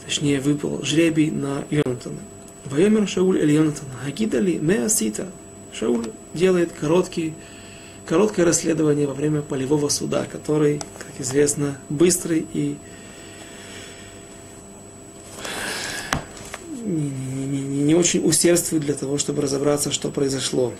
точнее 0.05 0.41
выпал 0.41 0.81
жребий 0.83 1.31
на 1.31 1.63
Йонатана. 1.69 2.19
Вайомер 2.65 3.07
Шауль 3.07 3.39
Эль 3.39 3.51
Йонатан 3.51 3.87
Хагидали 4.03 4.57
Меасита 4.57 5.27
Шауль 5.73 6.07
делает 6.33 6.71
короткий 6.71 7.33
короткое 8.09 8.43
расследование 8.43 9.05
во 9.05 9.13
время 9.13 9.41
полевого 9.43 9.87
суда, 9.89 10.25
который, 10.29 10.79
как 10.97 11.21
известно, 11.21 11.77
быстрый 11.89 12.47
и 12.53 12.75
не, 16.83 17.45
не, 17.45 17.61
не, 17.61 17.81
не 17.83 17.95
очень 17.95 18.27
усердствует 18.27 18.83
для 18.83 18.95
того, 18.95 19.19
чтобы 19.19 19.43
разобраться, 19.43 19.91
что 19.91 20.09
произошло. 20.09 20.73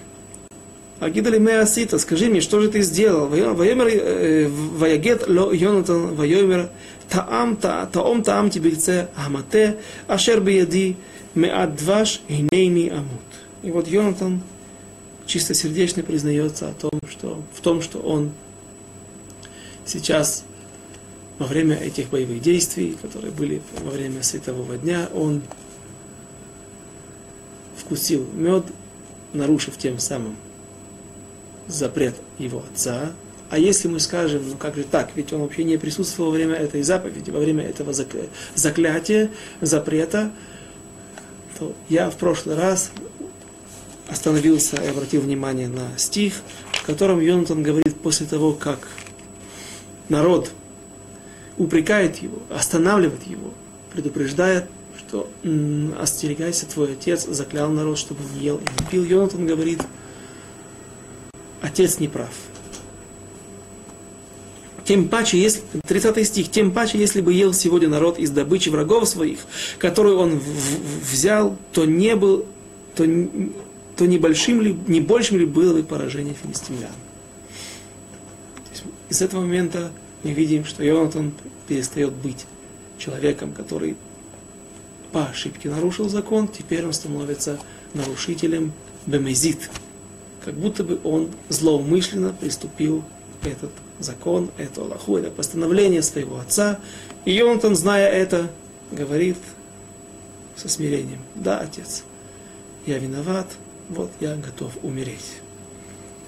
Агидали 0.99 1.37
Меасита, 1.37 1.99
скажи 1.99 2.29
мне, 2.29 2.41
что 2.41 2.59
же 2.59 2.69
ты 2.69 2.81
сделал? 2.81 3.27
Вайомер 3.27 3.87
э, 3.87 4.47
Ваягет 4.49 5.29
ло 5.29 5.53
Йонатан 5.53 6.15
Вайомер 6.15 6.69
Таам 7.09 7.55
Таом 7.55 8.23
Таам 8.23 8.49
Тибельце 8.49 9.07
Амате 9.15 9.77
Ашер 10.07 10.41
Бияди 10.41 10.97
Меат 11.35 11.75
Дваш 11.77 12.21
Инейни 12.27 12.89
Амут. 12.89 13.21
И 13.63 13.71
вот 13.71 13.87
Йонатан 13.87 14.41
чистосердечно 15.29 16.03
признается 16.03 16.69
о 16.69 16.73
том, 16.73 16.99
что, 17.07 17.41
в 17.53 17.61
том, 17.61 17.81
что 17.81 17.99
он 17.99 18.31
сейчас 19.85 20.43
во 21.37 21.45
время 21.45 21.77
этих 21.77 22.09
боевых 22.09 22.41
действий, 22.41 22.97
которые 23.01 23.31
были 23.31 23.61
во 23.81 23.91
время 23.91 24.23
светового 24.23 24.75
дня, 24.77 25.07
он 25.13 25.41
вкусил 27.77 28.27
мед, 28.33 28.65
нарушив 29.31 29.77
тем 29.77 29.99
самым 29.99 30.35
запрет 31.67 32.15
его 32.39 32.63
отца. 32.71 33.13
А 33.51 33.57
если 33.57 33.87
мы 33.87 33.99
скажем, 33.99 34.47
ну 34.49 34.57
как 34.57 34.75
же 34.75 34.83
так, 34.83 35.11
ведь 35.15 35.31
он 35.31 35.41
вообще 35.41 35.63
не 35.63 35.77
присутствовал 35.77 36.31
во 36.31 36.35
время 36.35 36.55
этой 36.55 36.81
заповеди, 36.81 37.29
во 37.29 37.39
время 37.39 37.63
этого 37.63 37.93
заклятия, 38.55 39.29
запрета, 39.61 40.31
то 41.57 41.73
я 41.87 42.09
в 42.09 42.17
прошлый 42.17 42.55
раз 42.55 42.91
остановился 44.09 44.77
и 44.77 44.87
обратил 44.87 45.21
внимание 45.21 45.67
на 45.67 45.97
стих, 45.97 46.33
в 46.73 46.85
котором 46.85 47.19
Йонатан 47.19 47.63
говорит 47.63 47.95
после 48.01 48.25
того, 48.25 48.53
как 48.53 48.87
народ 50.09 50.51
упрекает 51.57 52.17
его, 52.17 52.39
останавливает 52.49 53.23
его, 53.27 53.53
предупреждает, 53.93 54.65
что 54.97 55.29
остерегайся, 55.99 56.65
твой 56.65 56.93
отец 56.93 57.25
заклял 57.25 57.69
народ, 57.69 57.97
чтобы 57.97 58.21
не 58.33 58.45
ел 58.45 58.57
и 58.57 58.61
не 58.61 58.89
пил. 58.89 59.03
Йонатан 59.03 59.45
говорит, 59.45 59.81
отец 61.61 61.99
не 61.99 62.07
прав. 62.07 62.29
Тем 64.85 65.07
паче, 65.07 65.39
если, 65.39 65.61
30 65.87 66.25
стих, 66.25 66.49
тем 66.49 66.71
паче, 66.71 66.97
если 66.97 67.21
бы 67.21 67.31
ел 67.31 67.53
сегодня 67.53 67.89
народ 67.89 68.17
из 68.17 68.31
добычи 68.31 68.69
врагов 68.69 69.07
своих, 69.07 69.39
которую 69.77 70.17
он 70.17 70.41
взял, 71.11 71.55
то 71.73 71.85
не 71.85 72.15
был, 72.15 72.47
то, 72.95 73.05
то 73.99 74.05
небольшим 74.07 74.61
ли, 74.61 74.73
не 74.87 75.01
большим 75.01 75.39
ли 75.39 75.45
было 75.45 75.73
бы 75.73 75.83
поражение 75.83 76.33
филистимлян. 76.33 76.93
Из 79.09 79.21
этого 79.21 79.41
момента 79.41 79.91
мы 80.23 80.31
видим, 80.31 80.63
что 80.63 80.85
Йонатан 80.85 81.33
перестает 81.67 82.13
быть 82.13 82.45
человеком, 82.97 83.51
который 83.51 83.97
по 85.11 85.25
ошибке 85.25 85.69
нарушил 85.69 86.07
закон, 86.07 86.47
теперь 86.47 86.85
он 86.85 86.93
становится 86.93 87.59
нарушителем 87.93 88.71
бемезит. 89.05 89.69
Как 90.45 90.53
будто 90.53 90.85
бы 90.85 91.01
он 91.03 91.31
злоумышленно 91.49 92.31
приступил 92.31 93.03
этот 93.43 93.71
закон, 93.99 94.49
эту 94.57 94.83
Аллаху, 94.83 95.17
это 95.17 95.29
постановление 95.29 96.03
своего 96.03 96.39
отца. 96.39 96.79
И 97.25 97.33
Йонатан, 97.33 97.75
зная 97.75 98.07
это, 98.07 98.49
говорит 98.93 99.35
со 100.55 100.69
смирением, 100.69 101.19
да, 101.35 101.59
отец, 101.59 102.05
я 102.85 102.97
виноват, 102.97 103.47
вот 103.89 104.11
я 104.19 104.35
готов 104.35 104.71
умереть. 104.83 105.41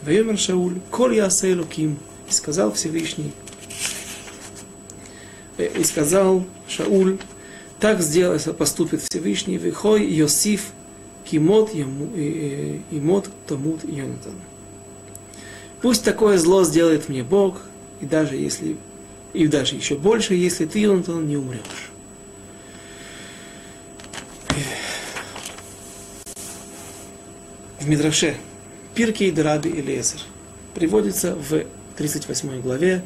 Вайомер 0.01 0.37
Шауль, 0.37 0.79
коль 0.89 1.15
я 1.15 1.29
Луким, 1.55 1.97
и 2.27 2.31
сказал 2.31 2.71
Всевышний, 2.73 3.31
э, 5.57 5.69
и 5.77 5.83
сказал 5.83 6.43
Шауль, 6.67 7.19
так 7.79 8.01
сделай, 8.01 8.39
поступит 8.39 9.01
Всевышний, 9.01 9.57
выхой 9.57 10.05
Йосиф, 10.05 10.71
кимот 11.23 11.71
имот 11.73 13.29
тамут 13.47 13.83
Йонатан. 13.83 14.35
Пусть 15.81 16.03
такое 16.03 16.37
зло 16.37 16.63
сделает 16.63 17.09
мне 17.09 17.23
Бог, 17.23 17.61
и 18.01 18.05
даже 18.05 18.35
если, 18.35 18.75
и 19.33 19.47
даже 19.47 19.75
еще 19.75 19.95
больше, 19.95 20.33
если 20.33 20.65
ты, 20.65 20.79
Йонатан, 20.79 21.27
не 21.27 21.37
умрешь. 21.37 21.90
В 27.81 27.87
Мидраше 27.87 28.37
Пирки 28.93 29.23
и 29.23 29.31
Драби 29.31 29.69
Элезер 29.69 30.19
приводится 30.75 31.33
в 31.33 31.63
38 31.97 32.61
главе 32.61 33.03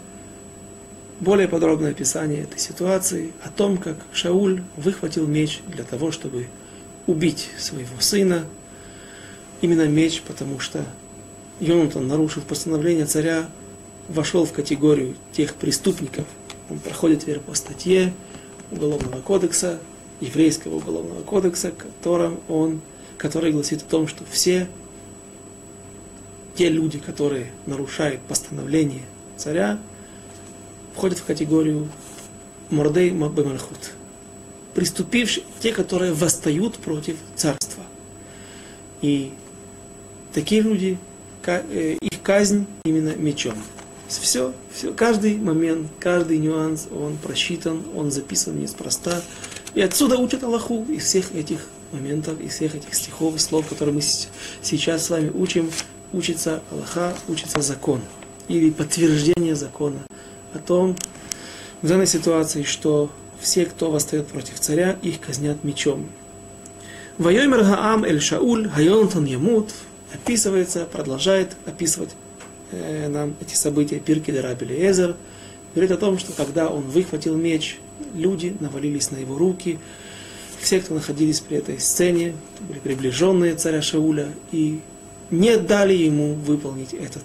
более 1.21 1.47
подробное 1.47 1.91
описание 1.91 2.43
этой 2.43 2.59
ситуации, 2.59 3.31
о 3.41 3.49
том, 3.49 3.77
как 3.77 3.95
Шауль 4.11 4.63
выхватил 4.75 5.27
меч 5.27 5.61
для 5.65 5.85
того, 5.85 6.11
чтобы 6.11 6.47
убить 7.07 7.51
своего 7.57 8.01
сына. 8.01 8.43
Именно 9.61 9.87
меч, 9.87 10.21
потому 10.27 10.59
что 10.59 10.85
Йонатан, 11.61 12.05
нарушив 12.05 12.43
постановление 12.43 13.05
царя, 13.05 13.49
вошел 14.09 14.45
в 14.45 14.51
категорию 14.51 15.15
тех 15.31 15.55
преступников. 15.55 16.25
Он 16.69 16.79
проходит 16.79 17.25
вверх 17.25 17.43
по 17.43 17.53
статье 17.53 18.11
Уголовного 18.71 19.21
кодекса, 19.21 19.79
еврейского 20.19 20.75
уголовного 20.75 21.23
кодекса, 21.23 21.71
которым 21.71 22.41
он, 22.49 22.81
который 23.17 23.51
гласит 23.51 23.81
о 23.81 23.85
том, 23.85 24.07
что 24.07 24.23
все 24.29 24.67
те 26.55 26.69
люди, 26.69 26.99
которые 26.99 27.51
нарушают 27.65 28.21
постановление 28.21 29.03
царя, 29.37 29.79
входят 30.93 31.19
в 31.19 31.25
категорию 31.25 31.89
Мордей 32.69 33.09
Бемальхут. 33.09 33.93
Приступившие, 34.73 35.45
те, 35.59 35.71
которые 35.71 36.13
восстают 36.13 36.77
против 36.77 37.17
царства. 37.35 37.83
И 39.01 39.31
такие 40.33 40.61
люди 40.61 40.97
Э, 41.47 41.97
их 42.01 42.21
казнь 42.23 42.65
именно 42.85 43.15
мечом. 43.15 43.55
Все, 44.07 44.53
все, 44.73 44.93
каждый 44.93 45.37
момент, 45.37 45.87
каждый 45.99 46.37
нюанс, 46.37 46.87
он 46.91 47.17
просчитан, 47.17 47.83
он 47.95 48.11
записан 48.11 48.59
неспроста. 48.59 49.21
И 49.73 49.81
отсюда 49.81 50.17
учат 50.17 50.43
Аллаху 50.43 50.85
из 50.89 51.03
всех 51.05 51.33
этих 51.35 51.67
моментов, 51.91 52.39
из 52.39 52.53
всех 52.53 52.75
этих 52.75 52.93
стихов, 52.93 53.39
слов, 53.39 53.67
которые 53.67 53.95
мы 53.95 54.01
сейчас 54.01 55.05
с 55.05 55.09
вами 55.09 55.29
учим, 55.29 55.71
учится 56.13 56.61
Аллаха, 56.71 57.15
учится 57.27 57.61
закон. 57.61 58.01
Или 58.47 58.69
подтверждение 58.69 59.55
закона 59.55 59.99
о 60.53 60.59
том, 60.59 60.95
в 61.81 61.87
данной 61.87 62.07
ситуации, 62.07 62.63
что 62.63 63.11
все, 63.39 63.65
кто 63.65 63.91
восстает 63.91 64.27
против 64.27 64.59
царя, 64.59 64.97
их 65.01 65.19
казнят 65.19 65.63
мечом. 65.63 66.09
Вайомер 67.17 67.63
Гаам 67.63 68.03
Эль 68.03 68.19
Шауль, 68.19 68.69
Хайонтан 68.69 69.25
Ямут, 69.25 69.69
описывается, 70.13 70.85
продолжает 70.85 71.55
описывать 71.65 72.15
э, 72.71 73.07
нам 73.07 73.35
эти 73.41 73.55
события 73.55 73.99
Пирки 73.99 74.31
Раби 74.31 74.65
Эзер. 74.65 75.15
Говорит 75.73 75.91
о 75.91 75.97
том, 75.97 76.17
что 76.17 76.31
когда 76.33 76.69
он 76.69 76.83
выхватил 76.83 77.35
меч, 77.35 77.79
люди 78.13 78.55
навалились 78.59 79.11
на 79.11 79.17
его 79.17 79.37
руки. 79.37 79.79
Все, 80.65 80.79
кто 80.79 80.95
находились 80.95 81.41
при 81.41 81.57
этой 81.57 81.79
сцене, 81.79 82.33
были 82.59 82.79
приближенные 82.79 83.53
царя 83.53 83.83
Шауля 83.83 84.29
и 84.51 84.79
не 85.29 85.57
дали 85.57 85.93
ему 85.93 86.33
выполнить 86.33 86.91
этот, 86.91 87.21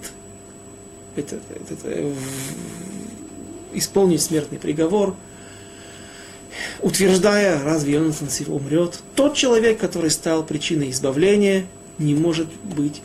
этот, 1.17 1.41
этот 1.51 1.79
э, 1.85 2.13
исполнить 3.73 4.21
смертный 4.21 4.59
приговор, 4.59 5.17
утверждая, 6.83 7.65
разве 7.65 7.95
Йонатан 7.95 8.29
умрет. 8.49 9.01
Тот 9.15 9.37
человек, 9.37 9.79
который 9.79 10.11
стал 10.11 10.45
причиной 10.45 10.91
избавления, 10.91 11.65
не 11.97 12.15
может 12.15 12.49
быть, 12.63 13.01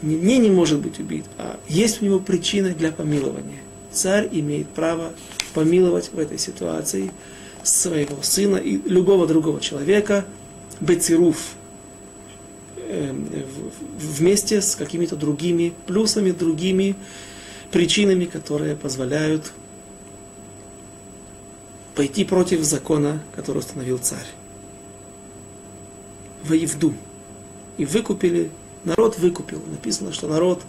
не, 0.00 0.38
не 0.38 0.48
может 0.48 0.78
быть 0.78 0.98
убит, 1.00 1.26
а 1.36 1.60
есть 1.68 2.00
у 2.00 2.06
него 2.06 2.18
причина 2.18 2.70
для 2.70 2.92
помилования. 2.92 3.60
Царь 3.92 4.30
имеет 4.32 4.70
право 4.70 5.12
помиловать 5.52 6.12
в 6.14 6.18
этой 6.18 6.38
ситуации 6.38 7.10
своего 7.66 8.22
сына 8.22 8.56
и 8.56 8.76
любого 8.88 9.26
другого 9.26 9.60
человека, 9.60 10.24
бецируф, 10.80 11.54
эм, 12.76 13.28
вместе 13.98 14.60
с 14.60 14.76
какими-то 14.76 15.16
другими 15.16 15.72
плюсами, 15.86 16.30
другими 16.30 16.96
причинами, 17.70 18.26
которые 18.26 18.76
позволяют 18.76 19.52
пойти 21.94 22.24
против 22.24 22.62
закона, 22.62 23.22
который 23.34 23.58
установил 23.58 23.98
царь. 23.98 24.26
Воевду 26.44 26.94
и 27.78 27.84
выкупили, 27.84 28.50
народ 28.84 29.18
выкупил. 29.18 29.60
Написано, 29.66 30.12
что 30.12 30.28
народ 30.28 30.62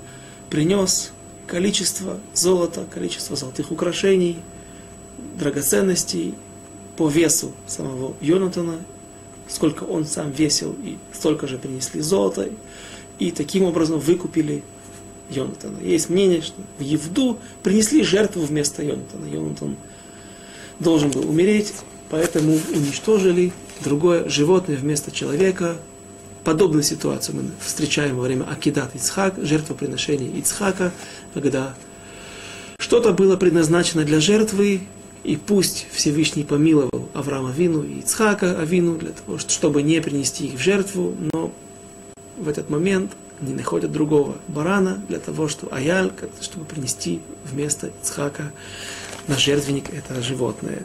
принес 0.49 1.11
количество 1.45 2.19
золота, 2.33 2.85
количество 2.91 3.35
золотых 3.35 3.71
украшений, 3.71 4.39
драгоценностей 5.37 6.33
по 6.97 7.07
весу 7.07 7.51
самого 7.67 8.15
Йонатана, 8.21 8.79
сколько 9.47 9.83
он 9.83 10.05
сам 10.05 10.31
весил, 10.31 10.75
и 10.83 10.97
столько 11.13 11.47
же 11.47 11.57
принесли 11.57 12.01
золота, 12.01 12.49
и 13.19 13.31
таким 13.31 13.63
образом 13.63 13.99
выкупили 13.99 14.63
Йонатана. 15.29 15.79
Есть 15.81 16.09
мнение, 16.09 16.41
что 16.41 16.55
в 16.79 16.81
Евду 16.81 17.37
принесли 17.63 18.03
жертву 18.03 18.43
вместо 18.43 18.83
Йонатана. 18.83 19.25
Йонатан 19.25 19.77
должен 20.79 21.11
был 21.11 21.29
умереть, 21.29 21.73
поэтому 22.09 22.59
уничтожили 22.73 23.53
другое 23.83 24.27
животное 24.27 24.77
вместо 24.77 25.11
человека, 25.11 25.77
Подобную 26.47 26.81
ситуацию 26.81 27.35
мы 27.35 27.51
встречаем 27.59 28.15
во 28.15 28.21
время 28.21 28.45
Акидат 28.45 28.95
Ицхак, 28.95 29.33
жертвоприношения 29.37 30.29
Ицхака, 30.39 30.93
когда 31.33 31.75
что-то 32.79 33.11
было 33.11 33.35
предназначено 33.35 34.05
для 34.05 34.21
жертвы, 34.21 34.83
и 35.27 35.35
пусть 35.35 35.87
Всевышний 35.91 36.45
помиловал 36.45 37.09
Авраама 37.13 37.51
Вину 37.51 37.83
и 37.83 37.99
Ицхака 37.99 38.57
Авину, 38.61 38.97
для 38.97 39.11
того, 39.11 39.37
чтобы 39.37 39.83
не 39.83 40.01
принести 40.01 40.47
их 40.47 40.53
в 40.53 40.63
жертву, 40.63 41.15
но 41.33 41.51
в 42.37 42.47
этот 42.47 42.69
момент 42.69 43.11
они 43.41 43.53
находят 43.53 43.91
другого 43.91 44.37
барана 44.47 45.03
для 45.09 45.19
того, 45.19 45.49
чтобы 45.49 45.75
Аяль, 45.75 46.13
чтобы 46.39 46.63
принести 46.63 47.19
вместо 47.43 47.87
Ицхака 48.01 48.53
на 49.27 49.37
жертвенник 49.37 49.93
это 49.93 50.21
животное. 50.21 50.83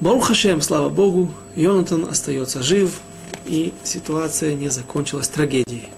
Барух 0.00 0.28
Хашем, 0.28 0.62
слава 0.62 0.88
Богу, 0.88 1.34
Йонатан 1.54 2.06
остается 2.06 2.62
жив, 2.62 2.98
и 3.44 3.74
ситуация 3.84 4.54
не 4.54 4.70
закончилась 4.70 5.28
трагедией. 5.28 5.90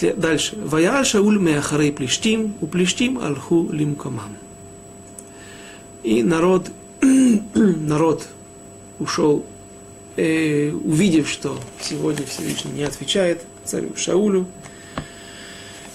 Дальше. 0.00 0.56
Ваял 0.56 1.04
Шауль 1.04 1.38
меахарей 1.38 1.92
плештим, 1.92 2.54
у 2.60 2.66
плештим 2.66 3.18
алху 3.18 3.70
лимкамам. 3.70 4.36
И 6.02 6.22
народ, 6.22 6.70
народ 7.54 8.26
ушел, 8.98 9.44
э, 10.16 10.70
увидев, 10.70 11.28
что 11.28 11.58
сегодня 11.80 12.26
Всевышний 12.26 12.72
не 12.72 12.82
отвечает 12.84 13.42
царю 13.64 13.96
Шаулю. 13.96 14.46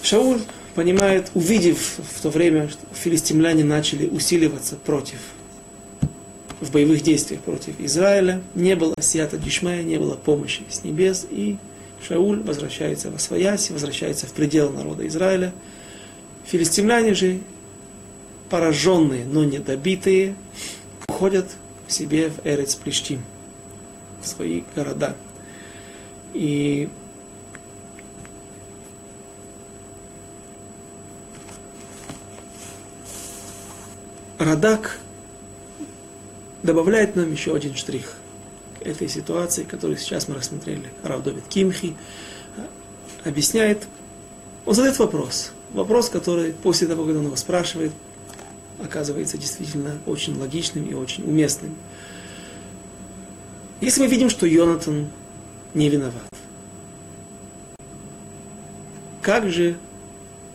Шауль 0.02 0.40
понимает, 0.74 1.30
увидев 1.34 1.98
в 2.16 2.22
то 2.22 2.30
время, 2.30 2.68
что 2.68 2.80
филистимляне 2.94 3.64
начали 3.64 4.06
усиливаться 4.08 4.76
против 4.76 5.18
в 6.60 6.70
боевых 6.70 7.02
действиях 7.02 7.40
против 7.40 7.74
Израиля, 7.80 8.42
не 8.54 8.76
было 8.76 8.94
сията 9.00 9.38
дишмая, 9.38 9.82
не 9.82 9.98
было 9.98 10.14
помощи 10.14 10.62
с 10.68 10.84
небес, 10.84 11.26
и 11.30 11.56
Шауль 12.06 12.42
возвращается 12.42 13.10
во 13.10 13.18
своясь, 13.18 13.70
возвращается 13.70 14.26
в 14.26 14.32
пределы 14.32 14.72
народа 14.72 15.06
Израиля. 15.06 15.52
Филистимляне 16.44 17.14
же, 17.14 17.40
пораженные, 18.48 19.24
но 19.24 19.44
не 19.44 19.58
добитые, 19.58 20.34
уходят 21.08 21.46
к 21.86 21.90
себе 21.90 22.30
в 22.30 22.46
Эрец 22.46 22.74
Плештим, 22.74 23.22
в 24.22 24.26
свои 24.26 24.62
города. 24.74 25.14
И 26.32 26.88
Радак 34.38 34.98
добавляет 36.62 37.14
нам 37.14 37.30
еще 37.30 37.54
один 37.54 37.74
штрих 37.74 38.19
этой 38.80 39.08
ситуации, 39.08 39.64
которую 39.64 39.98
сейчас 39.98 40.28
мы 40.28 40.34
рассмотрели. 40.34 40.92
Рав 41.02 41.22
Кимхи 41.48 41.96
объясняет, 43.24 43.86
он 44.66 44.74
задает 44.74 44.98
вопрос. 44.98 45.52
Вопрос, 45.72 46.08
который 46.08 46.52
после 46.52 46.86
того, 46.88 47.04
когда 47.04 47.20
он 47.20 47.26
его 47.26 47.36
спрашивает, 47.36 47.92
оказывается 48.82 49.38
действительно 49.38 49.98
очень 50.06 50.38
логичным 50.38 50.84
и 50.86 50.94
очень 50.94 51.24
уместным. 51.24 51.76
Если 53.80 54.00
мы 54.00 54.08
видим, 54.08 54.30
что 54.30 54.46
Йонатан 54.46 55.08
не 55.74 55.88
виноват, 55.88 56.22
как 59.22 59.50
же 59.50 59.76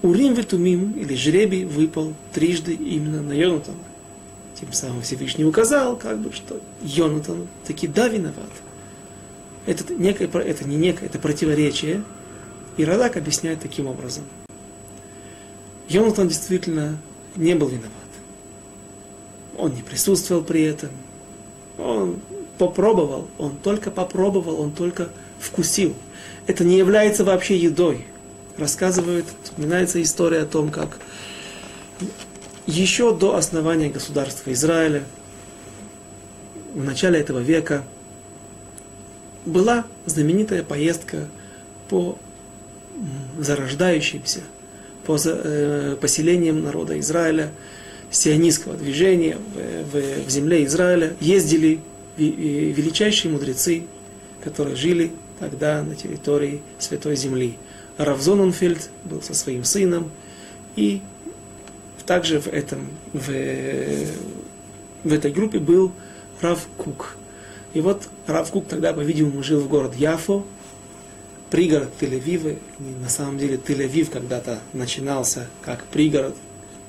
Урим 0.02 0.34
Ветумим, 0.34 0.92
или 0.92 1.16
жребий, 1.16 1.66
выпал 1.66 2.14
трижды 2.34 2.74
именно 2.74 3.22
на 3.22 3.34
Йонатана. 3.34 3.78
Тем 4.60 4.72
самым 4.74 5.02
Всевышний 5.02 5.46
указал, 5.46 5.98
как 5.98 6.20
бы, 6.20 6.32
что 6.32 6.60
Йонатан 6.82 7.48
таки 7.66 7.88
да 7.88 8.08
виноват. 8.08 8.50
Это, 9.66 9.94
некое, 9.94 10.28
это 10.28 10.68
не 10.68 10.76
некое, 10.76 11.08
это 11.08 11.20
противоречие. 11.20 12.04
И 12.78 12.86
Радак 12.86 13.18
объясняет 13.18 13.62
таким 13.62 13.88
образом. 13.88 14.24
Йонатан 15.90 16.28
действительно 16.28 16.98
не 17.36 17.54
был 17.56 17.68
виноват. 17.68 17.92
Он 19.58 19.74
не 19.74 19.82
присутствовал 19.82 20.44
при 20.44 20.64
этом. 20.64 20.90
Он 21.78 22.20
попробовал, 22.58 23.28
он 23.38 23.58
только 23.58 23.92
попробовал, 23.92 24.62
он 24.62 24.72
только 24.72 25.10
вкусил. 25.40 25.94
Это 26.48 26.64
не 26.64 26.78
является 26.78 27.24
вообще 27.24 27.58
едой 27.58 28.06
рассказывают, 28.58 29.26
вспоминается 29.44 30.02
история 30.02 30.42
о 30.42 30.46
том, 30.46 30.72
как 30.72 30.98
еще 32.68 33.16
до 33.16 33.36
основания 33.36 33.90
государства 33.90 34.52
Израиля, 34.54 35.04
в 36.74 36.84
начале 36.84 37.20
этого 37.20 37.40
века, 37.40 37.84
была 39.46 39.86
знаменитая 40.06 40.64
поездка 40.64 41.28
по 41.90 42.18
зарождающимся, 43.38 44.42
по 45.06 45.18
э, 45.24 45.98
поселениям 46.00 46.64
народа 46.64 47.00
Израиля, 47.00 47.52
сионистского 48.10 48.76
движения 48.76 49.38
в, 49.92 50.26
в, 50.26 50.30
земле 50.30 50.66
Израиля. 50.66 51.16
Ездили 51.20 51.80
величайшие 52.18 53.32
мудрецы, 53.32 53.84
которые 54.44 54.76
жили 54.76 55.12
тогда 55.40 55.84
на 55.84 55.96
территории 55.96 56.62
Святой 56.80 57.16
Земли. 57.16 57.58
Рав 57.98 58.22
Зоненфельд 58.22 58.90
был 59.04 59.22
со 59.22 59.34
своим 59.34 59.64
сыном, 59.64 60.12
и 60.76 61.02
также 62.06 62.40
в, 62.40 62.48
этом, 62.48 62.88
в, 63.14 63.30
в 65.04 65.14
этой 65.14 65.32
группе 65.32 65.60
был 65.60 65.92
Рав 66.42 66.68
Кук. 66.78 67.18
И 67.74 67.82
вот 67.82 68.08
Рав 68.28 68.50
Кук 68.52 68.68
тогда, 68.68 68.94
по-видимому, 68.94 69.44
жил 69.44 69.60
в 69.60 69.68
город 69.68 69.96
Яфо, 69.96 70.46
пригород 71.50 71.90
Тель-Авива. 72.00 72.58
На 73.02 73.10
самом 73.10 73.38
деле 73.38 73.58
Тель-Авив 73.58 74.10
когда-то 74.10 74.60
начинался 74.74 75.48
как 75.62 75.84
пригород, 75.86 76.36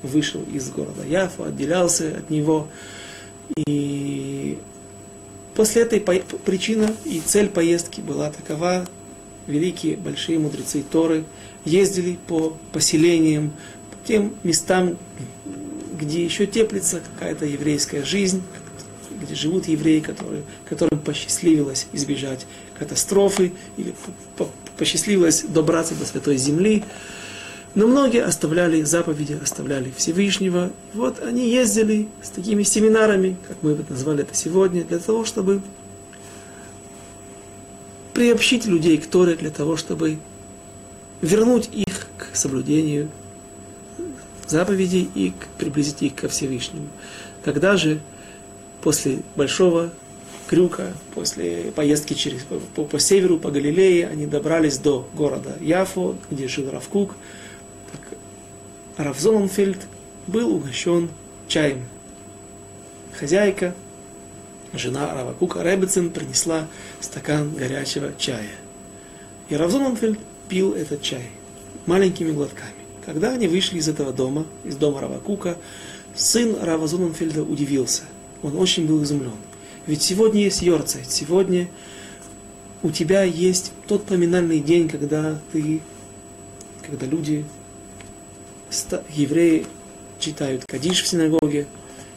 вышел 0.02 0.42
из 0.52 0.70
города 0.70 1.04
Яфо, 1.06 1.44
отделялся 1.44 2.16
от 2.18 2.30
него. 2.30 2.68
И 3.66 4.58
после 5.54 5.82
этой 5.82 6.00
причина 6.00 6.94
и 7.04 7.20
цель 7.20 7.48
поездки 7.48 8.00
была 8.00 8.30
такова, 8.30 8.86
великие, 9.46 9.96
большие 9.96 10.38
мудрецы 10.38 10.82
Торы 10.82 11.24
ездили 11.64 12.18
по 12.26 12.56
поселениям, 12.72 13.52
по 13.52 13.75
тем 14.06 14.34
местам, 14.42 14.96
где 15.98 16.24
еще 16.24 16.46
теплится 16.46 17.00
какая-то 17.00 17.46
еврейская 17.46 18.04
жизнь, 18.04 18.42
где 19.20 19.34
живут 19.34 19.66
евреи, 19.66 20.00
которые, 20.00 20.42
которым 20.68 21.00
посчастливилось 21.00 21.86
избежать 21.92 22.46
катастрофы 22.78 23.52
или 23.76 23.94
посчастливилось 24.76 25.42
добраться 25.42 25.94
до 25.94 26.04
Святой 26.04 26.36
Земли. 26.36 26.84
Но 27.74 27.86
многие 27.86 28.22
оставляли 28.22 28.82
заповеди, 28.82 29.38
оставляли 29.42 29.92
Всевышнего. 29.96 30.70
Вот 30.94 31.22
они 31.22 31.50
ездили 31.50 32.08
с 32.22 32.30
такими 32.30 32.62
семинарами, 32.62 33.36
как 33.46 33.58
мы 33.62 33.78
назвали 33.88 34.22
это 34.22 34.34
сегодня, 34.34 34.84
для 34.84 34.98
того, 34.98 35.24
чтобы 35.24 35.60
приобщить 38.14 38.64
людей 38.64 38.96
к 38.96 39.06
Торе 39.06 39.34
для 39.34 39.50
того, 39.50 39.76
чтобы 39.76 40.18
вернуть 41.20 41.68
их 41.70 42.06
к 42.16 42.34
соблюдению 42.34 43.10
заповедей 44.46 45.08
и 45.14 45.32
приблизить 45.58 46.02
их 46.02 46.14
ко 46.14 46.28
Всевышнему. 46.28 46.88
Когда 47.44 47.76
же 47.76 48.00
после 48.82 49.20
большого 49.34 49.92
крюка, 50.46 50.92
после 51.14 51.72
поездки 51.74 52.14
через, 52.14 52.42
по, 52.74 52.84
по 52.84 52.98
северу, 52.98 53.38
по 53.38 53.50
Галилее, 53.50 54.08
они 54.08 54.26
добрались 54.26 54.78
до 54.78 55.08
города 55.14 55.56
Яфо, 55.60 56.16
где 56.30 56.48
жил 56.48 56.70
Равкук, 56.70 57.14
так 57.92 58.00
Рав 58.96 59.18
Зоненфельд 59.18 59.80
был 60.26 60.54
угощен 60.54 61.10
чаем. 61.48 61.84
Хозяйка 63.18 63.74
жена 64.72 65.14
Рава 65.14 65.32
Кука 65.32 65.62
Ребецин 65.62 66.10
принесла 66.10 66.66
стакан 67.00 67.54
горячего 67.54 68.12
чая. 68.18 68.50
И 69.48 69.56
Равзонанфельд 69.56 70.18
пил 70.48 70.74
этот 70.74 71.02
чай 71.02 71.30
маленькими 71.86 72.32
глотками. 72.32 72.75
Когда 73.06 73.30
они 73.30 73.46
вышли 73.46 73.78
из 73.78 73.88
этого 73.88 74.12
дома, 74.12 74.46
из 74.64 74.74
дома 74.74 75.00
Рава 75.00 75.20
Кука, 75.20 75.56
сын 76.16 76.56
Рава 76.60 76.88
Зонанфельда 76.88 77.44
удивился. 77.44 78.02
Он 78.42 78.56
очень 78.56 78.86
был 78.86 79.02
изумлен. 79.04 79.36
Ведь 79.86 80.02
сегодня 80.02 80.42
есть 80.42 80.60
Йорцайт, 80.60 81.08
сегодня 81.08 81.68
у 82.82 82.90
тебя 82.90 83.22
есть 83.22 83.72
тот 83.86 84.04
поминальный 84.04 84.58
день, 84.58 84.88
когда 84.88 85.38
ты, 85.52 85.80
когда 86.84 87.06
люди, 87.06 87.44
евреи, 89.10 89.66
читают 90.18 90.64
Кадиш 90.66 91.04
в 91.04 91.06
синагоге, 91.06 91.68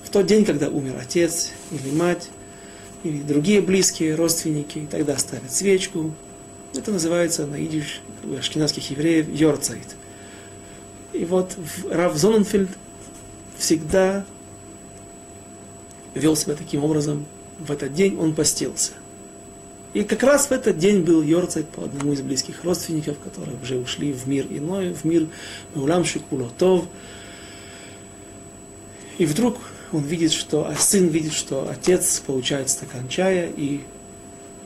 в 0.03 0.09
тот 0.09 0.25
день, 0.25 0.43
когда 0.43 0.69
умер 0.69 0.95
отец 0.99 1.51
или 1.69 1.91
мать, 1.91 2.29
или 3.03 3.21
другие 3.21 3.61
близкие 3.61 4.15
родственники, 4.15 4.87
тогда 4.89 5.15
ставят 5.19 5.51
свечку. 5.51 6.11
Это 6.75 6.91
называется 6.91 7.45
на 7.45 7.63
идиш 7.63 8.01
у 8.23 8.33
ашкенадских 8.33 8.89
евреев 8.89 9.29
йорцайт. 9.29 9.98
И 11.13 11.25
вот 11.25 11.55
Рав 11.89 12.15
Зоненфельд 12.15 12.69
всегда 13.57 14.25
вел 16.13 16.35
себя 16.35 16.55
таким 16.55 16.83
образом. 16.83 17.25
В 17.59 17.71
этот 17.71 17.93
день 17.93 18.17
он 18.17 18.33
постился. 18.33 18.93
И 19.93 20.03
как 20.03 20.21
раз 20.21 20.47
в 20.47 20.51
этот 20.51 20.77
день 20.77 21.01
был 21.01 21.21
Йорцайт 21.21 21.67
по 21.69 21.83
одному 21.83 22.13
из 22.13 22.21
близких 22.21 22.63
родственников, 22.63 23.17
которые 23.19 23.57
уже 23.61 23.77
ушли 23.77 24.13
в 24.13 24.27
мир 24.27 24.45
иной, 24.49 24.93
в 24.93 25.03
мир 25.03 25.27
Маулам 25.73 26.05
Шикулотов. 26.05 26.85
И 29.17 29.25
вдруг 29.25 29.57
он 29.91 30.03
видит, 30.03 30.31
что, 30.31 30.67
а 30.67 30.75
сын 30.75 31.07
видит, 31.07 31.33
что 31.33 31.67
отец 31.69 32.19
получает 32.19 32.69
стакан 32.69 33.07
чая, 33.09 33.49
и 33.49 33.81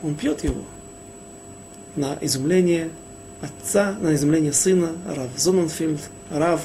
он 0.04 0.16
пьет 0.16 0.44
его. 0.44 0.64
На 1.96 2.18
изумление 2.20 2.90
отца, 3.44 3.98
на 4.00 4.16
изумление 4.16 4.54
сына, 4.54 4.94
Рав 5.06 5.30
Зоненфельд, 5.38 6.02
Рав 6.30 6.62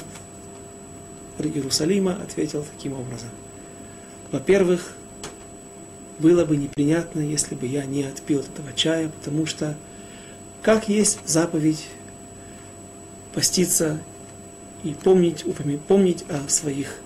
Иерусалима 1.37 2.17
ответил 2.21 2.65
таким 2.75 2.93
образом. 2.93 3.29
Во-первых, 4.31 4.93
было 6.19 6.45
бы 6.45 6.57
неприятно, 6.57 7.21
если 7.21 7.55
бы 7.55 7.65
я 7.65 7.85
не 7.85 8.03
отпил 8.03 8.41
этого 8.41 8.73
чая, 8.73 9.09
потому 9.09 9.45
что 9.45 9.75
как 10.61 10.89
есть 10.89 11.19
заповедь 11.25 11.87
поститься 13.33 14.01
и 14.83 14.93
помнить, 14.93 15.45
помнить 15.87 16.25
о 16.29 16.47
своих 16.49 16.97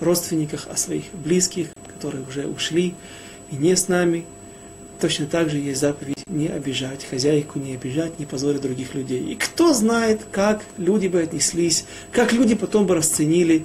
родственниках, 0.00 0.66
о 0.68 0.76
своих 0.76 1.04
близких, 1.12 1.68
которые 1.94 2.24
уже 2.26 2.46
ушли 2.46 2.94
и 3.50 3.56
не 3.56 3.74
с 3.74 3.88
нами. 3.88 4.26
Точно 5.00 5.26
так 5.26 5.50
же 5.50 5.58
есть 5.58 5.80
заповедь 5.80 6.24
не 6.26 6.48
обижать 6.48 7.04
хозяйку, 7.04 7.58
не 7.58 7.74
обижать, 7.74 8.18
не 8.18 8.26
позорить 8.26 8.62
других 8.62 8.94
людей. 8.94 9.32
И 9.32 9.34
кто 9.34 9.72
знает, 9.72 10.20
как 10.30 10.62
люди 10.78 11.08
бы 11.08 11.20
отнеслись, 11.20 11.84
как 12.12 12.32
люди 12.32 12.54
потом 12.54 12.86
бы 12.86 12.94
расценили 12.94 13.64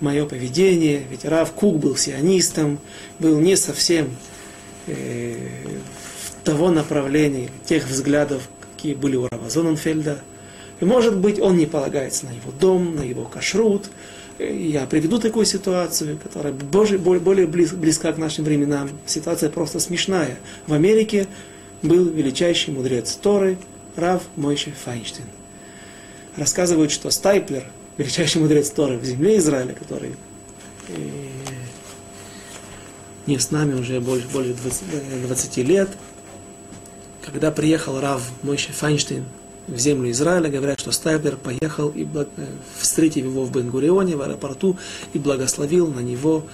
мое 0.00 0.26
поведение, 0.26 1.02
ведь 1.08 1.24
Рав 1.24 1.52
Кук 1.52 1.78
был 1.78 1.96
сионистом, 1.96 2.78
был 3.18 3.40
не 3.40 3.56
совсем 3.56 4.16
э, 4.86 5.36
того 6.42 6.70
направления, 6.70 7.48
тех 7.64 7.86
взглядов, 7.86 8.48
какие 8.72 8.94
были 8.94 9.16
у 9.16 9.28
Рава 9.28 9.48
Зоненфельда. 9.48 10.20
И 10.80 10.84
может 10.84 11.16
быть 11.16 11.40
он 11.40 11.56
не 11.56 11.66
полагается 11.66 12.26
на 12.26 12.30
его 12.30 12.52
дом, 12.52 12.96
на 12.96 13.02
его 13.02 13.24
кашрут. 13.24 13.86
Я 14.38 14.86
приведу 14.86 15.20
такую 15.20 15.46
ситуацию, 15.46 16.18
которая 16.18 16.52
более, 16.52 16.98
более 16.98 17.46
близка 17.46 18.12
к 18.12 18.18
нашим 18.18 18.44
временам. 18.44 18.90
Ситуация 19.06 19.48
просто 19.48 19.78
смешная. 19.78 20.38
В 20.66 20.72
Америке 20.72 21.28
был 21.82 22.06
величайший 22.06 22.74
мудрец 22.74 23.14
Торы 23.14 23.58
Рав 23.94 24.22
Мойше 24.34 24.72
Файнштейн. 24.84 25.28
Рассказывают, 26.36 26.90
что 26.90 27.10
Стайплер, 27.10 27.64
величайший 27.96 28.40
мудрец 28.40 28.70
Торы 28.70 28.98
в 28.98 29.04
земле 29.04 29.36
Израиля, 29.38 29.72
который 29.72 30.16
э, 30.88 30.92
не 33.26 33.38
с 33.38 33.52
нами 33.52 33.78
уже 33.78 34.00
больше, 34.00 34.26
более 34.32 34.54
20, 34.54 35.26
20 35.28 35.56
лет, 35.58 35.90
когда 37.22 37.52
приехал 37.52 38.00
Рав 38.00 38.20
Мойше 38.42 38.72
Файнштейн 38.72 39.24
в 39.66 39.78
землю 39.78 40.10
Израиля, 40.10 40.50
говорят, 40.50 40.80
что 40.80 40.92
Стайплер 40.92 41.36
поехал 41.36 41.88
и. 41.90 42.04
Э, 42.04 42.24
встретив 42.78 43.24
его 43.24 43.44
в 43.44 43.52
Бенгурионе, 43.52 44.16
в 44.16 44.22
аэропорту, 44.22 44.76
и 45.12 45.18
благословил 45.18 45.88
на 45.88 46.00
него 46.00 46.44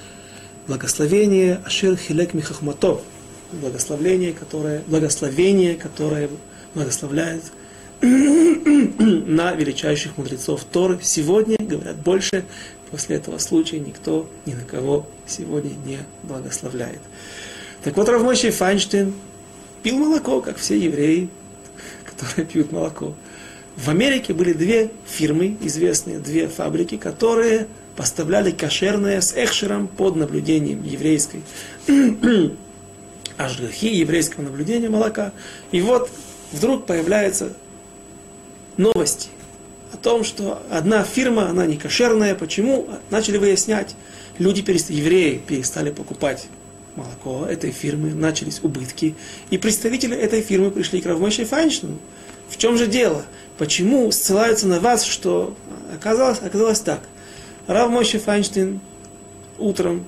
благословение 0.66 1.60
Ашир 1.64 1.96
Хилек 1.96 2.34
Михахмато, 2.34 3.00
благословение, 3.52 4.32
которое, 4.32 4.82
благословение, 4.86 5.74
которое 5.74 6.30
благословляет 6.74 7.42
на 8.00 9.52
величайших 9.52 10.16
мудрецов 10.16 10.64
Торы. 10.64 11.00
Сегодня, 11.02 11.56
говорят, 11.58 11.96
больше 11.96 12.44
после 12.90 13.16
этого 13.16 13.38
случая 13.38 13.80
никто 13.80 14.28
ни 14.46 14.54
на 14.54 14.64
кого 14.64 15.06
сегодня 15.26 15.72
не 15.84 15.98
благословляет. 16.22 17.00
Так 17.82 17.96
вот, 17.96 18.08
Равмойший 18.08 18.50
Файнштейн 18.50 19.12
пил 19.82 19.98
молоко, 19.98 20.40
как 20.40 20.58
все 20.58 20.78
евреи, 20.78 21.28
которые 22.20 22.46
пьют 22.46 22.72
молоко. 22.72 23.14
В 23.76 23.88
Америке 23.88 24.34
были 24.34 24.52
две 24.52 24.90
фирмы, 25.06 25.56
известные 25.62 26.18
две 26.18 26.48
фабрики, 26.48 26.96
которые 26.96 27.66
поставляли 27.96 28.50
кошерное 28.50 29.20
с 29.20 29.32
экшером 29.34 29.88
под 29.88 30.16
наблюдением 30.16 30.82
еврейской 30.84 31.42
ажгахи, 33.36 33.86
еврейского 33.86 34.44
наблюдения 34.44 34.88
молока. 34.88 35.32
И 35.72 35.80
вот 35.80 36.10
вдруг 36.52 36.86
появляется 36.86 37.52
новости 38.76 39.28
о 39.92 39.96
том, 39.96 40.24
что 40.24 40.62
одна 40.70 41.02
фирма, 41.04 41.48
она 41.48 41.66
не 41.66 41.76
кошерная. 41.76 42.34
Почему? 42.34 42.88
Начали 43.10 43.38
выяснять. 43.38 43.96
Люди, 44.38 44.62
перестали, 44.62 44.98
евреи, 44.98 45.40
перестали 45.46 45.90
покупать 45.90 46.46
молоко 46.96 47.46
этой 47.46 47.70
фирмы, 47.70 48.14
начались 48.14 48.60
убытки. 48.62 49.14
И 49.50 49.58
представители 49.58 50.16
этой 50.16 50.40
фирмы 50.42 50.70
пришли 50.70 51.00
к 51.00 51.06
Равмойше 51.06 51.44
Файнштейну. 51.44 51.98
В 52.50 52.56
чем 52.56 52.76
же 52.76 52.86
дело? 52.86 53.24
Почему 53.56 54.10
ссылаются 54.10 54.66
на 54.66 54.80
вас, 54.80 55.04
что 55.04 55.54
оказалось, 55.94 56.38
оказалось 56.42 56.80
так? 56.80 57.00
Рав 57.66 57.90
Мойше 57.90 58.18
Файнштейн 58.18 58.80
утром 59.58 60.04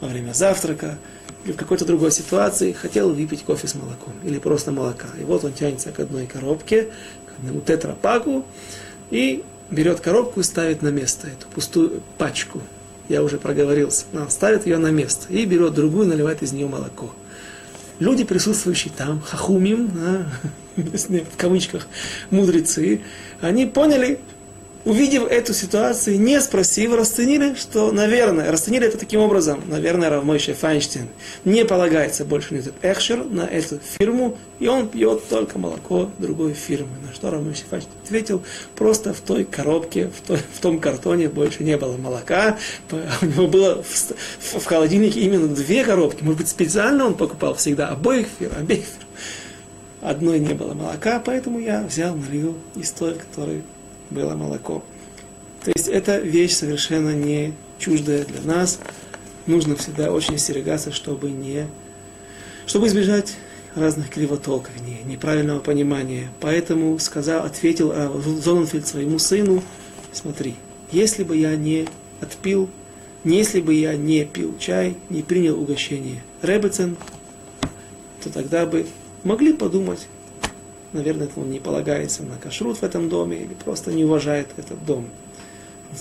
во 0.00 0.08
время 0.08 0.32
завтрака 0.32 0.98
или 1.44 1.52
в 1.52 1.56
какой-то 1.56 1.84
другой 1.84 2.12
ситуации 2.12 2.72
хотел 2.72 3.12
выпить 3.12 3.42
кофе 3.42 3.66
с 3.66 3.74
молоком 3.74 4.12
или 4.22 4.38
просто 4.38 4.70
молока. 4.70 5.08
И 5.20 5.24
вот 5.24 5.44
он 5.44 5.52
тянется 5.52 5.90
к 5.90 5.98
одной 5.98 6.26
коробке, 6.26 6.84
к 6.84 7.38
одному 7.38 7.60
тетрапаку 7.60 8.44
и 9.10 9.42
берет 9.70 10.00
коробку 10.00 10.40
и 10.40 10.44
ставит 10.44 10.82
на 10.82 10.88
место 10.88 11.26
эту 11.26 11.48
пустую 11.48 12.02
пачку. 12.18 12.60
Я 13.08 13.22
уже 13.22 13.38
проговорился. 13.38 14.04
Ставит 14.28 14.66
ее 14.66 14.78
на 14.78 14.90
место 14.90 15.32
и 15.32 15.44
берет 15.44 15.74
другую, 15.74 16.06
наливает 16.06 16.42
из 16.42 16.52
нее 16.52 16.66
молоко. 16.66 17.12
Люди, 17.98 18.24
присутствующие 18.24 18.92
там, 18.94 19.22
хахумим, 19.22 19.90
а, 19.98 20.26
в 20.76 21.36
кавычках, 21.36 21.86
мудрецы, 22.30 23.00
они 23.40 23.66
поняли, 23.66 24.20
увидев 24.86 25.26
эту 25.26 25.52
ситуацию, 25.52 26.18
не 26.18 26.40
спросив, 26.40 26.94
расценили, 26.94 27.54
что, 27.54 27.90
наверное, 27.90 28.50
расценили 28.50 28.86
это 28.86 28.96
таким 28.96 29.20
образом, 29.20 29.60
наверное, 29.66 30.08
Равмойше 30.08 30.54
Файнштейн 30.54 31.08
не 31.44 31.64
полагается 31.64 32.24
больше 32.24 32.54
на 32.54 32.58
этот 32.58 32.74
экшер, 32.82 33.24
на 33.24 33.42
эту 33.42 33.80
фирму, 33.98 34.38
и 34.60 34.68
он 34.68 34.88
пьет 34.88 35.28
только 35.28 35.58
молоко 35.58 36.08
другой 36.18 36.54
фирмы. 36.54 36.88
На 37.04 37.12
что 37.12 37.32
Равмойше 37.32 37.64
Файнштейн 37.68 37.96
ответил, 38.04 38.42
просто 38.76 39.12
в 39.12 39.20
той 39.20 39.44
коробке, 39.44 40.08
в, 40.08 40.24
той, 40.24 40.38
в 40.54 40.60
том 40.60 40.78
картоне 40.78 41.28
больше 41.28 41.64
не 41.64 41.76
было 41.76 41.96
молока, 41.96 42.56
у 43.20 43.26
него 43.26 43.48
было 43.48 43.82
в, 43.82 44.60
в 44.60 44.64
холодильнике 44.64 45.20
именно 45.20 45.48
две 45.48 45.84
коробки, 45.84 46.22
может 46.22 46.38
быть, 46.38 46.48
специально 46.48 47.06
он 47.06 47.14
покупал 47.14 47.56
всегда 47.56 47.88
обоих 47.88 48.28
фирм, 48.38 48.52
обеих 48.56 48.84
фирм. 48.84 49.08
Одной 50.00 50.38
не 50.38 50.54
было 50.54 50.74
молока, 50.74 51.20
поэтому 51.24 51.58
я 51.58 51.82
взял, 51.82 52.14
налил 52.14 52.56
из 52.76 52.92
той, 52.92 53.14
которой 53.14 53.62
было 54.10 54.34
молоко. 54.34 54.82
То 55.64 55.72
есть 55.74 55.88
это 55.88 56.18
вещь 56.18 56.54
совершенно 56.54 57.10
не 57.14 57.54
чуждая 57.78 58.24
для 58.24 58.40
нас. 58.42 58.78
Нужно 59.46 59.76
всегда 59.76 60.12
очень 60.12 60.36
остерегаться, 60.36 60.92
чтобы 60.92 61.30
не 61.30 61.66
чтобы 62.66 62.88
избежать 62.88 63.36
разных 63.76 64.10
кривотолков, 64.10 64.72
не, 64.80 64.98
неправильного 65.04 65.60
понимания. 65.60 66.30
Поэтому 66.40 66.98
сказал, 66.98 67.44
ответил 67.44 67.92
Зоненфельд 68.42 68.86
своему 68.86 69.18
сыну, 69.18 69.62
смотри, 70.12 70.56
если 70.90 71.22
бы 71.22 71.36
я 71.36 71.54
не 71.56 71.86
отпил, 72.20 72.68
если 73.24 73.60
бы 73.60 73.74
я 73.74 73.96
не 73.96 74.24
пил 74.24 74.56
чай, 74.58 74.96
не 75.10 75.22
принял 75.22 75.60
угощение 75.60 76.22
Ребецен, 76.42 76.96
то 78.22 78.30
тогда 78.30 78.66
бы 78.66 78.86
могли 79.22 79.52
подумать, 79.52 80.06
наверное, 80.96 81.28
он 81.36 81.50
не 81.50 81.60
полагается 81.60 82.22
на 82.22 82.36
кашрут 82.36 82.78
в 82.78 82.82
этом 82.82 83.08
доме 83.08 83.38
или 83.38 83.54
просто 83.54 83.92
не 83.92 84.04
уважает 84.04 84.48
этот 84.56 84.84
дом. 84.84 85.06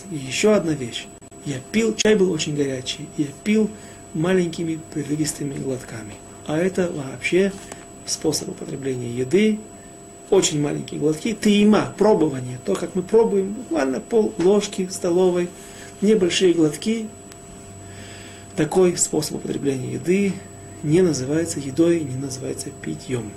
И 0.09 0.15
еще 0.15 0.53
одна 0.53 0.73
вещь. 0.73 1.07
Я 1.45 1.57
пил, 1.71 1.95
чай 1.95 2.15
был 2.15 2.31
очень 2.31 2.55
горячий, 2.55 3.07
я 3.17 3.27
пил 3.43 3.69
маленькими 4.13 4.79
прерывистыми 4.93 5.53
глотками. 5.53 6.13
А 6.47 6.57
это 6.57 6.91
вообще 6.91 7.51
способ 8.05 8.49
употребления 8.49 9.11
еды, 9.11 9.59
очень 10.29 10.59
маленькие 10.61 10.99
глотки, 10.99 11.33
тиима, 11.33 11.93
пробование, 11.97 12.59
то, 12.65 12.73
как 12.73 12.95
мы 12.95 13.03
пробуем, 13.03 13.53
буквально 13.53 13.99
пол 13.99 14.33
ложки 14.39 14.87
столовой, 14.89 15.49
небольшие 16.01 16.53
глотки. 16.53 17.07
Такой 18.55 18.97
способ 18.97 19.35
употребления 19.35 19.93
еды 19.93 20.33
не 20.81 21.01
называется 21.01 21.59
едой, 21.59 21.99
не 21.99 22.15
называется 22.15 22.69
питьем. 22.81 23.31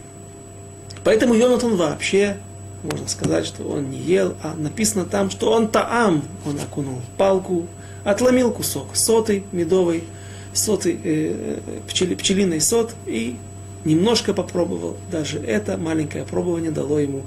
Поэтому 1.09 1.33
Йонатан 1.33 1.75
вообще, 1.77 2.37
можно 2.83 3.09
сказать, 3.09 3.47
что 3.47 3.63
он 3.63 3.89
не 3.89 3.97
ел, 3.97 4.35
а 4.43 4.53
написано 4.55 5.07
там, 5.07 5.31
что 5.31 5.51
он 5.51 5.69
таам, 5.69 6.23
он 6.45 6.61
окунул 6.61 7.01
палку, 7.17 7.67
отломил 8.05 8.53
кусок 8.53 8.95
соты 8.95 9.43
медовой, 9.51 10.05
соты, 10.53 11.01
э, 11.03 11.61
пчели, 11.89 12.15
пчелиный 12.15 12.61
сот 12.61 12.95
и 13.07 13.39
немножко 13.87 14.35
попробовал. 14.35 14.99
Даже 15.11 15.39
это 15.39 15.79
маленькое 15.79 16.25
пробование 16.25 16.73
дало 16.73 16.99
ему 16.99 17.23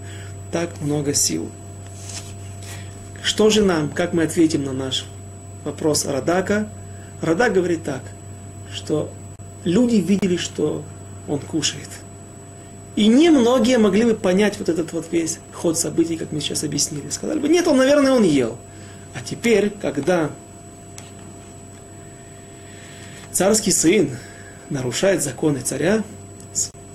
так 0.51 0.69
много 0.81 1.15
сил. 1.15 1.49
Что 3.23 3.49
же 3.49 3.63
нам, 3.63 3.89
как 3.89 4.13
мы 4.13 4.21
ответим 4.21 4.63
на 4.63 4.73
наш 4.73 5.07
вопрос 5.63 6.05
Радака? 6.05 6.69
Радак 7.19 7.53
говорит 7.53 7.83
так, 7.83 8.03
что 8.71 9.09
люди 9.63 9.95
видели, 9.95 10.37
что 10.37 10.83
он 11.27 11.39
кушает– 11.39 11.89
и 12.95 13.07
немногие 13.07 13.77
могли 13.77 14.03
бы 14.03 14.15
понять 14.15 14.59
вот 14.59 14.69
этот 14.69 14.91
вот 14.91 15.05
весь 15.11 15.39
ход 15.53 15.77
событий, 15.77 16.17
как 16.17 16.31
мы 16.31 16.41
сейчас 16.41 16.63
объяснили. 16.63 17.09
Сказали 17.09 17.39
бы, 17.39 17.47
нет, 17.47 17.67
он, 17.67 17.77
наверное, 17.77 18.11
он 18.11 18.23
ел. 18.23 18.57
А 19.13 19.19
теперь, 19.23 19.71
когда 19.81 20.29
царский 23.31 23.71
сын 23.71 24.17
нарушает 24.69 25.23
законы 25.23 25.59
царя, 25.61 26.03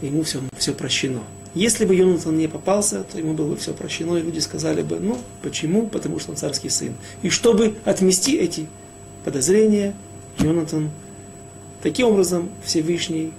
ему 0.02 0.22
все, 0.22 0.40
все 0.58 0.74
прощено. 0.74 1.22
Если 1.54 1.86
бы 1.86 1.94
Йонатан 1.94 2.36
не 2.36 2.48
попался, 2.48 3.02
то 3.02 3.18
ему 3.18 3.32
было 3.32 3.52
бы 3.52 3.56
все 3.56 3.72
прощено, 3.72 4.18
и 4.18 4.22
люди 4.22 4.40
сказали 4.40 4.82
бы, 4.82 5.00
ну, 5.00 5.18
почему? 5.42 5.86
Потому 5.86 6.18
что 6.18 6.32
он 6.32 6.36
царский 6.36 6.68
сын. 6.68 6.94
И 7.22 7.30
чтобы 7.30 7.76
отмести 7.86 8.36
эти 8.36 8.66
подозрения, 9.24 9.94
Йонатан 10.38 10.90
таким 11.82 12.08
образом 12.08 12.50
Всевышний 12.62 13.32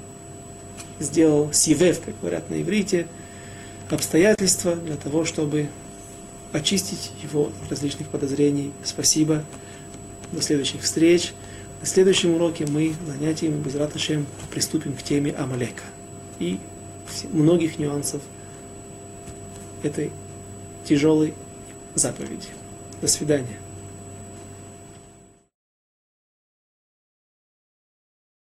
сделал 1.00 1.52
сивев, 1.54 2.02
как 2.02 2.20
говорят 2.20 2.50
на 2.50 2.62
иврите, 2.62 3.08
обстоятельства 3.90 4.76
для 4.76 4.96
того, 4.96 5.26
чтобы 5.26 5.70
очистить 6.52 7.12
его 7.24 7.52
от 7.64 7.72
различных 7.72 8.08
подозрений. 8.10 8.72
Спасибо. 8.84 9.44
До 10.32 10.42
следующих 10.42 10.82
встреч. 10.82 11.34
На 11.80 11.88
следующем 11.88 12.34
уроке 12.36 12.66
мы 12.68 12.94
занятиями 13.06 13.62
без 13.62 13.76
раташем 13.76 14.26
приступим 14.52 14.94
к 14.94 15.04
теме 15.04 15.32
Амалека 15.32 15.84
и 16.40 16.60
многих 17.32 17.80
нюансов 17.80 18.22
этой 19.84 20.12
тяжелой 20.86 21.34
заповеди. 21.96 22.48
До 23.02 23.08
свидания. 23.08 23.58